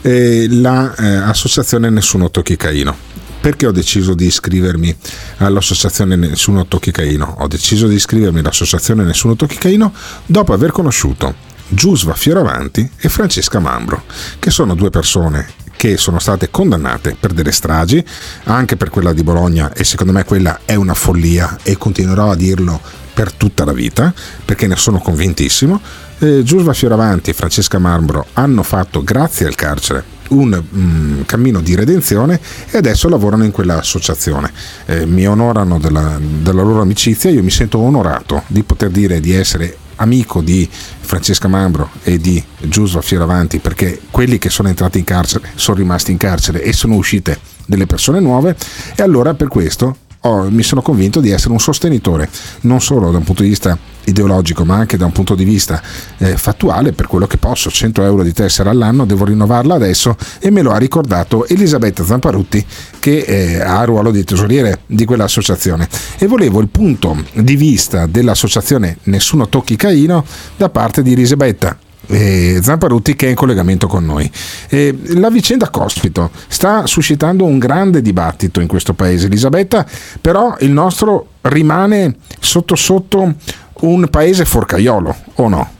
[0.02, 3.12] eh, l'associazione Nessuno Tocchi Caino
[3.44, 4.96] perché ho deciso di iscrivermi
[5.38, 7.36] all'associazione Nessuno Tocchi Caino?
[7.40, 9.92] Ho deciso di iscrivermi all'associazione Nessuno Tocchi Caino
[10.24, 11.34] dopo aver conosciuto
[11.68, 14.04] Giusva Fioravanti e Francesca Mambro,
[14.38, 15.46] che sono due persone
[15.76, 18.02] che sono state condannate per delle stragi,
[18.44, 22.36] anche per quella di Bologna e secondo me quella è una follia e continuerò a
[22.36, 22.80] dirlo
[23.14, 24.12] per tutta la vita,
[24.44, 25.80] perché ne sono convintissimo.
[26.18, 31.74] Eh, Giusva Fioravanti e Francesca Mambro hanno fatto, grazie al carcere, un mm, cammino di
[31.74, 34.50] redenzione e adesso lavorano in quella associazione.
[34.86, 39.32] Eh, mi onorano della, della loro amicizia, io mi sento onorato di poter dire di
[39.32, 45.04] essere amico di Francesca Mambro e di Giusva Fioravanti perché quelli che sono entrati in
[45.04, 48.56] carcere sono rimasti in carcere e sono uscite delle persone nuove
[48.96, 52.28] e allora per questo ho, mi sono convinto di essere un sostenitore
[52.62, 55.82] non solo da un punto di vista ideologico ma anche da un punto di vista
[56.18, 57.70] eh, fattuale per quello che posso.
[57.70, 62.64] 100 euro di tessera all'anno devo rinnovarla adesso e me lo ha ricordato Elisabetta Zamparutti
[62.98, 65.88] che eh, ha il ruolo di tesoriere di quell'associazione.
[66.18, 70.24] E volevo il punto di vista dell'associazione Nessuno Tocchi Caino
[70.56, 71.76] da parte di Elisabetta
[72.06, 74.30] eh, Zamparutti che è in collegamento con noi.
[74.68, 79.86] Eh, la vicenda Cospito sta suscitando un grande dibattito in questo paese, Elisabetta,
[80.20, 83.34] però il nostro rimane sotto sotto
[83.80, 85.70] un paese forcaiolo, o no?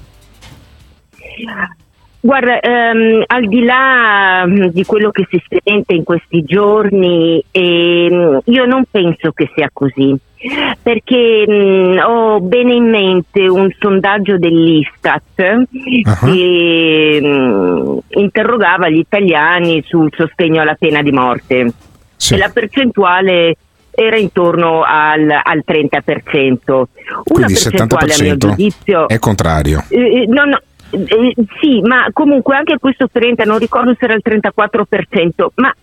[2.25, 8.41] Guarda, ehm, al di là mm, di quello che si sente in questi giorni, ehm,
[8.45, 10.17] io non penso che sia così,
[10.83, 15.67] perché mh, ho bene in mente un sondaggio dell'Istat
[16.25, 23.57] che mh, interrogava gli italiani sul sostegno alla pena di morte e la percentuale
[23.91, 26.57] era intorno al, al 30%.
[26.65, 26.87] Una
[27.23, 29.85] Quindi il percentuale a mio 70% giudizio è contrario.
[29.91, 30.59] eh, eh, no, no,
[30.95, 35.75] eh, sì, ma comunque anche questo 30, non ricordo se era il 34%, ma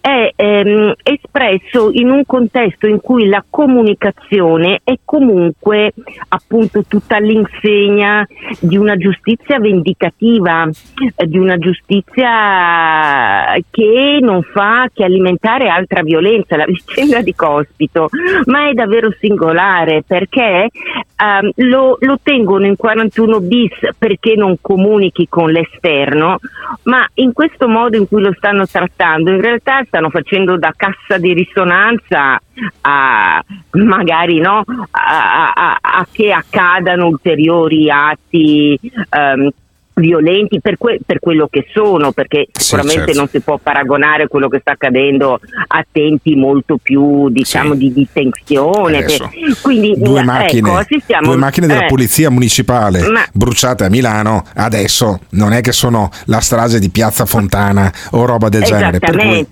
[0.00, 5.92] è ehm, espresso in un contesto in cui la comunicazione è comunque
[6.28, 8.26] appunto tutta all'insegna
[8.60, 10.68] di una giustizia vendicativa,
[11.16, 18.08] eh, di una giustizia che non fa che alimentare altra violenza, la vicenda di Cospito,
[18.46, 20.68] ma è davvero singolare perché
[21.16, 26.38] ehm, lo, lo tengono in 41 bis perché non comunichi con l'esterno,
[26.84, 29.55] ma in questo modo in cui lo stanno trattando in realtà
[29.86, 32.40] stanno facendo da cassa di risonanza
[32.82, 38.78] a magari no, a, a- a che accadano ulteriori atti
[39.10, 39.48] ehm,
[39.98, 43.18] violenti per, que- per quello che sono, perché sicuramente certo.
[43.18, 48.06] non si può paragonare quello che sta accadendo a tempi molto più diciamo di, di
[48.12, 49.04] tensione.
[49.04, 49.30] Per-
[49.62, 54.44] Quindi Due ecco, macchine, assistiamo- due macchine della eh, polizia municipale Ma- bruciate a Milano,
[54.56, 58.98] adesso non è che sono la strage di Piazza Fontana o roba del genere.
[58.98, 59.46] per cui-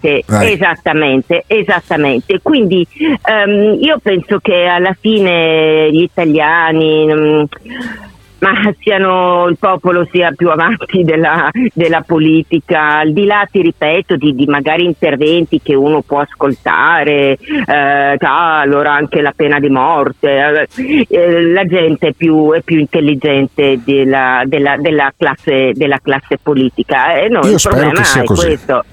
[0.54, 2.40] Esattamente, esattamente.
[2.42, 2.86] Quindi
[3.22, 7.42] ehm, io penso che alla fine gli italiani, mm,
[8.38, 14.16] ma siano il popolo sia più avanti della, della politica, al di là, ti ripeto,
[14.16, 20.68] di, di magari interventi che uno può ascoltare, eh, allora anche la pena di morte,
[20.76, 26.38] eh, eh, la gente è più, è più intelligente della, della- della classe, della classe
[26.42, 27.14] politica.
[27.14, 28.46] E noi Io il problema che sia è così.
[28.46, 28.84] questo.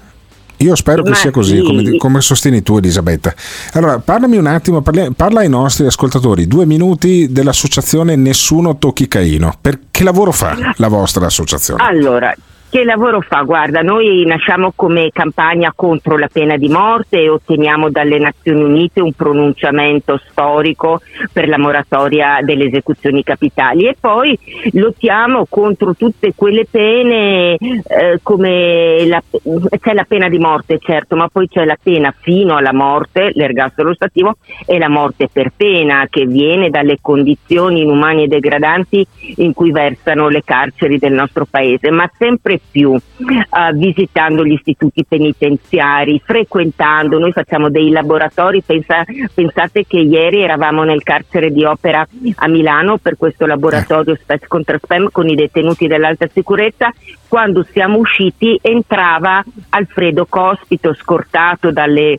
[0.62, 1.62] Io spero che Ma sia così, sì.
[1.62, 3.34] come, come sostieni tu Elisabetta.
[3.72, 9.54] Allora, parlami un attimo, parli- parla ai nostri ascoltatori, due minuti dell'associazione Nessuno Tocchi Caino.
[9.60, 11.82] Per che lavoro fa la vostra associazione?
[11.84, 12.34] Allora,
[12.72, 13.42] che lavoro fa?
[13.42, 19.02] Guarda, noi nasciamo come campagna contro la pena di morte e otteniamo dalle Nazioni Unite
[19.02, 21.02] un pronunciamento storico
[21.34, 24.38] per la moratoria delle esecuzioni capitali e poi
[24.72, 29.22] lottiamo contro tutte quelle pene eh, come la,
[29.78, 33.92] c'è la pena di morte, certo, ma poi c'è la pena fino alla morte, l'ergastolo
[33.92, 39.72] stativo e la morte per pena che viene dalle condizioni inumane e degradanti in cui
[39.72, 47.18] versano le carceri del nostro paese, ma sempre più eh, visitando gli istituti penitenziari, frequentando,
[47.18, 52.06] noi facciamo dei laboratori, pensa- pensate che ieri eravamo nel carcere di Opera
[52.36, 56.92] a Milano per questo laboratorio Spes contra Spam con i detenuti dell'alta sicurezza,
[57.28, 62.18] quando siamo usciti entrava Alfredo Cospito scortato dalle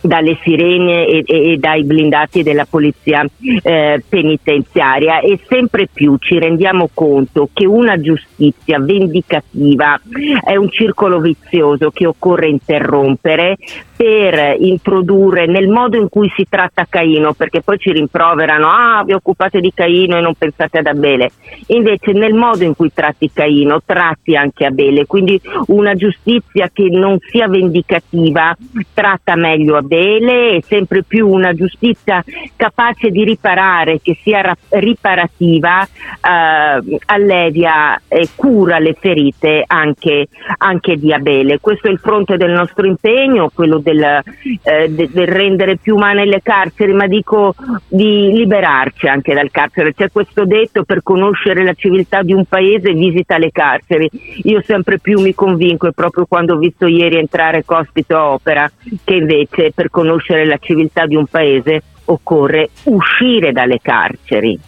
[0.00, 3.24] dalle sirene e, e- e dai blindati della polizia
[3.62, 5.20] eh, penitenziaria.
[5.20, 10.00] E sempre più ci rendiamo conto che una giustizia vendicativa
[10.44, 13.56] è un circolo vizioso che occorre interrompere
[14.00, 19.12] per introdurre nel modo in cui si tratta Caino, perché poi ci rimproverano, ah vi
[19.12, 21.30] occupate di Caino e non pensate ad Abele,
[21.66, 27.18] invece nel modo in cui tratti Caino tratti anche Abele, quindi una giustizia che non
[27.28, 28.56] sia vendicativa
[28.94, 32.22] tratta meglio Abele bele e sempre più una giustizia
[32.56, 40.28] capace di riparare, che sia ra- riparativa, eh, allevia e cura le ferite anche,
[40.58, 41.58] anche di Abele.
[41.60, 46.24] Questo è il fronte del nostro impegno, quello del, eh, de- del rendere più umane
[46.24, 47.54] le carceri, ma dico
[47.88, 49.94] di liberarci anche dal carcere.
[49.94, 54.08] C'è questo detto per conoscere la civiltà di un paese visita le carceri.
[54.44, 58.70] Io sempre più mi convinco e proprio quando ho visto ieri entrare Cospito Opera
[59.04, 64.58] che invece per conoscere la civiltà di un paese occorre uscire dalle carceri.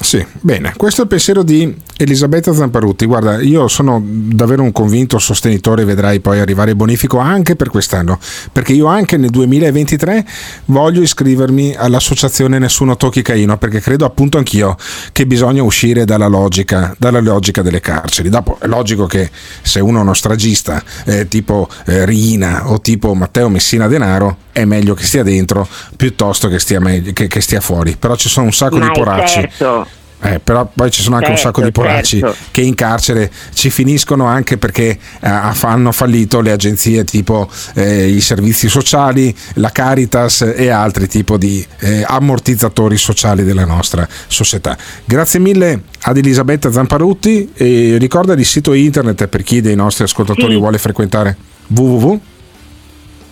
[0.00, 3.04] Sì, bene, questo è il pensiero di Elisabetta Zamparutti.
[3.04, 8.18] Guarda, io sono davvero un convinto sostenitore, vedrai poi arrivare il bonifico anche per quest'anno,
[8.52, 10.24] perché io anche nel 2023
[10.66, 14.76] voglio iscrivermi all'associazione Nessuno Tocchi Caino, perché credo appunto anch'io
[15.10, 18.28] che bisogna uscire dalla logica, dalla logica delle carceri.
[18.28, 19.28] Dopo è logico che
[19.62, 24.64] se uno è uno stragista eh, tipo eh, Rina o tipo Matteo Messina Denaro è
[24.64, 27.96] meglio che stia dentro piuttosto che stia, meglio, che, che stia fuori.
[27.98, 29.40] Però ci sono un sacco Ma di poracci.
[29.40, 29.86] certo.
[30.20, 32.36] Eh, però poi ci sono anche un Certo, sacco di poracci certo.
[32.50, 38.20] che in carcere ci finiscono anche perché eh, hanno fallito le agenzie tipo eh, i
[38.20, 44.76] servizi sociali, la Caritas e altri tipi di eh, ammortizzatori sociali della nostra società.
[45.04, 50.54] Grazie mille ad Elisabetta Zamparutti e ricorda il sito internet per chi dei nostri ascoltatori
[50.54, 50.58] Sì.
[50.58, 51.36] vuole frequentare
[51.68, 52.20] www.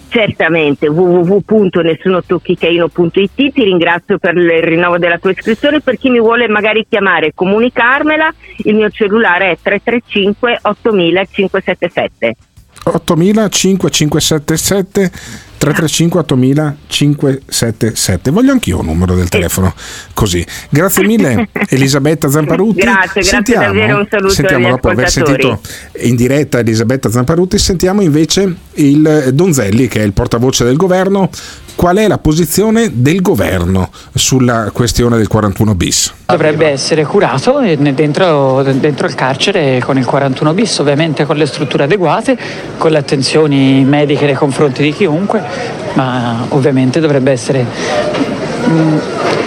[0.08, 6.86] Certamente, www.nessunotocchicaino.it ti ringrazio per il rinnovo della tua iscrizione, per chi mi vuole magari
[6.88, 12.36] chiamare e comunicarmela, il mio cellulare è 335 8577.
[12.84, 15.10] 8577
[15.58, 19.72] 335 8577 voglio anch'io un numero del telefono
[20.14, 20.44] così.
[20.68, 24.68] Grazie mille Elisabetta Zamparutti Grazie, grazie davvero, un saluto sentiamo.
[24.68, 25.60] dopo aver sentito
[26.00, 31.30] in diretta Elisabetta Zamparutti sentiamo invece il Donzelli che è il portavoce del governo.
[31.76, 36.10] Qual è la posizione del governo sulla questione del 41 bis?
[36.24, 41.36] Dovrebbe essere curato e ne- dentro, dentro il carcere con il 41 bis, ovviamente con
[41.36, 42.38] le strutture adeguate,
[42.78, 45.44] con le attenzioni mediche nei confronti di chiunque,
[45.94, 47.64] ma ovviamente dovrebbe essere...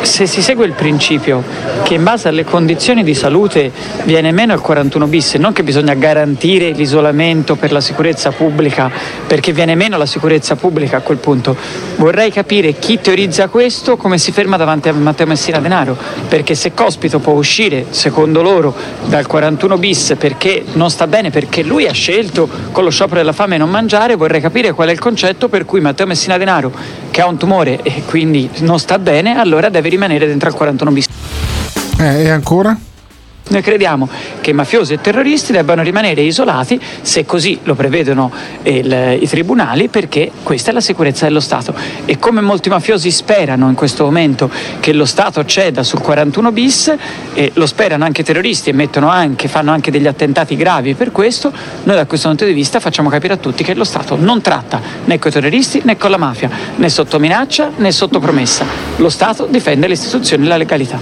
[0.01, 1.43] Se si segue il principio
[1.83, 3.71] che in base alle condizioni di salute
[4.03, 8.89] viene meno il 41 bis, non che bisogna garantire l'isolamento per la sicurezza pubblica,
[9.27, 11.55] perché viene meno la sicurezza pubblica a quel punto,
[11.97, 15.97] vorrei capire chi teorizza questo come si ferma davanti a Matteo Messina Denaro,
[16.27, 18.73] perché se Cospito può uscire, secondo loro,
[19.05, 23.33] dal 41 bis perché non sta bene, perché lui ha scelto con lo sciopero della
[23.33, 26.71] fame non mangiare, vorrei capire qual è il concetto per cui Matteo Messina Denaro,
[27.11, 30.91] che ha un tumore e quindi non sta bene, allora deve rimanere dentro al 41
[30.91, 31.07] bis.
[31.99, 32.77] eh, e ancora?
[33.49, 34.07] Noi crediamo
[34.41, 38.31] che mafiosi e terroristi debbano rimanere isolati se così lo prevedono
[38.63, 41.73] il- i tribunali perché questa è la sicurezza dello Stato
[42.05, 44.49] e come molti mafiosi sperano in questo momento
[44.79, 46.93] che lo Stato ceda sul 41 bis
[47.33, 51.51] e lo sperano anche i terroristi e anche, fanno anche degli attentati gravi per questo,
[51.83, 54.79] noi da questo punto di vista facciamo capire a tutti che lo Stato non tratta
[55.05, 58.65] né con i terroristi né con la mafia, né sotto minaccia né sotto promessa.
[58.97, 61.01] Lo Stato difende le istituzioni e la legalità.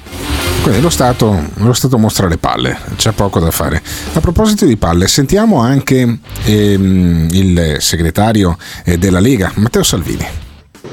[0.62, 3.82] Quindi lo Stato, lo Stato mostra le palle, c'è poco da fare.
[4.14, 10.47] A proposito di palle, sentiamo anche ehm, il segretario eh, della Lega, Matteo Salvini.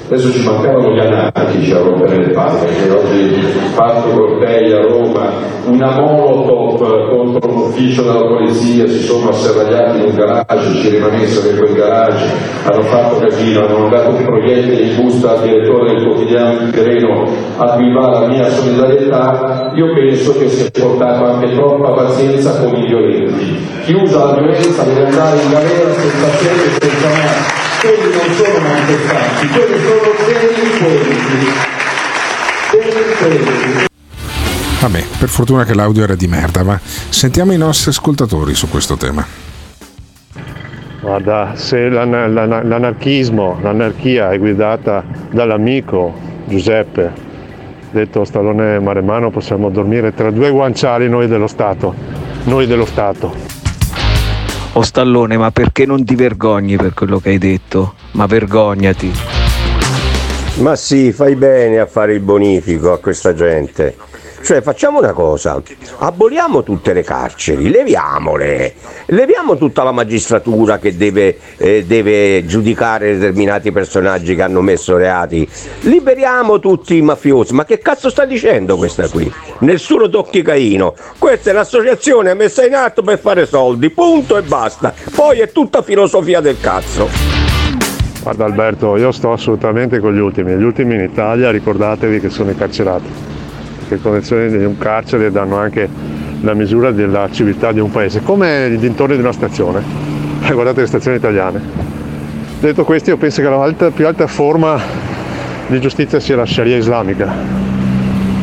[0.06, 3.40] Adesso ci mancavano gli anarchici a rompere le palle, che oggi
[3.72, 5.31] fatto cortei a Roma,
[5.64, 11.48] una molotov contro un ufficio della polizia, si sono asserragliati in un garage, ci rimanessero
[11.48, 12.26] in quel garage,
[12.64, 17.28] hanno fatto casino, hanno mandato un proiettile in busta al direttore del quotidiano Il Tirreno
[17.56, 22.60] a cui va la mia solidarietà, io penso che si è portato anche troppa pazienza
[22.60, 23.66] con i violenti.
[23.85, 28.35] Chi usa la violenza deve andare in galera senza pena e senza mano quelli non
[28.35, 31.47] sono manifestanti, quelli sono delinquenti.
[32.73, 33.86] Delinquenti.
[34.81, 38.97] Vabbè, per fortuna che l'audio era di merda, ma sentiamo i nostri ascoltatori su questo
[38.97, 39.24] tema.
[41.01, 46.15] Guarda, se l'ana- l'ana- l'anarchismo, l'anarchia è guidata dall'amico
[46.47, 47.12] Giuseppe,
[47.90, 51.94] detto Stallone Maremano, possiamo dormire tra due guanciali noi dello Stato,
[52.44, 53.53] noi dello Stato.
[54.77, 57.95] O Stallone, ma perché non ti vergogni per quello che hai detto?
[58.13, 59.13] Ma vergognati.
[60.57, 63.97] Ma sì, fai bene a fare il bonifico a questa gente.
[64.45, 65.62] Cioè, facciamo una cosa,
[66.01, 68.75] aboliamo tutte le carceri, leviamole,
[69.07, 75.49] leviamo tutta la magistratura che deve, eh, deve giudicare determinati personaggi che hanno messo reati,
[75.81, 77.55] liberiamo tutti i mafiosi.
[77.55, 79.33] Ma che cazzo sta dicendo questa qui?
[79.61, 80.95] Nessuno tocchi Caino.
[81.16, 84.93] Questa è l'associazione messa in atto per fare soldi, punto e basta.
[85.15, 87.09] Poi è tutta filosofia del cazzo.
[88.23, 90.55] Guarda Alberto, io sto assolutamente con gli ultimi.
[90.55, 93.33] Gli ultimi in Italia ricordatevi che sono i carcerati,
[93.89, 95.89] le condizioni di un carcere danno anche
[96.40, 99.82] la misura della civiltà di un paese, come i dintorni di una stazione.
[100.52, 101.61] Guardate le stazioni italiane.
[102.61, 104.81] Detto questo, io penso che la alta- più alta forma
[105.66, 107.32] di giustizia sia la Sharia islamica,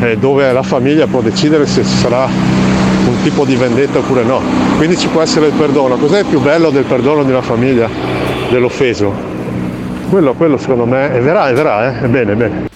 [0.02, 4.42] eh, dove la famiglia può decidere se ci sarà un tipo di vendetta oppure no.
[4.78, 5.96] Quindi ci può essere il perdono.
[5.96, 7.90] Cos'è il più bello del perdono di una famiglia?
[8.50, 9.14] Dell'offeso.
[10.10, 12.02] Quello, quello secondo me è verrà, è verrà, eh?
[12.02, 12.70] è bene, è bene.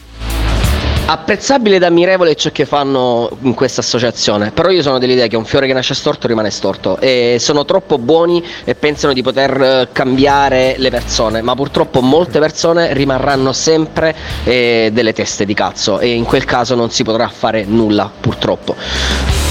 [1.07, 5.45] Apprezzabile ed ammirevole ciò che fanno in questa associazione, però io sono dell'idea che un
[5.45, 9.88] fiore che nasce storto rimane storto e sono troppo buoni e pensano di poter eh,
[9.91, 14.15] cambiare le persone, ma purtroppo molte persone rimarranno sempre
[14.45, 19.44] eh, delle teste di cazzo e in quel caso non si potrà fare nulla, purtroppo.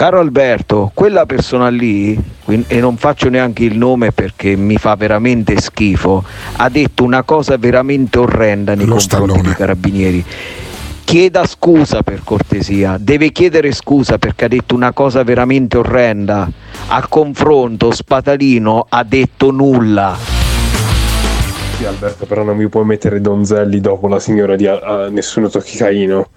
[0.00, 5.60] Caro Alberto, quella persona lì, e non faccio neanche il nome perché mi fa veramente
[5.60, 6.24] schifo,
[6.56, 10.24] ha detto una cosa veramente orrenda nei confronti dei carabinieri.
[11.04, 16.50] Chieda scusa per cortesia, deve chiedere scusa perché ha detto una cosa veramente orrenda.
[16.86, 20.16] A confronto, Spatalino ha detto nulla.
[21.76, 25.50] Sì, Alberto, però non mi puoi mettere Donzelli dopo la signora di a, a Nessuno
[25.50, 26.28] Tocchi Caino.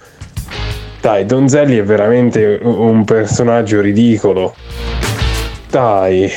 [1.03, 4.55] Dai, Donzelli è veramente un personaggio ridicolo.
[5.69, 6.31] Dai.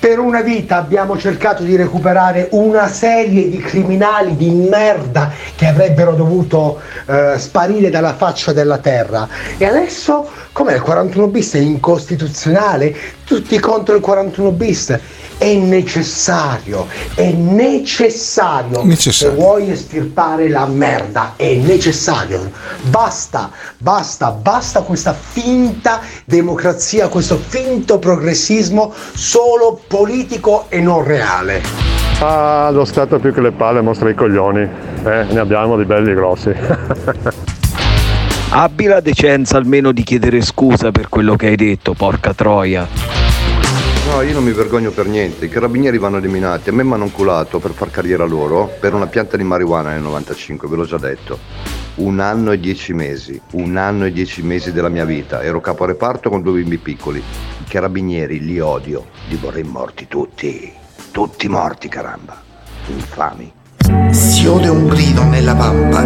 [0.00, 6.12] Per una vita abbiamo cercato di recuperare una serie di criminali di merda che avrebbero
[6.12, 9.28] dovuto eh, sparire dalla faccia della terra.
[9.58, 11.52] E adesso, com'è il 41 bis?
[11.52, 12.96] È incostituzionale?
[13.26, 14.98] Tutti contro il 41 bis?
[15.36, 18.82] È necessario, è necessario.
[18.82, 19.34] Necessario.
[19.34, 22.50] Se vuoi estirpare la merda, è necessario.
[22.84, 31.60] Basta, basta, basta questa finta democrazia, questo finto progressismo solo politico e non reale.
[32.20, 34.62] Ah, lo Stato più che le palle mostra i coglioni.
[34.62, 36.54] Eh, ne abbiamo di belli grossi.
[38.48, 42.86] Abbi la decenza almeno di chiedere scusa per quello che hai detto, porca troia.
[44.08, 47.08] No, io non mi vergogno per niente, i carabinieri vanno eliminati, a me mi hanno
[47.08, 50.96] culato per far carriera loro per una pianta di marijuana nel 95, ve l'ho già
[50.96, 51.38] detto.
[51.96, 55.84] Un anno e dieci mesi, un anno e dieci mesi della mia vita, ero capo
[55.84, 57.18] reparto con due bimbi piccoli.
[57.18, 60.72] I carabinieri li odio, li vorrei morti tutti,
[61.10, 62.40] tutti morti caramba,
[62.86, 63.52] infami.
[64.10, 66.04] Si ode un grido nella pampa,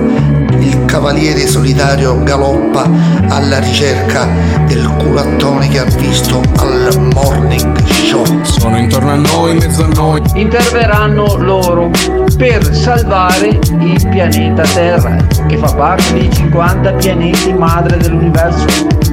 [0.61, 2.89] il cavaliere solitario galoppa
[3.29, 4.27] alla ricerca
[4.67, 8.25] del culattone che ha visto al morning show.
[8.43, 10.23] Sono intorno a noi, mezzo a noi.
[10.35, 11.91] interverranno loro
[12.37, 15.17] per salvare il pianeta Terra,
[15.51, 18.67] che fa parte dei 50 pianeti madre dell'universo.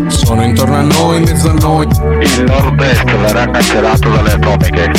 [0.08, 1.88] Sono intorno a noi, in mezzo a noi.
[2.22, 4.92] Il nord-est verrà cancellato dalle atomiche.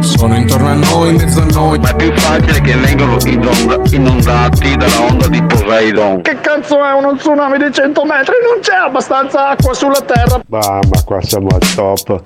[0.00, 1.78] Sono intorno a noi, in mezzo a noi.
[1.78, 6.22] Ma è più facile che vengano inonda- inondati dalla onda di Poseidon.
[6.22, 8.34] Che cazzo è uno tsunami di 100 metri?
[8.42, 10.40] Non c'è abbastanza acqua sulla terra.
[10.48, 12.20] Mamma, qua siamo al top.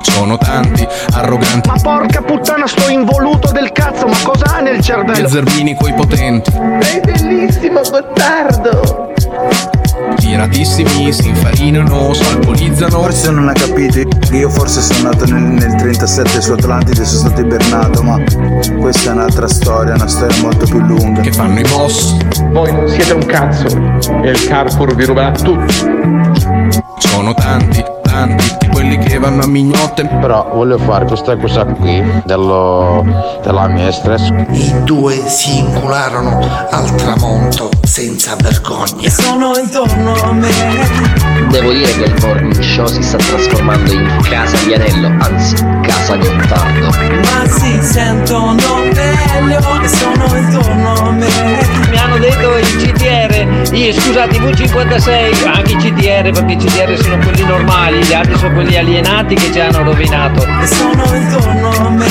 [0.00, 1.68] Sono tanti, arroganti.
[1.68, 5.28] Ma porca puttana, sto involuto del cazzo, ma cosa ha nel Gli cervello?
[5.28, 6.50] zerbini coi potenti.
[6.80, 9.12] Sei bellissimo, Gottardo.
[10.16, 13.02] Tiratissimi si infarinano, salponizzano.
[13.02, 14.00] Forse non ha capito,
[14.34, 18.18] io forse sono nato nel, nel 37 su Atlantide, sono stato ibernato, ma
[18.80, 21.20] questa è un'altra storia, una storia molto più lunga.
[21.20, 22.16] Che fanno i boss?
[22.50, 23.66] Voi non siete un cazzo
[24.22, 25.70] e il Carrefour vi ruberà tutto.
[26.96, 30.06] Sono tanti, tanti, di quelli che vanno a mignotte.
[30.06, 33.04] Però voglio fare questa cosa qui dello,
[33.42, 34.30] della mia stress.
[34.50, 36.40] I due si incularono
[36.70, 39.10] al tramonto senza vergogna.
[39.10, 40.48] Sono intorno a me.
[41.50, 46.86] Devo dire che il morning show si sta trasformando in casa Vianello, anzi casa Gottardo.
[46.86, 51.28] Ma si sentono meglio e sono intorno a me.
[51.90, 56.98] Mi hanno detto il CTR, io, scusate, i V56, anche i CTR, perché i CTR
[56.98, 60.46] sono quelli normali, gli altri sono quelli alienati che ci hanno rovinato.
[60.46, 62.08] E sono intorno a me,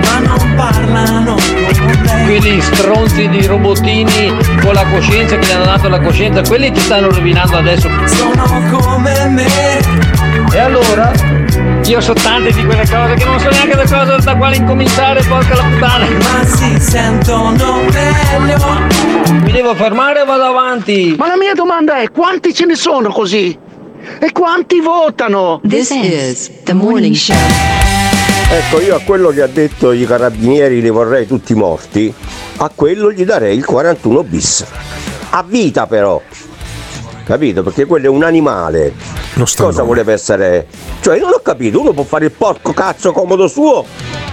[0.00, 6.00] ma non parlano Quelli stronzi di robottini con la coscienza che gli hanno dato la
[6.00, 7.88] coscienza, quelli ci stanno rovinando adesso.
[8.06, 9.46] Sono come me.
[10.52, 11.12] E allora?
[11.84, 15.22] Io so tante di quelle cose che non so neanche da cosa da quale incominciare,
[15.22, 16.06] porca la puttana.
[16.08, 19.42] Ma si sentono meglio.
[19.42, 21.14] Mi devo fermare o vado avanti?
[21.18, 23.56] Ma la mia domanda è quanti ce ne sono così?
[24.18, 25.60] E quanti votano?
[25.66, 27.36] This is the morning show.
[28.50, 32.12] Ecco, io a quello che ha detto i carabinieri li vorrei tutti morti,
[32.58, 34.64] a quello gli darei il 41 bis.
[35.30, 36.20] A vita però.
[37.24, 37.62] Capito?
[37.62, 38.92] Perché quello è un animale.
[39.56, 40.66] Cosa voleva essere?
[41.00, 43.84] Cioè, non ho capito, uno può fare il porco cazzo comodo suo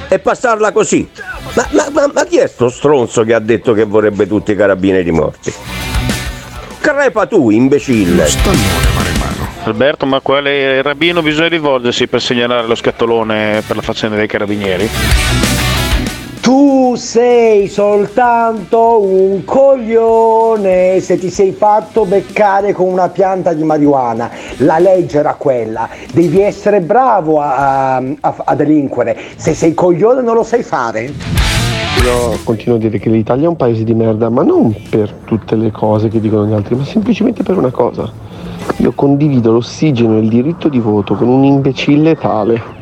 [0.08, 1.10] e passarla così.
[1.56, 4.56] Ma, ma, ma, ma chi è sto stronzo che ha detto che vorrebbe tutti i
[4.56, 5.52] carabinieri morti?
[6.80, 8.28] Crepa tu, imbecille!
[9.64, 14.90] Alberto, ma quale rabbino bisogna rivolgersi per segnalare lo scatolone per la faccenda dei carabinieri?
[16.42, 24.32] Tu sei soltanto un coglione se ti sei fatto beccare con una pianta di marijuana.
[24.58, 25.88] La legge era quella.
[26.12, 29.16] Devi essere bravo a, a- a delinquere.
[29.36, 31.14] Se sei coglione non lo sai fare.
[32.04, 35.56] Io continuo a dire che l'Italia è un paese di merda, ma non per tutte
[35.56, 38.21] le cose che dicono gli altri, ma semplicemente per una cosa.
[38.78, 42.80] Io condivido l'ossigeno e il diritto di voto con un imbecille tale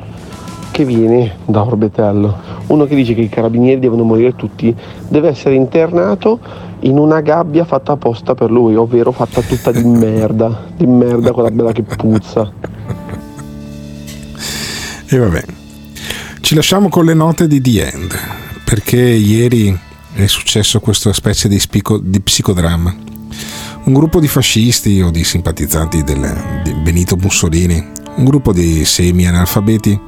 [0.71, 2.37] che viene da Orbetello.
[2.67, 4.73] Uno che dice che i carabinieri devono morire tutti,
[5.07, 6.39] deve essere internato
[6.81, 11.51] in una gabbia fatta apposta per lui, ovvero fatta tutta di merda, di merda quella
[11.51, 12.49] bella che puzza.
[15.11, 15.43] E vabbè,
[16.39, 18.17] ci lasciamo con le note di The End,
[18.63, 19.77] perché ieri
[20.13, 23.08] è successo questa specie di, spico- di psicodramma.
[23.81, 27.83] Un gruppo di fascisti o di simpatizzanti del, di Benito Mussolini,
[28.17, 29.99] un gruppo di semi-analfabeti,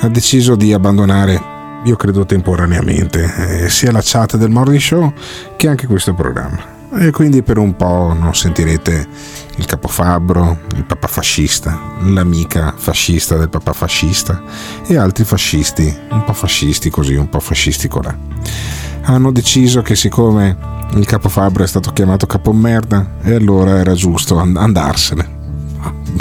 [0.00, 1.40] ha deciso di abbandonare,
[1.84, 5.12] io credo temporaneamente, eh, sia la chat del Morning Show
[5.56, 6.78] che anche questo programma.
[6.92, 9.06] E quindi per un po' non sentirete
[9.56, 14.42] il capofabbro, il papà fascista, l'amica fascista del papà fascista
[14.86, 18.16] e altri fascisti, un po' fascisti così, un po' fascisti colà.
[19.02, 24.56] Hanno deciso che siccome il capofabbro è stato chiamato capomerda e allora era giusto and-
[24.56, 25.38] andarsene.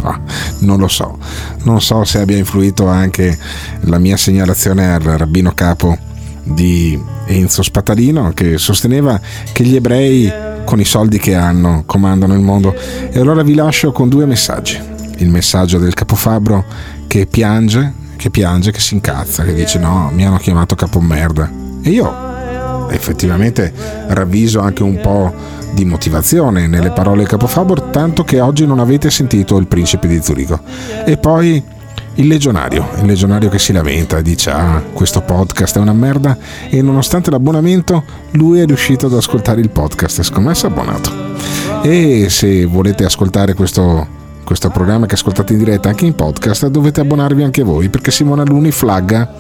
[0.02, 0.22] Ma
[0.60, 1.18] non lo so,
[1.64, 3.38] non so se abbia influito anche
[3.82, 5.98] la mia segnalazione al rabbino capo
[6.44, 9.20] di Enzo Spatalino che sosteneva
[9.52, 10.32] che gli ebrei
[10.64, 12.74] con i soldi che hanno comandano il mondo.
[12.76, 14.80] E allora vi lascio con due messaggi.
[15.18, 16.64] Il messaggio del capofabbro
[17.08, 21.50] che piange che piange che si incazza che dice no mi hanno chiamato capomerda
[21.82, 22.29] e io
[22.90, 23.72] effettivamente
[24.08, 25.34] ravviso anche un po'
[25.74, 30.22] di motivazione nelle parole del capofabbro tanto che oggi non avete sentito il principe di
[30.22, 30.60] Zurigo
[31.06, 31.64] e poi
[32.20, 36.38] il legionario, il legionario che si lamenta dice ah questo podcast è una merda
[36.70, 41.12] e nonostante l'abbonamento lui è riuscito ad ascoltare il podcast è abbonato.
[41.82, 44.06] E se volete ascoltare questo,
[44.44, 48.44] questo programma che ascoltate in diretta anche in podcast dovete abbonarvi anche voi perché Simona
[48.44, 49.32] Luni flagga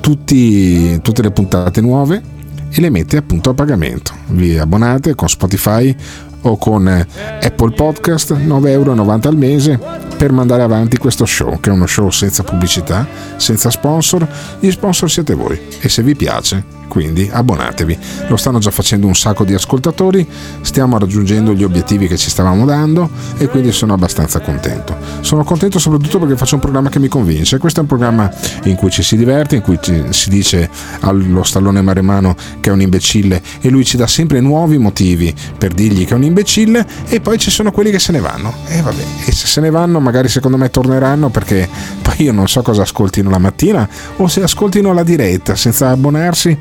[0.00, 2.34] tutti- tutte le puntate nuove
[2.76, 4.12] e le mette appunto a pagamento.
[4.26, 5.94] Vi abbonate con Spotify
[6.42, 7.06] o con eh,
[7.42, 9.80] Apple Podcast 9,90 euro al mese
[10.16, 13.06] per mandare avanti questo show che è uno show senza pubblicità,
[13.36, 14.26] senza sponsor,
[14.58, 17.98] gli sponsor siete voi e se vi piace quindi abbonatevi.
[18.28, 20.26] Lo stanno già facendo un sacco di ascoltatori,
[20.62, 24.96] stiamo raggiungendo gli obiettivi che ci stavamo dando e quindi sono abbastanza contento.
[25.20, 27.58] Sono contento soprattutto perché faccio un programma che mi convince.
[27.58, 28.32] Questo è un programma
[28.64, 29.78] in cui ci si diverte, in cui
[30.10, 30.70] si dice
[31.00, 35.74] allo stallone maremano che è un imbecille e lui ci dà sempre nuovi motivi per
[35.74, 38.54] dirgli che è un imbecille e poi ci sono quelli che se ne vanno.
[38.68, 41.68] E vabbè, e se se ne vanno magari secondo me torneranno perché
[42.00, 43.88] poi io non so cosa ascoltino la mattina
[44.18, 46.56] o se ascoltino la diretta senza abbonarsi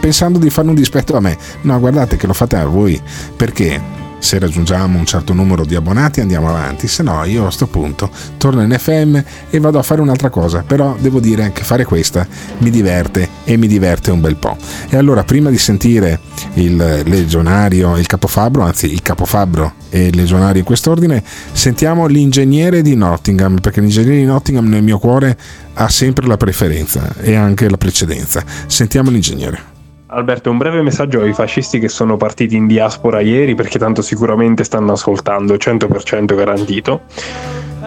[0.00, 1.36] pensando di fare un dispetto a me.
[1.62, 2.98] No, guardate che lo fate a voi
[3.36, 7.66] perché se raggiungiamo un certo numero di abbonati andiamo avanti, se no io a sto
[7.66, 9.18] punto torno in FM
[9.50, 12.26] e vado a fare un'altra cosa, però devo dire che fare questa
[12.58, 14.56] mi diverte e mi diverte un bel po'.
[14.88, 16.20] E allora prima di sentire
[16.54, 21.22] il legionario, il capofabbro, anzi il capofabbro e il legionario in quest'ordine,
[21.52, 25.36] sentiamo l'ingegnere di Nottingham, perché l'ingegnere di Nottingham nel mio cuore
[25.74, 28.44] ha sempre la preferenza e anche la precedenza.
[28.66, 29.79] Sentiamo l'ingegnere.
[30.12, 34.64] Alberto, un breve messaggio ai fascisti che sono partiti in diaspora ieri, perché tanto sicuramente
[34.64, 37.02] stanno ascoltando, 100% garantito.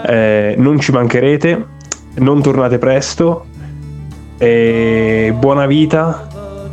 [0.06, 1.66] Eh, non ci mancherete,
[2.16, 3.46] non tornate presto,
[4.38, 6.28] e buona vita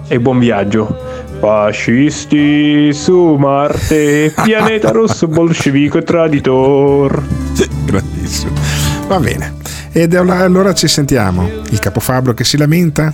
[0.07, 0.97] e buon viaggio.
[1.41, 7.23] Fascisti su Marte, pianeta rosso bolscevico e traditor.
[7.87, 8.53] Grandissimo.
[9.09, 9.60] Va bene.
[9.93, 11.49] Ed allora ci sentiamo.
[11.71, 13.13] Il capofabbro che si lamenta,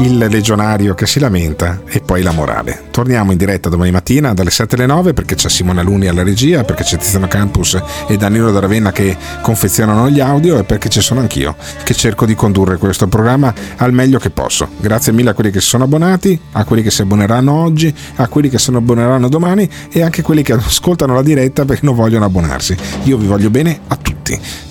[0.00, 2.86] il legionario che si lamenta e poi la morale.
[2.90, 6.64] Torniamo in diretta domani mattina dalle 7 alle 9 perché c'è Simona Luni alla regia,
[6.64, 11.00] perché c'è Tiziano Campus e Danilo da Ravenna che confezionano gli audio e perché ci
[11.00, 11.54] sono anch'io
[11.84, 14.68] che cerco di condurre questo programma al meglio che posso.
[14.78, 18.26] Grazie mille a quelli che si sono abbonati, a quelli che si abboneranno oggi, a
[18.26, 21.94] quelli che si abboneranno domani e anche a quelli che ascoltano la diretta perché non
[21.94, 22.76] vogliono abbonarsi.
[23.04, 24.15] Io vi voglio bene a tutti.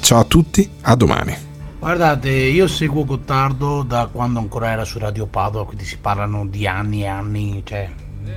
[0.02, 1.34] Ciao a tutti, a domani.
[1.80, 6.68] Guardate, io seguo Gottardo da quando ancora era su Radio Padova, quindi si parlano di
[6.68, 7.90] anni e anni, cioè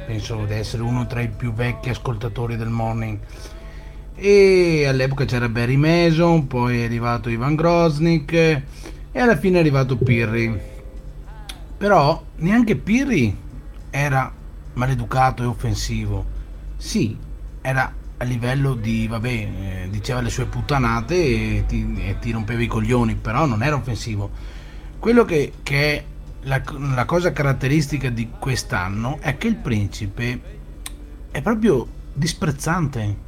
[0.07, 3.19] penso di essere uno tra i più vecchi ascoltatori del morning.
[4.15, 8.63] E all'epoca c'era Barry Mason, poi è arrivato Ivan Grosnik e
[9.15, 10.57] alla fine è arrivato Pirri.
[11.79, 13.37] Però neanche Pirri
[13.91, 14.33] era
[14.75, 16.25] maleducato e offensivo.
[16.77, 17.17] Sì,
[17.61, 22.61] era a livello di, vabbè, eh, diceva le sue puttanate e ti, e ti, rompeva
[22.61, 24.31] i coglioni, però non era offensivo.
[24.99, 26.05] Quello che, che è
[26.43, 26.61] la,
[26.95, 30.41] la, cosa caratteristica di quest'anno è che il principe
[31.31, 33.27] è proprio disprezzante.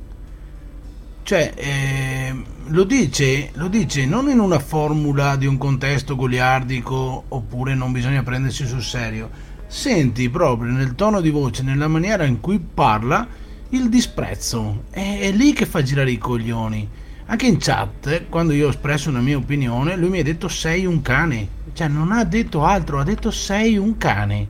[1.23, 7.77] Cioè, eh, lo, dice, lo dice non in una formula di un contesto goliardico oppure
[7.77, 9.31] non bisogna prendersi sul serio.
[9.69, 13.25] Senti proprio nel tono di voce, nella maniera in cui parla,
[13.71, 14.85] il disprezzo.
[14.91, 16.89] È, lì che fa girare i coglioni.
[17.27, 20.87] Anche in chat, quando io ho espresso una mia opinione, lui mi ha detto sei
[20.87, 21.59] un cane.
[21.73, 24.49] Cioè, non ha detto altro, ha detto sei un cane.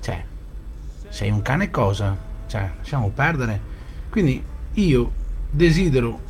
[0.00, 0.24] Cioè,
[1.08, 2.16] sei un cane cosa?
[2.46, 3.60] Cioè, lasciamo perdere.
[4.10, 4.42] Quindi
[4.74, 5.12] io
[5.50, 6.28] desidero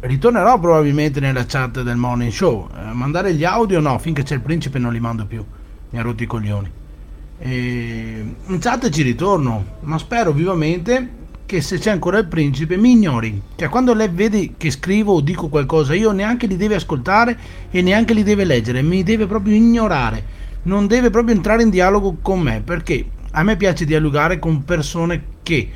[0.00, 4.42] ritornerò probabilmente nella chat del morning show eh, mandare gli audio no finché c'è il
[4.42, 5.42] principe non li mando più
[5.90, 6.70] mi ha rotto i coglioni
[7.46, 12.92] e in chat ci ritorno, ma spero vivamente che se c'è ancora il principe mi
[12.92, 13.38] ignori.
[13.54, 17.38] Cioè quando lei vede che scrivo o dico qualcosa, io neanche li deve ascoltare
[17.70, 20.24] e neanche li deve leggere, mi deve proprio ignorare.
[20.62, 25.22] Non deve proprio entrare in dialogo con me, perché a me piace dialogare con persone
[25.42, 25.68] che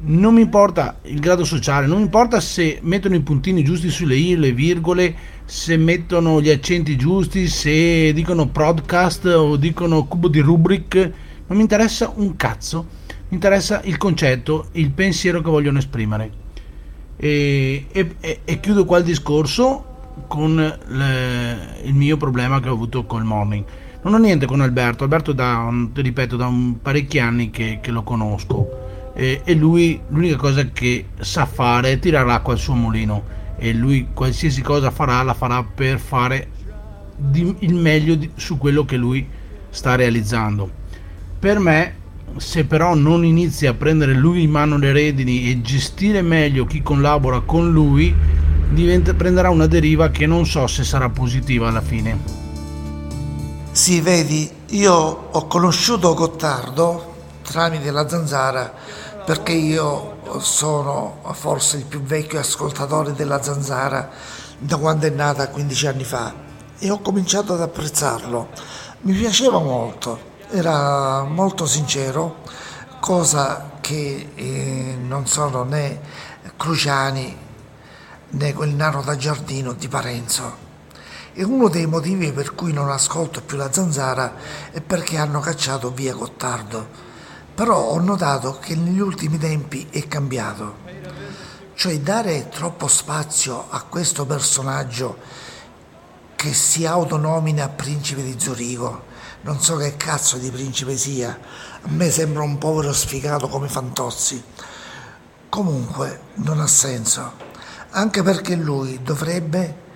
[0.00, 4.16] non mi importa il grado sociale, non mi importa se mettono i puntini giusti sulle
[4.16, 5.14] i, le virgole,
[5.48, 10.94] se mettono gli accenti giusti, se dicono podcast o dicono cubo di rubric,
[11.46, 12.86] non mi interessa un cazzo,
[13.28, 16.30] mi interessa il concetto, il pensiero che vogliono esprimere.
[17.16, 23.06] E, e, e chiudo qua il discorso con le, il mio problema che ho avuto
[23.06, 23.64] col morning.
[24.02, 26.52] Non ho niente con Alberto, Alberto da, ripeto, da
[26.82, 31.98] parecchi anni che, che lo conosco e, e lui l'unica cosa che sa fare è
[31.98, 36.48] tirare l'acqua al suo mulino e lui qualsiasi cosa farà la farà per fare
[37.16, 39.26] di, il meglio di, su quello che lui
[39.70, 40.70] sta realizzando.
[41.38, 41.94] Per me,
[42.36, 46.82] se però non inizia a prendere lui in mano le redini e gestire meglio chi
[46.82, 48.14] collabora con lui,
[48.70, 52.46] diventa, prenderà una deriva che non so se sarà positiva alla fine.
[53.72, 58.74] Sì, vedi, io ho conosciuto Gottardo tramite la zanzara
[59.24, 64.10] perché io sono forse il più vecchio ascoltatore della zanzara
[64.58, 66.34] da quando è nata 15 anni fa
[66.78, 68.48] e ho cominciato ad apprezzarlo.
[69.00, 70.18] Mi piaceva molto,
[70.50, 72.42] era molto sincero,
[73.00, 76.00] cosa che eh, non sono né
[76.56, 77.36] Cruciani
[78.30, 80.66] né quel nano da giardino di Parenzo.
[81.32, 84.34] E uno dei motivi per cui non ascolto più la zanzara
[84.70, 87.06] è perché hanno cacciato via Gottardo
[87.58, 90.76] però ho notato che negli ultimi tempi è cambiato.
[91.74, 95.18] Cioè dare troppo spazio a questo personaggio
[96.36, 99.06] che si autonomina principe di Zurigo,
[99.40, 101.36] non so che cazzo di principe sia,
[101.82, 104.40] a me sembra un povero sfigato come Fantozzi.
[105.48, 107.32] Comunque non ha senso,
[107.90, 109.86] anche perché lui dovrebbe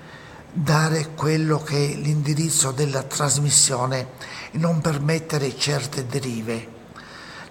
[0.51, 4.09] dare quello che è l'indirizzo della trasmissione
[4.51, 6.81] e non permettere certe derive.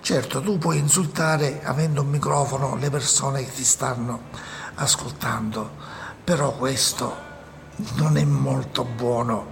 [0.03, 4.30] Certo, tu puoi insultare avendo un microfono le persone che ti stanno
[4.73, 5.69] ascoltando,
[6.23, 7.15] però questo
[7.98, 9.45] non è molto buono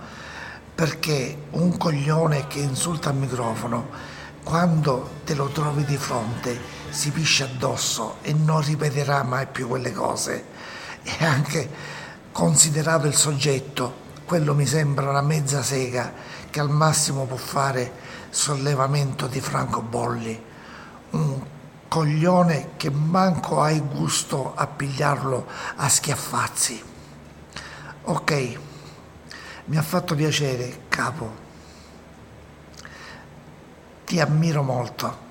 [0.74, 3.90] perché un coglione che insulta al microfono
[4.44, 6.60] quando te lo trovi di fronte
[6.90, 10.46] si piscia addosso e non ripeterà mai più quelle cose.
[11.04, 11.70] E anche
[12.32, 16.12] considerato il soggetto quello mi sembra una mezza sega
[16.50, 20.44] che al massimo può fare sollevamento di francobolli,
[21.12, 21.42] un
[21.88, 26.84] coglione che manco hai gusto a pigliarlo a schiaffazzi.
[28.04, 28.58] Ok,
[29.66, 31.48] mi ha fatto piacere, capo.
[34.06, 35.28] Ti ammiro molto.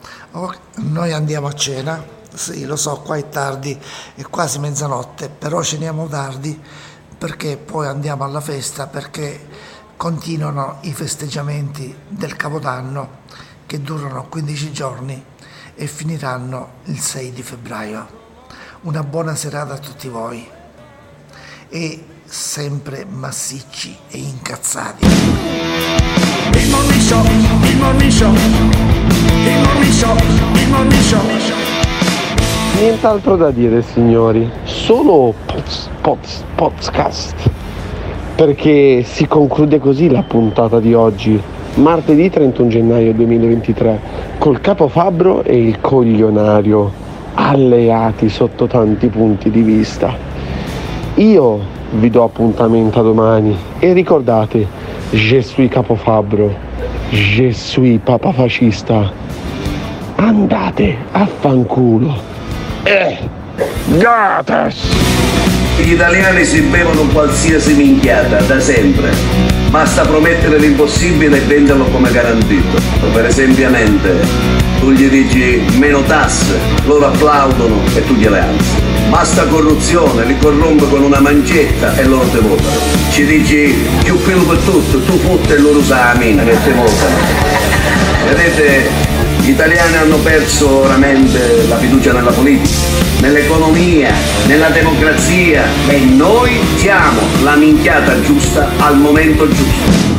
[0.76, 3.78] noi andiamo a cena, sì, lo so, qua è tardi,
[4.14, 6.60] è quasi mezzanotte, però ceniamo tardi
[7.18, 9.44] perché poi andiamo alla festa perché
[9.98, 13.26] continuano i festeggiamenti del Capodanno
[13.66, 15.20] che durano 15 giorni
[15.74, 18.06] e finiranno il 6 di febbraio.
[18.82, 20.48] Una buona serata a tutti voi
[21.68, 25.04] e sempre massicci e incazzati.
[25.04, 30.14] Il mormiscio, il mormiscio, il mormiscio,
[30.54, 31.18] il mormiscio.
[32.78, 37.57] Nient'altro da dire signori, solo poz, poz, podcast
[38.38, 41.42] perché si conclude così la puntata di oggi,
[41.74, 44.00] martedì 31 gennaio 2023,
[44.38, 46.88] col capo Fabbro e il coglionario
[47.34, 50.14] alleati sotto tanti punti di vista.
[51.14, 51.58] Io
[51.90, 54.64] vi do appuntamento a domani e ricordate,
[55.10, 56.54] je suis capo Fabbro,
[57.10, 59.10] Je suis papa fascista.
[60.14, 62.14] Andate a fanculo.
[62.84, 63.18] Eh,
[63.98, 65.67] gatas!
[65.80, 69.10] Gli italiani si bevono qualsiasi minchiata, da sempre.
[69.70, 72.78] Basta promettere l'impossibile e venderlo come garantito.
[73.12, 73.70] Per esempio,
[74.80, 78.76] tu gli dici meno tasse, loro applaudono e tu gliele alzi.
[79.08, 82.80] Basta corruzione, li corrompe con una mancetta e loro te votano.
[83.10, 86.72] Ci dici più pelo per tutto, tu fotte e loro usa la mina che te
[86.72, 87.16] votano.
[88.26, 88.90] Vedete,
[89.48, 92.68] gli italiani hanno perso veramente la fiducia nella politica,
[93.22, 94.12] nell'economia,
[94.46, 100.18] nella democrazia e noi siamo la minchiata giusta al momento giusto.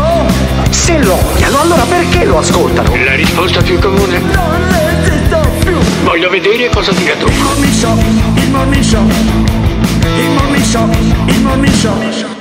[0.71, 2.95] Se lo odiano, allora perché lo ascoltano?
[2.95, 4.19] La risposta più comune?
[4.19, 5.77] Non esisto più.
[6.03, 7.27] Voglio vedere cosa dirà tu.
[7.27, 7.97] Il morning show,
[8.35, 9.07] il morning show.
[10.17, 10.89] Il morning show,
[11.27, 12.40] il morning show.